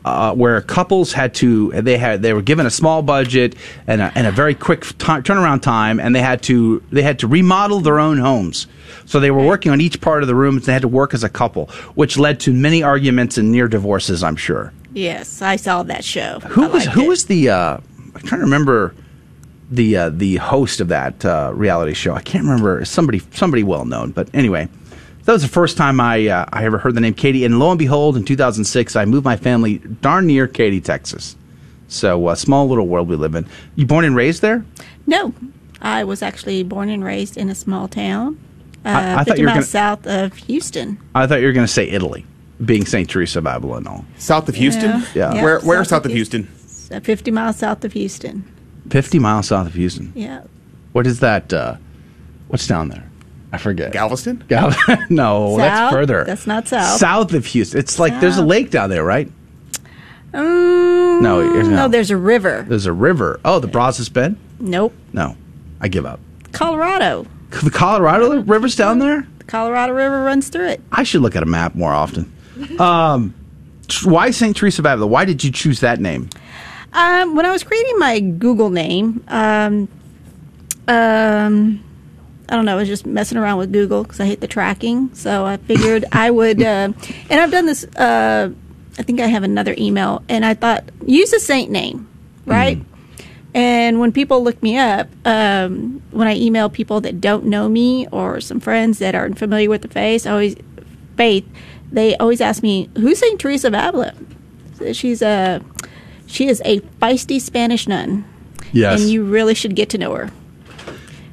[0.06, 3.56] uh, where couples had to they had they were given a small budget
[3.86, 7.18] and a, and a very quick ti turnaround time, and they had to they had
[7.18, 8.66] to remodel their own homes.
[9.04, 10.64] So they were working on each part of the rooms.
[10.64, 14.22] They had to work as a couple, which led to many arguments and near divorces.
[14.22, 14.72] I'm sure.
[14.98, 16.40] Yes, I saw that show.
[16.40, 17.08] Who was who it.
[17.08, 17.78] was the uh,
[18.14, 18.94] I'm trying to remember
[19.70, 22.14] the uh, the host of that uh, reality show.
[22.14, 24.68] I can't remember somebody somebody well known, but anyway,
[25.24, 27.44] that was the first time I uh, I ever heard the name Katie.
[27.44, 31.36] And lo and behold, in 2006, I moved my family darn near Katy, Texas.
[31.86, 33.46] So a small little world we live in.
[33.76, 34.64] You born and raised there?
[35.06, 35.32] No,
[35.80, 38.38] I was actually born and raised in a small town,
[38.84, 40.98] uh, I- I thought 50 you were miles gonna- south of Houston.
[41.14, 42.26] I thought you were going to say Italy,
[42.64, 44.04] being Saint Teresa of Avila and all.
[44.18, 44.90] South of Houston?
[44.90, 45.06] Yeah.
[45.14, 45.34] Yeah.
[45.34, 46.48] Yeah, Where where south south of of Houston?
[46.92, 48.44] Uh, 50 miles south of Houston.
[48.90, 50.12] 50 miles south of Houston.
[50.14, 50.42] Yeah.
[50.92, 51.52] What is that?
[51.52, 51.76] Uh,
[52.48, 53.04] what's down there?
[53.52, 53.92] I forget.
[53.92, 54.44] Galveston?
[54.48, 54.74] Gal-
[55.10, 55.58] no, South?
[55.58, 56.24] that's further.
[56.24, 56.98] That's not south.
[56.98, 57.78] South of Houston.
[57.78, 59.30] It's like there's a lake down there, right?
[60.34, 61.62] Um, No, no.
[61.62, 62.64] no, there's a river.
[62.68, 63.40] There's a river.
[63.44, 64.36] Oh, the Brazos Bend?
[64.60, 64.92] Nope.
[65.12, 65.36] No,
[65.80, 66.20] I give up.
[66.52, 67.26] Colorado.
[67.62, 69.26] The Colorado River's down there?
[69.38, 70.82] The Colorado River runs through it.
[70.92, 72.30] I should look at a map more often.
[72.80, 73.34] Um,
[74.04, 74.56] why St.
[74.56, 75.06] Teresa Avila?
[75.06, 76.28] Why did you choose that name?
[76.92, 79.88] Um, when I was creating my Google name, um,
[80.88, 81.84] um,
[82.48, 85.14] I don't know, I was just messing around with Google because I hate the tracking.
[85.14, 86.92] So I figured I would, uh,
[87.30, 87.84] and I've done this.
[87.84, 88.50] Uh,
[88.98, 92.08] I think I have another email, and I thought use a saint name,
[92.46, 92.82] right?
[93.54, 98.06] And when people look me up, um, when I email people that don't know me
[98.08, 100.56] or some friends that aren't familiar with the face, I always
[101.16, 101.46] faith,
[101.92, 104.12] they always ask me, "Who's Saint Teresa of Avila?"
[104.92, 105.60] She's a
[106.26, 108.24] she is a feisty Spanish nun.
[108.72, 109.00] Yes.
[109.00, 110.30] and you really should get to know her.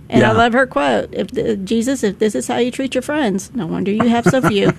[0.10, 0.30] And Yeah.
[0.32, 3.52] I love her quote: "If the, Jesus, if this is how you treat your friends,
[3.54, 4.72] no wonder you have so few."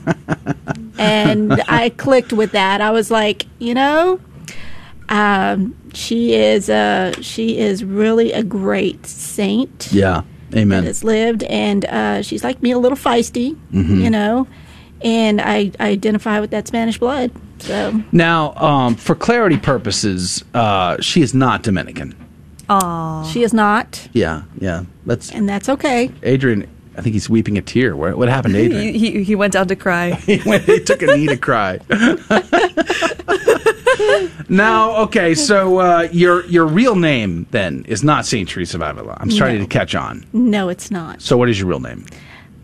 [0.99, 2.81] and I clicked with that.
[2.81, 4.21] I was like, you know,
[5.09, 10.23] um, she is uh, she is really a great saint Yeah.
[10.51, 10.85] that Amen.
[10.85, 14.03] has lived, and uh, she's like me, a little feisty, Mhm.
[14.03, 14.47] you know.
[15.03, 17.31] And I, I identify with that Spanish blood.
[17.59, 22.15] So Now, um, for clarity purposes, uh, she is not Dominican.
[22.69, 23.31] Aww.
[23.33, 24.85] she is not, Yeah, yeah.
[25.07, 26.11] That's and that's okay.
[26.23, 26.67] Adrian.
[26.99, 27.95] I think he's weeping a tear.
[27.95, 28.95] What, what happened to Adrian?
[28.95, 30.13] He, he, he went down to cry.
[30.15, 31.79] he, went, he took a knee to cry.
[34.49, 39.17] now, okay, so uh, your your real name then is not Saint Teresa of Avila.
[39.21, 39.65] I'm starting No.
[39.65, 40.25] to catch on.
[40.33, 41.21] No, it's not.
[41.23, 42.05] So, what is your real name?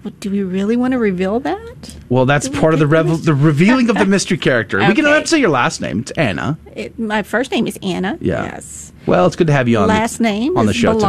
[0.05, 1.97] Well, do we really want to reveal that?
[2.09, 4.79] Well, that's part of the revel- the revealing of the mystery character.
[4.79, 5.19] We can Okay.
[5.19, 6.01] not say your last name.
[6.01, 6.59] It's Anna.
[6.74, 8.19] It, my first name is Anna.
[8.20, 8.45] Yeah.
[8.45, 8.93] Yes.
[9.07, 9.89] Well, it's good to have you on.
[9.89, 11.07] Last name on the is show today.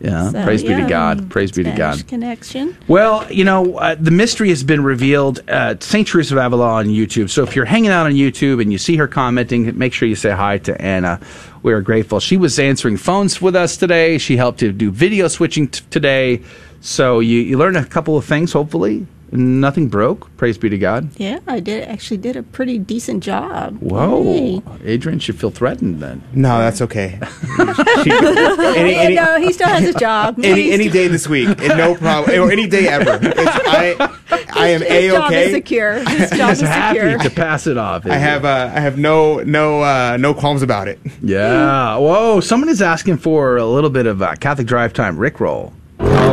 [0.00, 0.30] Yeah.
[0.30, 1.30] So, Praise be to God.
[1.30, 2.06] Praise be to God.
[2.08, 2.76] Connection.
[2.88, 6.08] Well, you know, uh, the mystery has been revealed at St.
[6.08, 7.28] Teresa of Avila on YouTube.
[7.28, 10.14] So if you're hanging out on YouTube and you see her commenting, make sure you
[10.16, 11.20] say hi to Anna.
[11.62, 12.18] We are grateful.
[12.18, 14.16] She was answering phones with us today.
[14.16, 16.40] She helped to do video switching t- today.
[16.80, 19.06] So you, you learned a couple of things, hopefully.
[19.32, 20.34] Nothing broke.
[20.36, 21.10] Praise be to God.
[21.16, 23.78] Yeah, I did actually did a pretty decent job.
[23.78, 24.24] Whoa.
[24.24, 24.62] Yay.
[24.84, 26.22] Adrian should feel threatened then.
[26.32, 27.20] No, that's okay.
[28.06, 30.38] Any, any- no, he still has his job.
[30.42, 33.18] Any any day this week, no problem, or any day ever.
[33.22, 34.18] It's, I
[34.54, 35.52] I am his a job is okay.
[35.52, 35.92] secure.
[36.08, 37.18] His job is He's happy secure.
[37.18, 38.06] to pass it off.
[38.06, 40.98] I have uh, I have no no uh, no qualms about it.
[41.22, 41.96] Yeah.
[41.98, 42.40] Whoa.
[42.40, 45.72] Someone is asking for a little bit of uh, Catholic Drive Time Rickroll.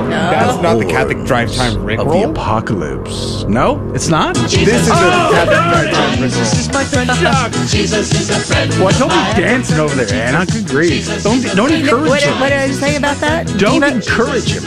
[0.09, 1.99] That's not the Catholic Drive Time Rickroll.
[1.99, 3.43] Of the apocalypse.
[3.43, 4.35] No, it's not.
[4.35, 6.73] This is the oh, Catholic Drive Time Rickroll.
[6.73, 7.51] my friend Chuck.
[7.69, 8.69] Jesus is a friend.
[8.79, 10.45] Well, don't be dancing over there, Anna.
[10.45, 11.07] Good grief.
[11.23, 12.39] Don't don't encourage What, him.
[12.39, 13.47] what did I say about that?
[13.57, 13.91] Don't Devo.
[13.95, 14.63] encourage him.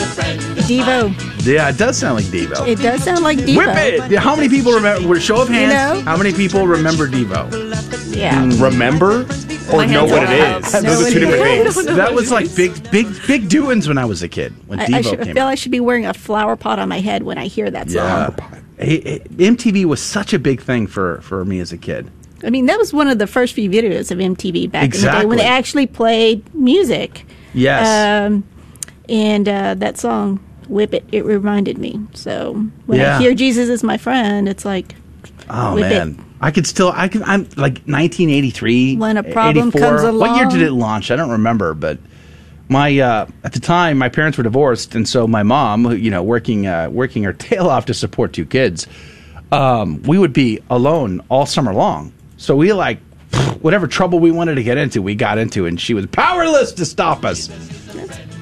[0.67, 1.47] Devo.
[1.47, 2.67] Yeah, it does sound like Devo.
[2.69, 3.57] It does sound like Devo.
[3.57, 4.19] Whip it.
[4.19, 5.19] How many people remember?
[5.21, 6.11] Show of You hands, know?
[6.11, 7.51] how many people remember Devo?
[8.15, 8.43] Yeah.
[8.43, 9.25] Mm, remember
[9.73, 10.75] or know what it is.
[10.75, 10.83] it up.
[10.85, 11.87] Those are two different things.
[11.97, 14.53] That was like big, big, big doings when I was a kid.
[14.67, 15.49] When I, Devo I should, came feel out.
[15.51, 18.05] I should be wearing a flower pot on my head when I hear that song.
[18.39, 18.61] Yeah.
[18.79, 22.11] Hey, hey, MTV was such a big thing for, for me as a kid.
[22.43, 25.11] I mean, that was one of the first few videos of MTV back in the
[25.11, 27.27] day when they actually played music.
[27.53, 28.27] Yes.
[28.27, 28.45] Um,
[29.09, 32.01] and uh, that song, Whip It, it reminded me.
[32.15, 32.55] So
[32.87, 33.17] when Yeah.
[33.17, 34.95] I hear Jesus is my friend, it's like,
[35.51, 36.25] Oh Whip man, it.
[36.41, 36.91] I could still.
[36.95, 37.23] I can.
[37.23, 38.97] I'm like 1983.
[38.97, 39.81] When a problem 84.
[39.81, 41.11] comes What year did it launch?
[41.11, 41.99] I don't remember, but
[42.69, 46.11] my uh, at the time my parents were divorced, and so my mom, who, you
[46.11, 48.87] know, working uh, working her tail off to support two kids,
[49.53, 52.13] um, we would be alone all summer long.
[52.37, 53.01] So we like
[53.61, 56.87] whatever trouble we wanted to get into, we got into, and she was powerless to
[56.87, 57.49] stop us.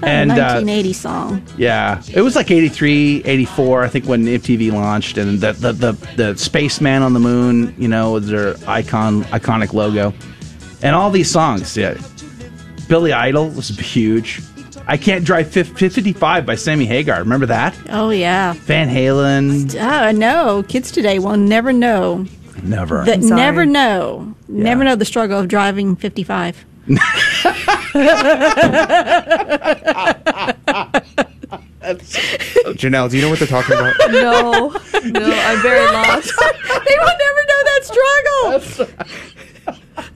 [0.02, 1.42] A And, uh, 1980 song.
[1.56, 5.92] Yeah, it was like 83, 84, I think, when MTV launched, and the the the,
[6.16, 10.12] the spaceman on the moon, you know, was their icon iconic logo,
[10.82, 11.76] and all these songs.
[11.76, 11.96] Yeah,
[12.88, 14.40] Billy Idol was huge.
[14.86, 17.18] I can't drive 55 by Sammy Hagar.
[17.18, 17.76] Remember that?
[17.90, 18.54] Oh, yeah.
[18.54, 19.76] Van Halen.
[19.78, 20.62] Oh, no.
[20.62, 22.24] Kids today will never know.
[22.62, 23.04] Never.
[23.04, 24.34] That never know.
[24.48, 26.64] Never know the struggle of driving 55.
[32.76, 33.94] Janelle, do you know what they're talking about?
[34.10, 34.70] no,
[35.04, 36.32] no, I'm very lost.
[36.38, 38.86] they will never know that struggle.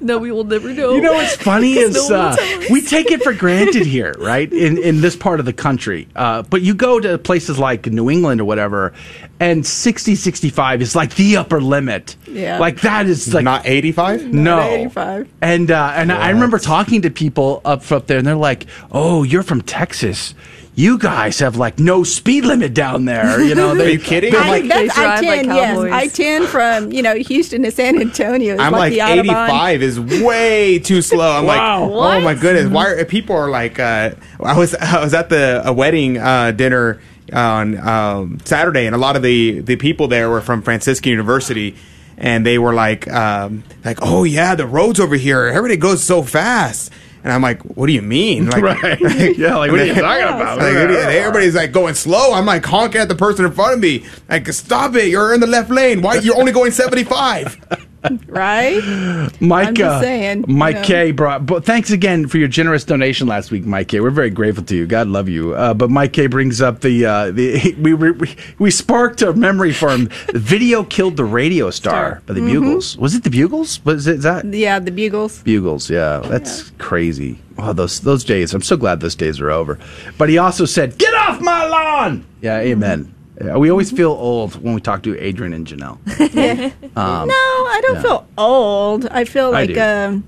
[0.02, 0.94] No, we will never know.
[0.94, 2.36] You know what's funny is No uh,
[2.70, 4.52] we take it for granted here, right?
[4.52, 6.08] In in this part of the country.
[6.14, 8.92] Uh, but you go to places like New England or whatever,
[9.40, 12.16] and 60, 65 is like the upper limit.
[12.26, 12.58] Yeah.
[12.58, 14.32] Like that is like not 85?
[14.32, 14.60] No.
[14.60, 15.28] 85.
[15.40, 19.22] And uh, and I remember talking to people up up there, and they're like, "Oh,
[19.22, 20.34] you're from Texas."
[20.74, 23.70] You guys have like no speed limit down there, you know?
[23.78, 24.32] Are you kidding?
[24.32, 25.78] they're I, like, that's They drive I like 10, yes.
[25.92, 28.56] I 10 from, you know, Houston to San Antonio.
[28.56, 29.20] I'm like, the Autobahn.
[29.20, 31.30] 85 is way too slow.
[31.30, 31.88] I'm Wow.
[31.90, 33.78] like, oh my goodness, why are people are like?
[33.78, 34.12] Uh,
[34.42, 37.00] I was I was at the a wedding uh, dinner
[37.34, 41.76] on um, Saturday, and a lot of the the people there were from Franciscan University,
[42.16, 46.22] and they were like, um, like, oh yeah, the roads over here, everybody goes so
[46.22, 46.90] fast.
[47.24, 48.50] And I'm like, what do you mean?
[48.50, 49.00] Like, Right.
[49.38, 50.58] Yeah, like, what are you talking about?
[50.58, 52.32] Like, what you- and everybody's like going slow.
[52.32, 54.04] I'm like honking at the person in front of me.
[54.28, 55.08] Like, stop it!
[55.08, 56.02] You're in the left lane.
[56.02, 56.16] Why?
[56.16, 57.81] You're only going 75.
[58.26, 58.80] Right?
[59.40, 60.82] Mike, I'm just uh, saying, you Mike know.
[60.84, 61.46] K brought.
[61.46, 64.00] But thanks again for your generous donation last week, Mike K.
[64.00, 64.86] We're very grateful to you.
[64.86, 65.54] God love you.
[65.54, 68.12] Uh, but Mike K brings up the uh, the we, we
[68.58, 70.08] we sparked a memory for him.
[70.32, 72.54] Video killed the radio star by the Mhm.
[72.60, 72.96] Buggles.
[72.98, 73.84] Was it the Buggles?
[73.84, 75.42] Was it is that Yeah, the Buggles.
[75.44, 75.88] Buggles?
[75.90, 77.38] Yeah, that's crazy.
[77.58, 78.54] Oh, those those days.
[78.54, 79.78] I'm so glad those days are over.
[80.18, 83.14] But he also said, "Get off my lawn." Yeah, amen.
[83.42, 85.98] Yeah, we always feel old when we talk to Adrian and Janelle.
[86.94, 88.02] Um, no, I don't yeah.
[88.02, 89.06] feel old.
[89.06, 89.80] I feel I like do.
[89.80, 90.24] um,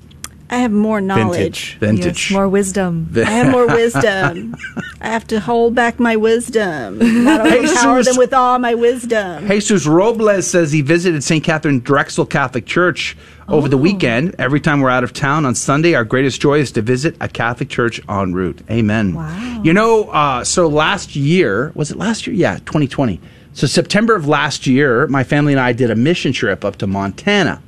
[0.48, 1.76] I have more knowledge.
[1.78, 2.30] Vintage.
[2.30, 3.10] Yes, more wisdom.
[3.14, 4.56] I have more wisdom.
[5.00, 6.98] I have to hold back my wisdom.
[7.24, 8.14] Not overpower Jesus.
[8.14, 9.46] them with all my wisdom.
[9.46, 11.44] Jesus Robles says he visited St.
[11.44, 13.14] Katharine Drexel Catholic Church
[13.48, 13.70] over Oh.
[13.70, 14.34] the weekend.
[14.38, 17.28] Every time we're out of town on Sunday, our greatest joy is to visit a
[17.28, 18.60] Catholic church en route.
[18.70, 19.14] Amen.
[19.14, 19.60] Wow.
[19.62, 22.34] You know, uh, so last year, was it last year?
[22.34, 23.20] Yeah, 2020.
[23.52, 26.86] So September of last year, my family and I did a mission trip up to
[26.86, 27.60] Montana.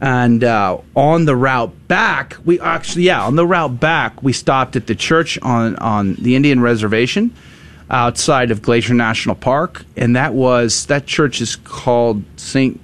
[0.00, 4.74] And uh, on the route back, we actually, yeah, on the route back, we stopped
[4.76, 7.34] at the church on, on the Indian reservation
[7.90, 9.84] outside of Glacier National Park.
[9.98, 12.80] And that was, that church is called St.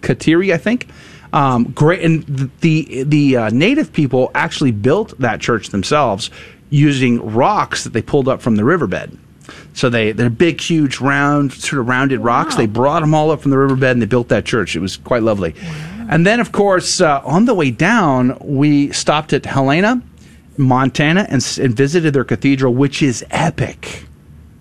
[0.00, 0.88] Kateri, I think.
[1.34, 2.22] Um, great, and
[2.60, 6.30] the the, uh, native people actually built that church themselves
[6.70, 9.18] using rocks that they pulled up from the riverbed.
[9.72, 12.54] So they they're big, huge, round, sort of rounded rocks.
[12.54, 14.76] They brought them all up from the riverbed and they built that church.
[14.76, 15.56] It was quite lovely.
[16.08, 20.00] And then, of course, uh, on the way down, we stopped at Helena,
[20.56, 24.04] Montana, and, and visited their cathedral, which is epic.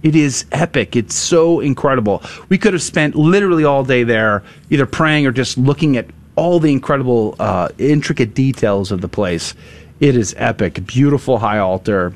[0.01, 0.95] It is epic.
[0.95, 2.23] It's so incredible.
[2.49, 6.59] We could have spent literally all day there, either praying or just looking at all
[6.59, 9.53] the incredible, uh, intricate details of the place.
[9.99, 10.85] It is epic.
[10.85, 12.13] Beautiful high altar,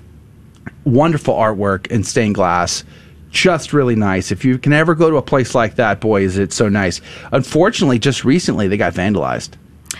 [0.85, 2.83] wonderful artwork and stained glass.
[3.29, 4.31] Just really nice.
[4.31, 7.01] If you can ever go to a place like that, boy, is it so nice.
[7.31, 9.49] Unfortunately, just recently they got vandalized.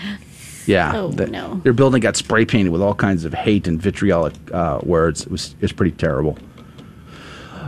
[0.66, 1.62] Yeah, Oh, the- no.
[1.64, 5.22] their building got spray painted with all kinds of hate and vitriolic uh, words.
[5.22, 6.38] It was it was pretty terrible.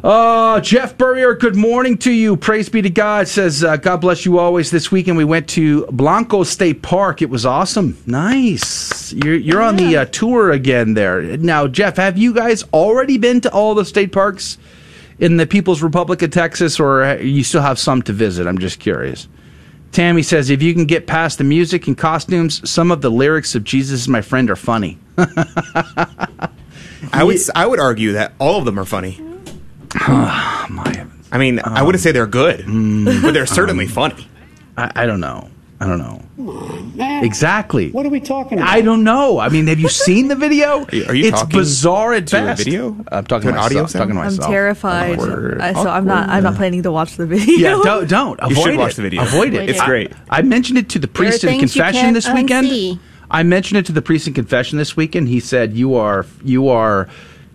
[0.04, 2.38] Uh, Jeff Burrier, good morning to you.
[2.38, 3.28] Praise be to God.
[3.28, 4.72] Says, uh, God bless you always.
[4.72, 7.22] This weekend we went to Blanco State Park.
[7.22, 7.98] It was awesome.
[8.06, 9.12] Nice.
[9.12, 11.22] You're, you're on the uh, tour again there.
[11.38, 14.58] Now, Jeff, have you guys already been to all the state parks
[15.20, 18.48] in the People's Republic of Texas, or you still have some to visit?
[18.48, 19.28] I'm just curious.
[19.92, 23.54] Tammy says, if you can get past the music and costumes, some of the lyrics
[23.54, 24.98] of Jesus is my friend are funny.
[27.12, 29.29] I would I would argue that all of them are funny.
[29.96, 33.22] I mean, I wouldn't say they're good, mm.
[33.22, 34.28] but they're certainly um, funny.
[34.78, 35.50] I, I don't know.
[35.82, 36.22] I don't know.
[36.96, 37.92] Man, Exactly.
[37.92, 38.70] What are we talking about?
[38.70, 39.40] I don't know.
[39.40, 40.84] I mean, have you seen the video?
[40.92, 42.66] Are you- are you it's talking bizarre at to a best.
[42.66, 42.98] video?
[43.10, 43.94] I'm talking To to an audio myself.
[44.10, 44.20] Talking to sound?
[44.20, 44.50] I'm myself.
[44.52, 45.20] terrified.
[45.20, 45.62] Awkward.
[45.62, 46.28] I, so I'm not.
[46.28, 47.58] I'm not planning to watch the video.
[47.58, 48.78] Yeah, don't don't You avoid should it.
[48.78, 49.22] watch the video.
[49.22, 49.58] Avoid it.
[49.60, 49.80] Avoid it.
[49.80, 50.12] I- great.
[50.30, 52.68] I, mentioned it to the priest in things you confession can't this weekend.
[52.68, 53.00] unsee.
[53.32, 55.30] I mentioned it to the priest in confession this weekend.
[55.30, 57.08] He said, "You are you are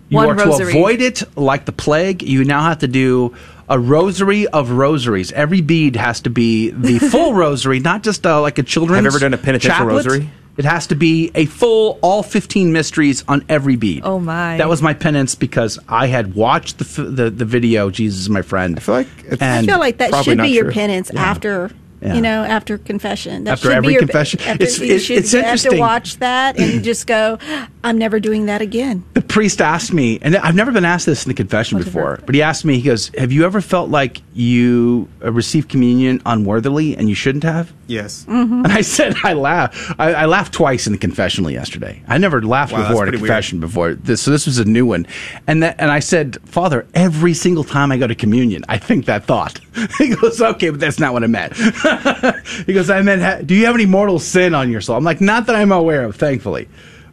[0.09, 0.71] you One are rosary.
[0.73, 2.21] to avoid it like the plague.
[2.23, 3.33] You now have to do."
[3.67, 5.31] A rosary of rosaries.
[5.31, 8.97] Every bead has to be the full rosary, not just uh, like a children's.
[8.97, 10.05] Have you ever done a penitential chaplet.
[10.05, 10.29] rosary?
[10.55, 14.03] It has to be a full, all 15 mysteries on every bead.
[14.05, 14.57] Oh my!
[14.57, 17.89] That was my penance because I had watched the f- the, the video.
[17.89, 18.77] Jesus is my friend.
[18.77, 20.73] I feel like it's I feel like that should not be your true.
[20.73, 21.23] penance Yeah.
[21.23, 21.71] after.
[22.01, 22.13] Yeah.
[22.15, 23.45] You know, after confession.
[23.45, 24.39] That After should every be your, confession.
[24.41, 27.39] After, It's- you it- should it's have to watch that and just go,
[27.83, 31.25] "I'm never doing that again." the priest asked me, and I've never been asked this
[31.25, 34.21] in the confession before, but he asked me, he goes, Have you ever felt like
[34.33, 37.73] you uh, received communion unworthily and you shouldn't have?
[37.87, 38.25] Yes.
[38.27, 39.77] And I said, I laughed.
[39.99, 42.01] I, I laughed twice in the confessional yesterday.
[42.07, 43.29] I never laughed Wow, before in a pretty weird.
[43.29, 43.93] confession before.
[43.93, 45.05] This, so this was a new one.
[45.47, 49.05] And that, and I said, Father, every single time I go to communion, I think
[49.05, 49.59] that thought.
[49.99, 51.53] he goes, Okay, but that's not what I meant.
[52.65, 54.97] he goes, I meant, do you have any mortal sin on your soul?
[54.97, 56.67] I'm like, not that I'm aware of, thankfully.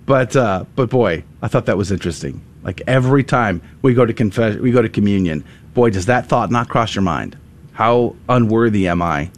[0.06, 2.42] But uh, but boy, I thought that was interesting.
[2.62, 5.44] Like every time we go to confess, we go to communion.
[5.74, 7.36] Boy, does that thought not cross your mind?
[7.72, 9.30] How unworthy am I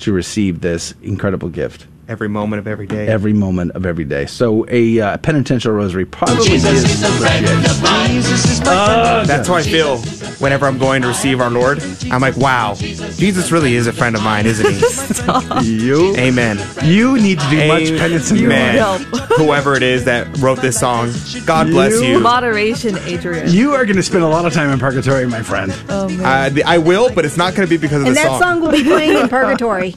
[0.00, 1.86] to receive this incredible gift?
[2.08, 3.08] Every moment of every day.
[3.08, 4.26] Every moment of every day.
[4.26, 8.10] So a uh, penitential rosary probably Jesus is is a friend of mine.
[8.10, 9.28] Jesus is my friend.
[9.28, 9.98] That's how I feel
[10.38, 11.82] whenever I'm going to receive our Lord.
[12.10, 15.68] I'm like, wow, Jesus really is a friend of mine, isn't he?
[15.84, 16.14] you.
[16.16, 16.60] Amen.
[16.84, 18.78] You need to do much penance in your Amen.
[19.10, 19.28] life.
[19.36, 21.12] Whoever it is that wrote this song,
[21.44, 22.20] God bless You- you.
[22.20, 23.50] Moderation, Adrian.
[23.50, 25.74] You are going to spend a lot of time in purgatory, my friend.
[25.88, 26.24] oh man.
[26.24, 28.32] Uh, the- I will, but it's not going to be because of And the song.
[28.34, 29.88] And that song will be playing in purgatory.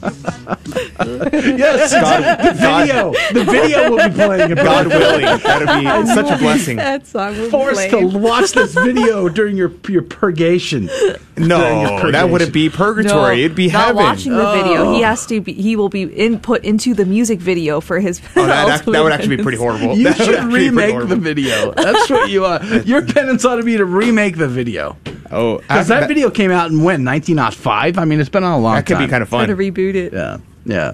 [1.56, 3.12] yes, God- the video.
[3.32, 4.54] The video will be playing.
[4.54, 5.22] God willing.
[5.42, 6.76] That'd be such a blessing.
[6.76, 10.86] that song will be Forced to watch this video during your your purgation.
[10.86, 13.36] During your No, that wouldn't be purgatory.
[13.36, 13.96] No, It'd be not heaven.
[13.96, 14.86] watching the video.
[14.86, 14.94] Oh.
[14.94, 15.52] He has to be.
[15.54, 18.20] He will be input into the music video for his.
[18.36, 19.96] Oh, that, that, that would actually be pretty horrible.
[19.96, 21.72] You That should actually be pretty remake the video.
[21.72, 22.62] That's what you are.
[22.84, 24.96] Your penance ought to be to remake the video.
[25.30, 27.98] Oh, Because I- that video came out in when 1905.
[27.98, 28.76] I mean, it's been on a long time.
[28.76, 29.06] that could time.
[29.06, 29.46] be kind of fun.
[29.46, 30.12] Try to reboot it.
[30.12, 30.38] Yeah.
[30.64, 30.92] Yeah.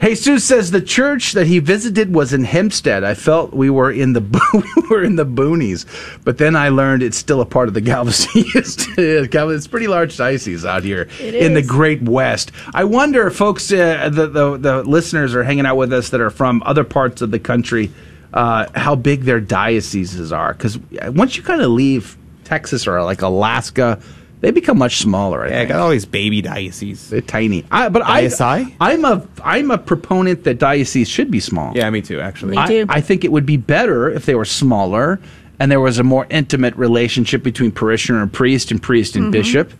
[0.00, 3.04] Jesus says the church that he visited was in Hempstead.
[3.04, 5.86] I felt we were in the bo- we were in the boonies,
[6.24, 8.44] but then I learned it's still a part of the Galveston.
[8.54, 11.62] it's pretty large diocese out here It in the.
[11.62, 12.50] Great West.
[12.74, 16.28] I wonder, folks, uh, the, the the listeners are hanging out with us that are
[16.28, 17.92] from other parts of the country,
[18.34, 20.52] uh, how big their dioceses are.
[20.52, 20.76] Because
[21.14, 24.02] once you kind of leave Texas or like Alaska.
[24.42, 25.44] They become much smaller.
[25.44, 25.68] I Yeah, I think.
[25.70, 27.08] got all these baby dioceses.
[27.08, 27.64] They're tiny.
[27.70, 28.40] I, but Diocese?
[28.40, 31.72] I, I'm a I'm a proponent that dioceses should be small.
[31.76, 32.52] Yeah, me too, actually.
[32.52, 32.86] Me I, too.
[32.88, 35.20] I think it would be better if they were smaller
[35.62, 39.30] and there was a more intimate relationship between parishioner and priest and priest and mm-hmm.
[39.30, 39.72] bishop.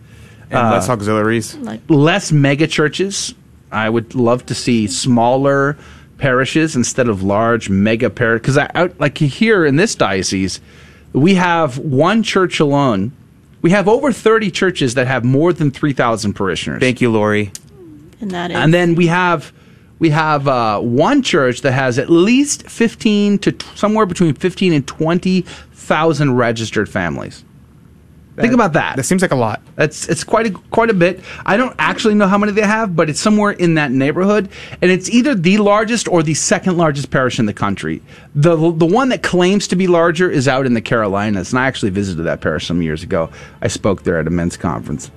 [0.49, 1.57] And uh, less auxiliaries.
[1.89, 3.35] Less mega churches.
[3.73, 5.77] I would love to see smaller
[6.19, 8.43] parishes instead of large mega parishes.
[8.43, 10.61] Because I, I, like here in this diocese,
[11.13, 13.11] we have one church alone.
[13.63, 16.81] We have over 30 churches that have more than 3,000 parishioners.
[16.81, 17.53] Thank you, Lori.
[18.21, 18.57] And that is.
[18.57, 19.53] And then we have
[19.99, 24.73] we have uh, one church that has at least fifteen to t- somewhere between fifteen
[24.73, 27.45] and twenty thousand registered families.
[28.43, 28.97] Think about that.
[28.97, 29.63] That seems like a lot.
[29.77, 31.21] That's it's quite a quite a bit.
[31.47, 34.49] I don't actually know how many they have, but it's somewhere in that neighborhood,
[34.83, 38.03] and it's either the largest or the second largest parish in the country.
[38.35, 41.67] the The one that claims to be larger is out in the Carolinas, and I
[41.67, 43.31] actually visited that parish some years ago.
[43.63, 45.11] I spoke there at a men's conference.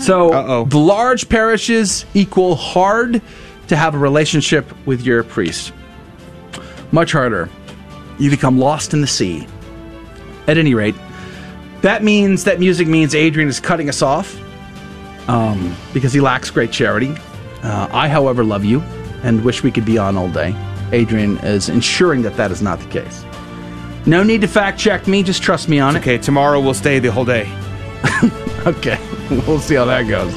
[0.00, 0.64] So Uh-oh.
[0.66, 3.22] the large parishes equal hard
[3.68, 5.72] to have a relationship with your priest.
[6.90, 7.48] Much harder.
[8.18, 9.46] You become lost in the sea.
[10.46, 10.94] At any rate,
[11.82, 14.38] that means that music means Adrian is cutting us off
[15.28, 17.14] um, because he lacks great charity.
[17.62, 18.80] Uh, I, however, love you
[19.22, 20.54] and wish we could be on all day.
[20.92, 23.24] Adrian is ensuring that that is not the case.
[24.04, 26.00] No need to fact check me, just trust me on it.
[26.00, 27.46] Okay, tomorrow we'll stay the whole day.
[28.64, 28.96] Okay,
[29.48, 30.36] we'll see how that goes.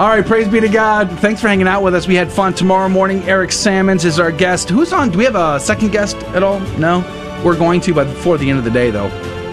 [0.00, 1.08] All right, praise be to God.
[1.20, 2.08] Thanks for hanging out with us.
[2.08, 3.22] We had fun tomorrow morning.
[3.28, 4.68] Eric Sammons is our guest.
[4.68, 5.10] Who's on?
[5.10, 6.58] Do we have a second guest at all?
[6.78, 6.98] No,
[7.44, 9.08] we're going to, but before the end of the day, though.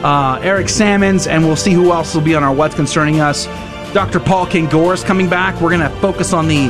[0.06, 3.48] Uh, Eric Sammons, and we'll see who else will be on our What's Concerning Us.
[3.92, 4.20] Dr.
[4.20, 5.60] Paul Kengor is coming back.
[5.60, 6.68] We're going to focus on the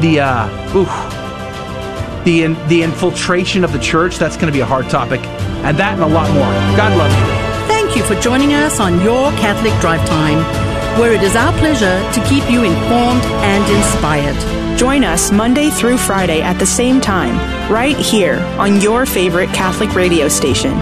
[0.00, 4.16] the uh, oof, the in, the infiltration of the church.
[4.16, 6.50] That's going to be a hard topic, and that and a lot more.
[6.78, 7.68] God love you.
[7.68, 10.38] Thank you for joining us on Your Catholic Drive Time,
[10.98, 14.78] where it is our pleasure to keep you informed and inspired.
[14.78, 17.36] Join us Monday through Friday at the same time,
[17.70, 20.72] right here on your favorite Catholic radio station.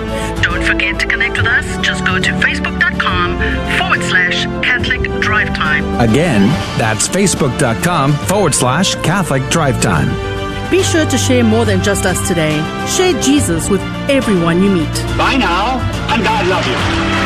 [0.67, 1.65] Don't forget to connect with us.
[1.87, 3.39] Just go to facebook.com
[3.79, 5.85] forward slash Catholic Drive Time.
[6.01, 10.09] Again, that's facebook.com forward slash Catholic Drive Time.
[10.69, 12.57] Be sure to share more than just us today.
[12.89, 13.81] Share Jesus with
[14.11, 14.93] everyone you meet.
[15.17, 15.79] Bye now,
[16.13, 17.26] and God love you.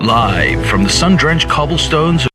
[0.00, 2.28] Live from the sun drenched cobblestones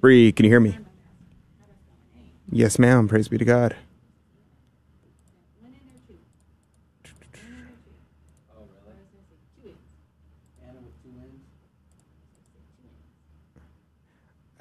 [0.00, 0.78] Bree, can you hear me?
[2.50, 3.08] Yes, ma'am.
[3.08, 3.74] Praise be to God.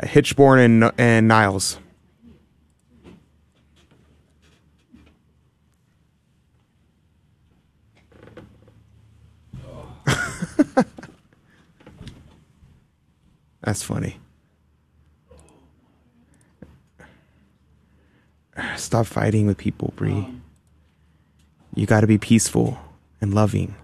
[0.01, 1.79] Hichborn and and Niles.
[13.61, 14.17] That's funny.
[18.75, 20.27] Stop fighting with people, Bree.
[21.75, 22.79] You got to be peaceful
[23.21, 23.75] and loving.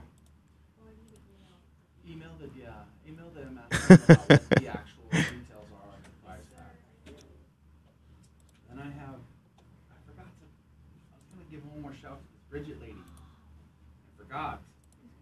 [2.09, 2.69] Email the yeah,
[3.07, 6.75] email them asking about what the actual details are on the prize pack.
[8.71, 9.19] And I have,
[9.91, 12.95] I forgot to, I was gonna give one more shout to this Bridget lady.
[12.97, 14.61] I forgot.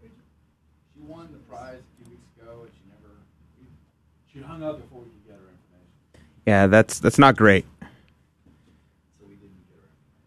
[0.00, 3.12] She won the prize a few weeks ago, and she never,
[4.32, 5.92] she hung up before we could get her information.
[6.46, 7.66] Yeah, that's that's not great.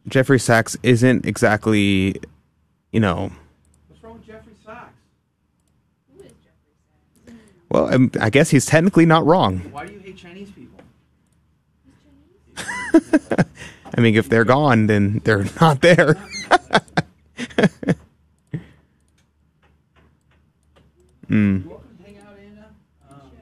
[0.08, 2.16] Jeffrey Sachs isn't exactly,
[2.92, 3.32] you know.
[3.88, 4.94] What's wrong with Jeffrey Sachs?
[6.16, 7.38] Who is Jeffrey Sachs?
[7.70, 9.60] Well, um, I guess he's technically not wrong.
[9.72, 10.80] Why do you hate Chinese people?
[13.98, 16.16] I mean, if they're gone, then they're not there.
[21.28, 21.62] Hmm.
[21.66, 22.70] You're welcome to hang out, Anna.
[23.10, 23.34] Um,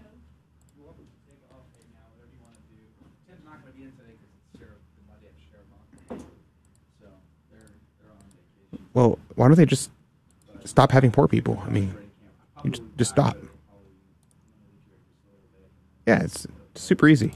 [0.80, 2.80] you're welcome to take off, hang out, whatever you want to do.
[3.28, 6.24] Tim's not going to be in today because it's sheriff, the Monday after sheriff month.
[7.04, 7.12] So
[7.52, 8.83] they're they're on vacation.
[8.94, 9.90] Well, why don't they just
[10.66, 11.62] stop having poor people?
[11.66, 11.94] I mean,
[12.64, 13.38] you just, just stop.
[16.06, 16.46] Yeah, it's
[16.76, 17.34] super easy.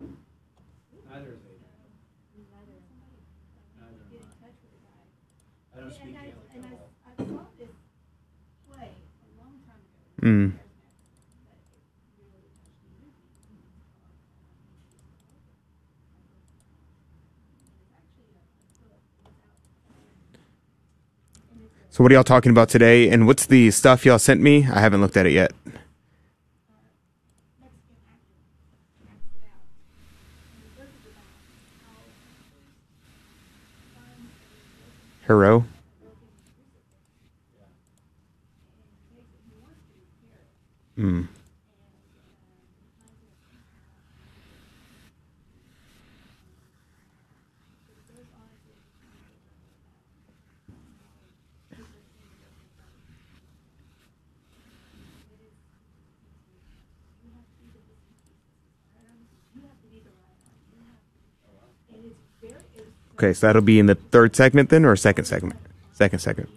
[0.00, 1.62] Neither is Adrian.
[2.50, 3.02] Neither am I.
[5.76, 6.34] I don't speak Gaelic
[7.18, 7.46] at all.
[10.20, 10.48] Hmm.
[21.94, 23.08] So what are y'all talking about today?
[23.08, 24.66] And what's the stuff y'all sent me?
[24.66, 25.52] I haven't looked at it yet.
[35.28, 35.64] Hero.
[40.96, 41.22] Hmm.
[63.14, 65.58] Okay, so that'll be in the third segment then, or second segment?
[65.92, 66.50] Second segment.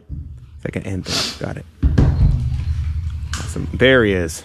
[0.61, 1.45] Second and third.
[1.45, 1.65] Got it.
[3.35, 3.69] Awesome.
[3.73, 4.43] There he is.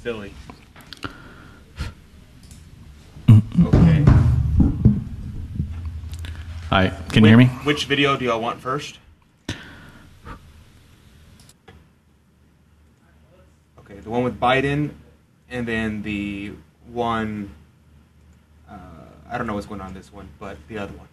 [0.00, 0.32] Silly.
[6.70, 7.46] Hi, can you hear me?
[7.64, 8.98] Which video do y'all want first?
[13.78, 14.90] Okay, the one with Biden,
[15.48, 16.52] and then the
[16.92, 17.50] one.
[18.68, 18.74] Uh,
[19.30, 21.08] I don't know what's going on this one, but the other one.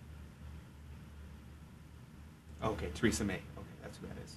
[2.62, 3.36] Okay, Theresa May.
[3.36, 4.36] Okay, that's who that is.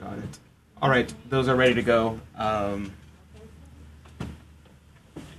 [0.00, 0.38] Got it.
[0.82, 2.20] All right, those are ready to go.
[2.36, 2.92] Um,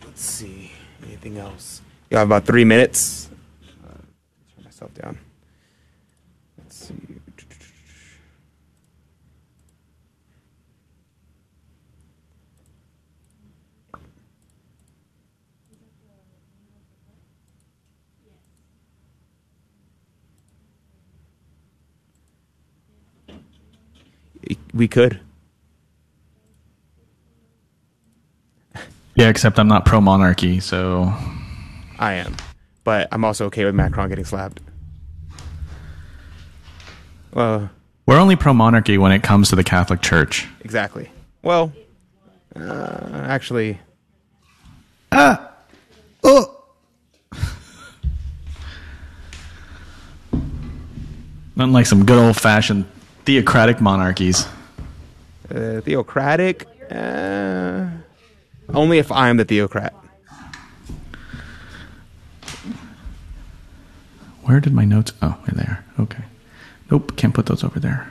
[0.05, 0.71] let's see.
[1.03, 1.81] Anything else?
[2.09, 3.29] You have about three minutes.
[3.85, 3.89] Uh,
[4.55, 5.17] turn myself down.
[6.57, 6.95] Let's see.
[24.73, 25.19] We could.
[29.15, 31.11] Yeah, except I'm not pro monarchy, so
[31.99, 32.35] I am,
[32.83, 34.59] but I'm also okay with Macron getting slapped.
[37.33, 37.69] Well,
[38.05, 40.47] we're only pro monarchy when it comes to the Catholic Church.
[40.61, 41.09] exactly.
[41.43, 41.71] Well,
[42.55, 43.79] uh, actually,
[45.11, 45.51] Ah.
[46.23, 46.53] Oh.
[51.55, 52.85] Not like some good old fashioned
[53.25, 54.45] theocratic monarchies.
[55.53, 56.67] uh, theocratic.
[56.91, 57.87] Uh,
[58.73, 59.93] only if I'm the theocrat.
[64.47, 65.11] Where did my notes?
[65.21, 65.85] Oh, they're there.
[65.99, 66.23] Okay.
[66.89, 68.07] Nope, can't put those over there.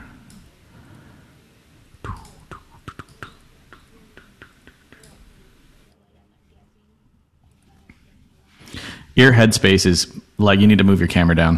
[9.15, 11.57] Your headspace is like you need to move your camera down.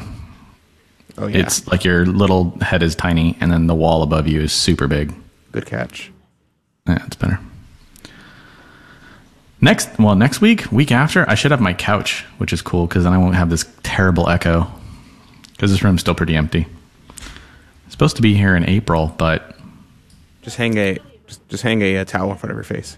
[1.17, 1.39] Oh yeah.
[1.39, 4.87] It's like your little head is tiny, and then the wall above you is super
[4.87, 5.13] big.
[5.51, 6.09] Good catch.
[6.87, 7.37] Yeah, it's better.
[9.61, 13.03] Next, well, next week, week after, I should have my couch, which is cool because
[13.03, 14.67] then I won't have this terrible echo.
[15.51, 16.65] Because this room's still pretty empty.
[17.09, 19.57] It's supposed to be here in April, but
[20.41, 22.95] Just hang a Just, just hang a, uh towel in front of your face.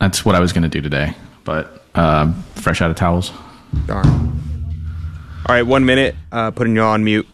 [0.00, 1.14] That's what I was going to do today,
[1.44, 3.32] but uh, fresh out of towels.
[3.86, 4.06] Darn.
[4.06, 6.14] All right, one minute.
[6.32, 7.26] Uh, putting you on mute.